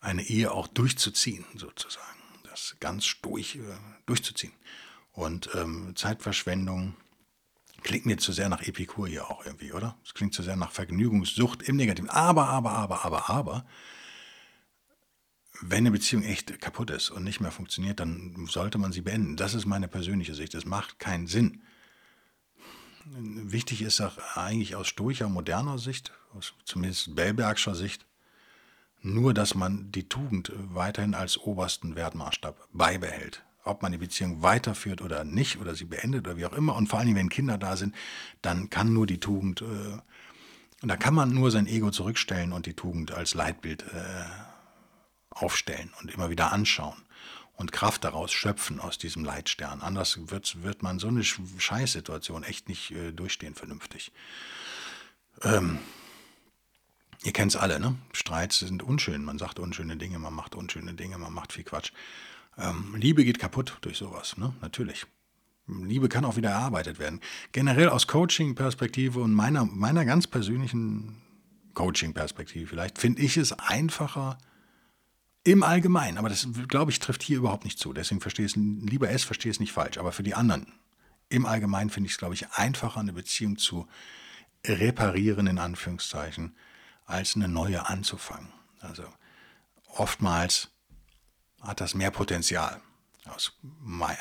eine 0.00 0.22
Ehe 0.22 0.52
auch 0.52 0.66
durchzuziehen, 0.66 1.44
sozusagen. 1.54 2.06
Das 2.44 2.76
ganz 2.80 3.16
durch, 3.22 3.58
durchzuziehen. 4.06 4.52
Und 5.12 5.50
ähm, 5.54 5.94
Zeitverschwendung 5.94 6.94
klingt 7.82 8.06
mir 8.06 8.18
zu 8.18 8.32
sehr 8.32 8.48
nach 8.48 8.62
Epikur 8.62 9.08
hier 9.08 9.30
auch 9.30 9.44
irgendwie, 9.44 9.72
oder? 9.72 9.96
Es 10.04 10.14
klingt 10.14 10.34
zu 10.34 10.42
sehr 10.42 10.56
nach 10.56 10.72
Vergnügungssucht 10.72 11.62
im 11.62 11.76
Negativen. 11.76 12.10
Aber, 12.10 12.48
aber, 12.48 12.72
aber, 12.72 13.04
aber, 13.04 13.30
aber, 13.30 13.66
wenn 15.62 15.78
eine 15.78 15.90
Beziehung 15.90 16.22
echt 16.22 16.60
kaputt 16.60 16.90
ist 16.90 17.10
und 17.10 17.22
nicht 17.24 17.40
mehr 17.40 17.50
funktioniert, 17.50 18.00
dann 18.00 18.46
sollte 18.50 18.78
man 18.78 18.92
sie 18.92 19.02
beenden. 19.02 19.36
Das 19.36 19.54
ist 19.54 19.66
meine 19.66 19.88
persönliche 19.88 20.34
Sicht. 20.34 20.54
Es 20.54 20.64
macht 20.64 20.98
keinen 20.98 21.26
Sinn. 21.26 21.62
Wichtig 23.04 23.82
ist 23.82 24.00
auch 24.00 24.16
eigentlich 24.36 24.76
aus 24.76 24.88
stoischer, 24.88 25.28
moderner 25.28 25.78
Sicht, 25.78 26.12
aus 26.34 26.54
zumindest 26.64 27.14
Bellbergscher 27.14 27.74
Sicht, 27.74 28.06
nur, 29.02 29.34
dass 29.34 29.54
man 29.54 29.90
die 29.92 30.08
Tugend 30.08 30.52
weiterhin 30.56 31.14
als 31.14 31.38
obersten 31.38 31.96
Wertmaßstab 31.96 32.68
beibehält. 32.72 33.42
Ob 33.64 33.82
man 33.82 33.92
die 33.92 33.98
Beziehung 33.98 34.42
weiterführt 34.42 35.02
oder 35.02 35.24
nicht, 35.24 35.60
oder 35.60 35.74
sie 35.74 35.84
beendet 35.84 36.26
oder 36.26 36.36
wie 36.36 36.46
auch 36.46 36.52
immer. 36.52 36.76
Und 36.76 36.88
vor 36.88 36.98
allem, 36.98 37.14
wenn 37.14 37.28
Kinder 37.28 37.58
da 37.58 37.76
sind, 37.76 37.94
dann 38.42 38.70
kann 38.70 38.92
nur 38.92 39.06
die 39.06 39.20
Tugend, 39.20 39.62
äh, 39.62 39.98
da 40.82 40.96
kann 40.96 41.14
man 41.14 41.32
nur 41.32 41.50
sein 41.50 41.66
Ego 41.66 41.90
zurückstellen 41.90 42.52
und 42.52 42.66
die 42.66 42.74
Tugend 42.74 43.12
als 43.12 43.34
Leitbild 43.34 43.82
äh, 43.82 44.24
aufstellen 45.30 45.92
und 46.00 46.10
immer 46.10 46.30
wieder 46.30 46.52
anschauen 46.52 46.96
und 47.60 47.72
Kraft 47.72 48.04
daraus 48.04 48.32
schöpfen 48.32 48.80
aus 48.80 48.96
diesem 48.96 49.22
Leitstern. 49.22 49.82
Anders 49.82 50.18
wird, 50.30 50.62
wird 50.62 50.82
man 50.82 50.98
so 50.98 51.08
eine 51.08 51.22
Scheißsituation 51.22 52.42
echt 52.42 52.70
nicht 52.70 52.90
äh, 52.92 53.12
durchstehen 53.12 53.54
vernünftig. 53.54 54.12
Ähm, 55.42 55.78
ihr 57.24 57.32
kennt 57.32 57.54
es 57.54 57.60
alle, 57.60 57.80
ne? 57.80 57.96
Streits 58.12 58.60
sind 58.60 58.82
unschön. 58.82 59.24
Man 59.24 59.38
sagt 59.38 59.58
unschöne 59.58 59.96
Dinge, 59.96 60.18
man 60.18 60.34
macht 60.34 60.54
unschöne 60.54 60.94
Dinge, 60.94 61.18
man 61.18 61.32
macht 61.32 61.52
viel 61.52 61.64
Quatsch. 61.64 61.92
Ähm, 62.58 62.94
Liebe 62.96 63.24
geht 63.24 63.38
kaputt 63.38 63.78
durch 63.82 63.98
sowas, 63.98 64.36
ne? 64.36 64.54
Natürlich. 64.60 65.06
Liebe 65.66 66.08
kann 66.08 66.24
auch 66.24 66.36
wieder 66.36 66.50
erarbeitet 66.50 66.98
werden. 66.98 67.20
Generell 67.52 67.88
aus 67.88 68.06
Coaching-Perspektive 68.06 69.20
und 69.20 69.32
meiner, 69.32 69.64
meiner 69.64 70.04
ganz 70.04 70.26
persönlichen 70.26 71.22
Coaching-Perspektive 71.74 72.66
vielleicht, 72.66 72.98
finde 72.98 73.22
ich 73.22 73.36
es 73.36 73.52
einfacher, 73.52 74.38
im 75.44 75.62
Allgemeinen, 75.62 76.18
aber 76.18 76.28
das, 76.28 76.46
glaube 76.68 76.90
ich, 76.90 76.98
trifft 76.98 77.22
hier 77.22 77.38
überhaupt 77.38 77.64
nicht 77.64 77.78
zu. 77.78 77.92
Deswegen 77.94 78.20
verstehe 78.20 78.44
es, 78.44 78.56
lieber 78.56 79.08
es, 79.10 79.24
verstehe 79.24 79.50
es 79.50 79.60
nicht 79.60 79.72
falsch. 79.72 79.96
Aber 79.96 80.12
für 80.12 80.22
die 80.22 80.34
anderen, 80.34 80.66
im 81.30 81.46
Allgemeinen 81.46 81.88
finde 81.88 82.08
ich 82.08 82.12
es, 82.12 82.18
glaube 82.18 82.34
ich, 82.34 82.50
einfacher, 82.50 83.00
eine 83.00 83.14
Beziehung 83.14 83.56
zu 83.56 83.86
reparieren, 84.66 85.46
in 85.46 85.58
Anführungszeichen, 85.58 86.54
als 87.10 87.36
eine 87.36 87.48
neue 87.48 87.88
anzufangen. 87.88 88.52
Also 88.80 89.04
oftmals 89.94 90.68
hat 91.60 91.80
das 91.80 91.94
mehr 91.94 92.10
Potenzial. 92.10 92.80
Also 93.26 93.52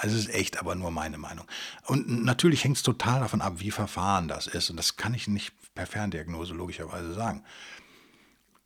es 0.03 0.13
ist 0.13 0.29
echt 0.29 0.59
aber 0.59 0.75
nur 0.75 0.91
meine 0.91 1.17
Meinung. 1.17 1.45
Und 1.85 2.23
natürlich 2.23 2.63
hängt 2.63 2.77
es 2.77 2.83
total 2.83 3.21
davon 3.21 3.41
ab, 3.41 3.55
wie 3.57 3.71
verfahren 3.71 4.27
das 4.27 4.47
ist. 4.47 4.69
Und 4.69 4.77
das 4.77 4.97
kann 4.97 5.13
ich 5.13 5.27
nicht 5.27 5.53
per 5.73 5.87
Ferndiagnose 5.87 6.53
logischerweise 6.53 7.13
sagen. 7.13 7.43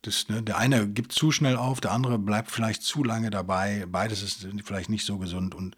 Das, 0.02 0.28
ne, 0.28 0.42
der 0.42 0.58
eine 0.58 0.86
gibt 0.88 1.12
zu 1.12 1.32
schnell 1.32 1.56
auf, 1.56 1.80
der 1.80 1.92
andere 1.92 2.18
bleibt 2.18 2.50
vielleicht 2.50 2.82
zu 2.82 3.04
lange 3.04 3.30
dabei. 3.30 3.86
Beides 3.88 4.22
ist 4.22 4.46
vielleicht 4.64 4.90
nicht 4.90 5.06
so 5.06 5.16
gesund 5.18 5.54
und 5.54 5.76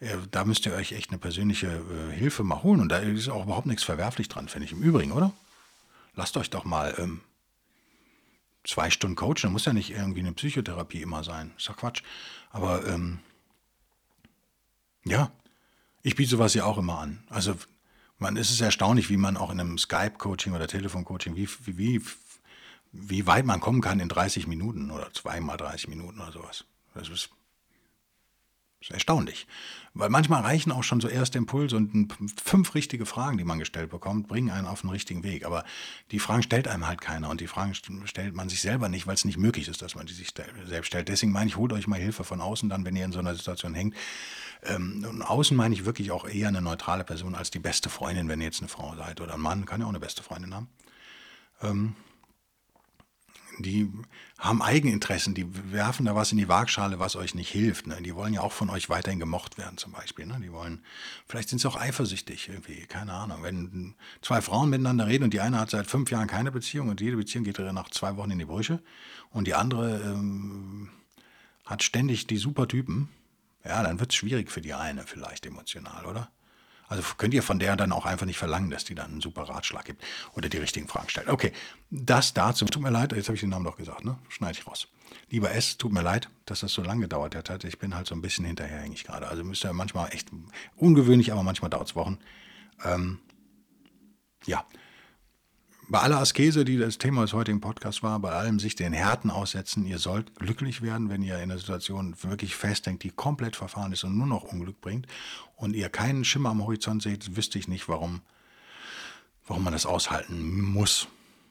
äh, 0.00 0.16
da 0.30 0.44
müsst 0.44 0.66
ihr 0.66 0.72
euch 0.72 0.92
echt 0.92 1.10
eine 1.10 1.18
persönliche 1.18 1.68
äh, 1.68 2.12
Hilfe 2.12 2.42
mal 2.42 2.62
holen. 2.62 2.80
Und 2.80 2.88
da 2.88 2.98
ist 2.98 3.28
auch 3.28 3.44
überhaupt 3.44 3.66
nichts 3.66 3.84
verwerflich 3.84 4.28
dran, 4.28 4.48
finde 4.48 4.64
ich 4.64 4.72
im 4.72 4.82
Übrigen, 4.82 5.12
oder? 5.12 5.32
Lasst 6.16 6.36
euch 6.36 6.50
doch 6.50 6.64
mal 6.64 6.94
ähm, 6.98 7.20
zwei 8.64 8.90
Stunden 8.90 9.16
coachen. 9.16 9.42
Da 9.42 9.50
muss 9.50 9.64
ja 9.64 9.72
nicht 9.72 9.90
irgendwie 9.90 10.20
eine 10.20 10.32
Psychotherapie 10.32 11.02
immer 11.02 11.24
sein. 11.24 11.52
Ist 11.56 11.68
doch 11.68 11.76
Quatsch. 11.76 12.02
Aber 12.50 12.86
ähm, 12.86 13.20
ja, 15.04 15.30
ich 16.02 16.16
biete 16.16 16.30
sowas 16.30 16.54
ja 16.54 16.64
auch 16.64 16.78
immer 16.78 16.98
an. 16.98 17.24
Also 17.28 17.54
man 18.18 18.36
ist 18.36 18.50
es 18.50 18.60
erstaunlich, 18.60 19.08
wie 19.10 19.16
man 19.16 19.36
auch 19.36 19.50
in 19.50 19.60
einem 19.60 19.78
Skype-Coaching 19.78 20.52
oder 20.52 20.66
Telefon-Coaching, 20.66 21.36
wie, 21.36 21.48
wie 21.66 22.02
wie 22.92 23.26
weit 23.26 23.44
man 23.44 23.60
kommen 23.60 23.80
kann 23.80 24.00
in 24.00 24.08
30 24.08 24.46
Minuten 24.46 24.90
oder 24.90 25.12
zweimal 25.12 25.56
30 25.56 25.88
Minuten 25.88 26.20
oder 26.20 26.32
sowas. 26.32 26.64
Das 26.94 27.08
ist, 27.08 27.30
ist 28.80 28.90
erstaunlich. 28.90 29.46
Weil 29.92 30.08
manchmal 30.08 30.42
reichen 30.42 30.72
auch 30.72 30.84
schon 30.84 31.00
so 31.00 31.08
erste 31.08 31.36
Impulse 31.36 31.76
und 31.76 32.14
fünf 32.42 32.74
richtige 32.74 33.04
Fragen, 33.04 33.36
die 33.36 33.44
man 33.44 33.58
gestellt 33.58 33.90
bekommt, 33.90 34.28
bringen 34.28 34.50
einen 34.50 34.66
auf 34.66 34.80
den 34.80 34.90
richtigen 34.90 35.22
Weg. 35.22 35.44
Aber 35.44 35.64
die 36.12 36.18
Fragen 36.18 36.42
stellt 36.42 36.68
einem 36.68 36.86
halt 36.86 37.00
keiner 37.00 37.28
und 37.28 37.40
die 37.40 37.46
Fragen 37.46 37.74
stellt 37.74 38.34
man 38.34 38.48
sich 38.48 38.60
selber 38.60 38.88
nicht, 38.88 39.06
weil 39.06 39.14
es 39.14 39.24
nicht 39.24 39.36
möglich 39.36 39.68
ist, 39.68 39.82
dass 39.82 39.96
man 39.96 40.06
die 40.06 40.14
sich 40.14 40.32
selbst 40.64 40.86
stellt. 40.86 41.08
Deswegen 41.08 41.32
meine 41.32 41.48
ich, 41.48 41.56
holt 41.56 41.72
euch 41.72 41.86
mal 41.86 41.98
Hilfe 41.98 42.24
von 42.24 42.40
außen 42.40 42.68
dann, 42.68 42.84
wenn 42.84 42.96
ihr 42.96 43.04
in 43.04 43.12
so 43.12 43.18
einer 43.18 43.34
Situation 43.34 43.74
hängt. 43.74 43.94
Ähm, 44.62 45.04
und 45.08 45.22
außen 45.22 45.56
meine 45.56 45.74
ich 45.74 45.84
wirklich 45.84 46.10
auch 46.10 46.26
eher 46.26 46.48
eine 46.48 46.62
neutrale 46.62 47.04
Person 47.04 47.34
als 47.34 47.50
die 47.50 47.58
beste 47.58 47.90
Freundin, 47.90 48.28
wenn 48.28 48.40
ihr 48.40 48.46
jetzt 48.46 48.60
eine 48.60 48.68
Frau 48.68 48.94
seid 48.96 49.20
oder 49.20 49.34
ein 49.34 49.40
Mann, 49.40 49.66
kann 49.66 49.80
ja 49.80 49.86
auch 49.86 49.90
eine 49.90 50.00
beste 50.00 50.22
Freundin 50.22 50.54
haben. 50.54 50.68
Die 53.62 53.90
haben 54.38 54.62
Eigeninteressen, 54.62 55.34
die 55.34 55.72
werfen 55.72 56.06
da 56.06 56.14
was 56.14 56.32
in 56.32 56.38
die 56.38 56.48
Waagschale, 56.48 56.98
was 56.98 57.16
euch 57.16 57.34
nicht 57.34 57.50
hilft. 57.50 57.86
Ne? 57.86 58.00
Die 58.02 58.14
wollen 58.14 58.34
ja 58.34 58.40
auch 58.40 58.52
von 58.52 58.70
euch 58.70 58.88
weiterhin 58.88 59.20
gemocht 59.20 59.58
werden, 59.58 59.76
zum 59.76 59.92
Beispiel. 59.92 60.26
Ne? 60.26 60.38
Die 60.42 60.52
wollen, 60.52 60.82
vielleicht 61.26 61.48
sind 61.48 61.60
sie 61.60 61.68
auch 61.68 61.76
eifersüchtig 61.76 62.48
irgendwie, 62.48 62.86
keine 62.86 63.12
Ahnung. 63.12 63.42
Wenn 63.42 63.94
zwei 64.22 64.40
Frauen 64.40 64.70
miteinander 64.70 65.06
reden 65.06 65.24
und 65.24 65.34
die 65.34 65.40
eine 65.40 65.58
hat 65.58 65.70
seit 65.70 65.86
fünf 65.86 66.10
Jahren 66.10 66.26
keine 66.26 66.52
Beziehung 66.52 66.88
und 66.88 67.00
jede 67.00 67.16
Beziehung 67.16 67.44
geht 67.44 67.58
nach 67.58 67.90
zwei 67.90 68.16
Wochen 68.16 68.30
in 68.30 68.38
die 68.38 68.44
Brüche 68.44 68.82
und 69.30 69.46
die 69.46 69.54
andere 69.54 70.00
ähm, 70.00 70.90
hat 71.64 71.82
ständig 71.82 72.26
die 72.26 72.38
super 72.38 72.66
Typen, 72.66 73.08
ja, 73.64 73.82
dann 73.82 74.00
wird 74.00 74.12
es 74.12 74.16
schwierig 74.16 74.50
für 74.50 74.60
die 74.60 74.74
eine 74.74 75.02
vielleicht 75.02 75.46
emotional, 75.46 76.06
oder? 76.06 76.30
Also 76.90 77.04
könnt 77.16 77.32
ihr 77.32 77.44
von 77.44 77.60
der 77.60 77.76
dann 77.76 77.92
auch 77.92 78.04
einfach 78.04 78.26
nicht 78.26 78.36
verlangen, 78.36 78.68
dass 78.68 78.84
die 78.84 78.96
dann 78.96 79.12
einen 79.12 79.20
super 79.20 79.42
Ratschlag 79.42 79.84
gibt 79.84 80.02
oder 80.34 80.48
die 80.48 80.58
richtigen 80.58 80.88
Fragen 80.88 81.08
stellt. 81.08 81.28
Okay, 81.28 81.52
das 81.90 82.34
dazu. 82.34 82.64
Tut 82.64 82.82
mir 82.82 82.90
leid, 82.90 83.12
jetzt 83.12 83.28
habe 83.28 83.36
ich 83.36 83.40
den 83.40 83.50
Namen 83.50 83.64
doch 83.64 83.76
gesagt, 83.76 84.04
ne? 84.04 84.18
Schneide 84.28 84.58
ich 84.58 84.66
raus. 84.66 84.88
Lieber 85.30 85.52
S, 85.52 85.78
tut 85.78 85.92
mir 85.92 86.02
leid, 86.02 86.28
dass 86.46 86.60
das 86.60 86.72
so 86.72 86.82
lange 86.82 87.02
gedauert 87.02 87.36
hat. 87.36 87.64
Ich 87.64 87.78
bin 87.78 87.94
halt 87.94 88.08
so 88.08 88.14
ein 88.16 88.22
bisschen 88.22 88.44
hinterherhängig 88.44 89.04
gerade. 89.04 89.28
Also 89.28 89.44
müsst 89.44 89.64
ihr 89.64 89.72
manchmal 89.72 90.12
echt 90.12 90.30
ungewöhnlich, 90.74 91.30
aber 91.30 91.44
manchmal 91.44 91.70
dauert 91.70 91.88
es 91.88 91.94
Wochen. 91.94 92.18
Ähm, 92.84 93.20
ja, 94.46 94.64
bei 95.90 95.98
aller 95.98 96.18
Askese, 96.18 96.64
die 96.64 96.78
das 96.78 96.98
Thema 96.98 97.22
des 97.22 97.32
heutigen 97.32 97.60
Podcasts 97.60 98.00
war, 98.04 98.20
bei 98.20 98.30
allem 98.30 98.60
sich 98.60 98.76
den 98.76 98.92
Härten 98.92 99.28
aussetzen, 99.28 99.84
ihr 99.84 99.98
sollt 99.98 100.36
glücklich 100.36 100.82
werden, 100.82 101.10
wenn 101.10 101.20
ihr 101.20 101.34
in 101.36 101.42
einer 101.42 101.58
Situation 101.58 102.14
wirklich 102.22 102.54
festhängt, 102.54 103.02
die 103.02 103.10
komplett 103.10 103.56
verfahren 103.56 103.90
ist 103.90 104.04
und 104.04 104.16
nur 104.16 104.28
noch 104.28 104.44
Unglück 104.44 104.80
bringt 104.80 105.08
und 105.56 105.74
ihr 105.74 105.88
keinen 105.88 106.24
Schimmer 106.24 106.50
am 106.50 106.62
Horizont 106.62 107.02
seht, 107.02 107.36
wüsste 107.36 107.58
ich 107.58 107.66
nicht, 107.66 107.88
warum, 107.88 108.22
warum 109.48 109.64
man 109.64 109.72
das 109.72 109.84
aushalten 109.84 110.62
muss. 110.62 111.08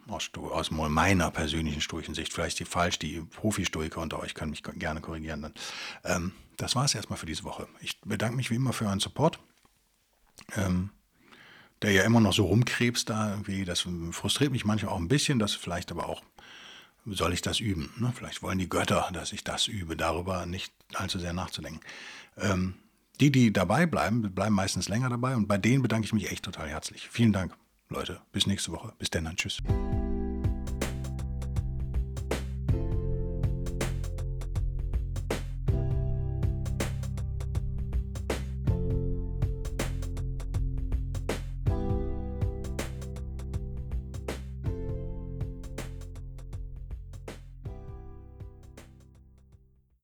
Aus, 0.08 0.32
aus 0.34 0.72
meiner 0.72 1.30
persönlichen 1.30 1.82
stoischen 1.82 2.16
Sicht. 2.16 2.34
Vielleicht 2.34 2.58
die 2.58 2.66
falsch, 2.66 2.98
die 2.98 3.22
Profi-Stoiker 3.22 4.02
unter 4.02 4.20
euch 4.20 4.34
können 4.34 4.50
mich 4.50 4.64
gerne 4.64 5.02
korrigieren. 5.02 5.44
Dann. 5.44 5.54
Ähm, 6.04 6.32
das 6.58 6.76
war 6.76 6.86
es 6.86 6.96
erstmal 6.96 7.20
für 7.20 7.28
diese 7.28 7.44
Woche. 7.44 7.68
Ich 7.80 8.02
bedanke 8.02 8.36
mich 8.36 8.50
wie 8.50 8.56
immer 8.56 8.74
für 8.74 8.86
euren 8.86 9.00
Support. 9.00 9.38
Ähm, 10.56 10.90
der 11.82 11.92
ja 11.92 12.04
immer 12.04 12.20
noch 12.20 12.34
so 12.34 12.46
rumkrebst 12.46 13.10
da 13.10 13.32
irgendwie. 13.32 13.66
Das 13.66 13.86
frustriert 14.12 14.52
mich 14.52 14.66
manchmal 14.66 14.94
auch 14.94 15.00
ein 15.00 15.08
bisschen, 15.08 15.40
das 15.40 15.54
vielleicht 15.54 15.92
aber 15.92 16.10
auch, 16.10 16.24
soll 17.06 17.34
ich 17.34 17.42
das 17.42 17.60
üben? 17.60 17.94
Ne? 17.98 18.12
Vielleicht 18.16 18.42
wollen 18.42 18.60
die 18.60 18.70
Götter, 18.70 19.10
dass 19.14 19.34
ich 19.34 19.44
das 19.44 19.68
übe, 19.68 19.96
darüber 19.96 20.46
nicht 20.46 20.74
allzu 20.94 21.20
sehr 21.20 21.34
nachzudenken. 21.34 21.82
Ähm, 22.38 22.76
die, 23.20 23.32
die 23.32 23.52
dabei 23.52 23.86
bleiben, 23.86 24.22
bleiben 24.34 24.56
meistens 24.56 24.88
länger 24.88 25.10
dabei 25.10 25.36
und 25.36 25.48
bei 25.48 25.58
denen 25.58 25.82
bedanke 25.82 26.06
ich 26.06 26.14
mich 26.14 26.32
echt 26.32 26.46
total 26.46 26.70
herzlich. 26.70 27.10
Vielen 27.10 27.34
Dank, 27.34 27.54
Leute. 27.90 28.22
Bis 28.32 28.48
nächste 28.48 28.72
Woche. 28.72 28.94
Bis 28.98 29.10
dann. 29.10 29.36
Tschüss. 29.36 29.58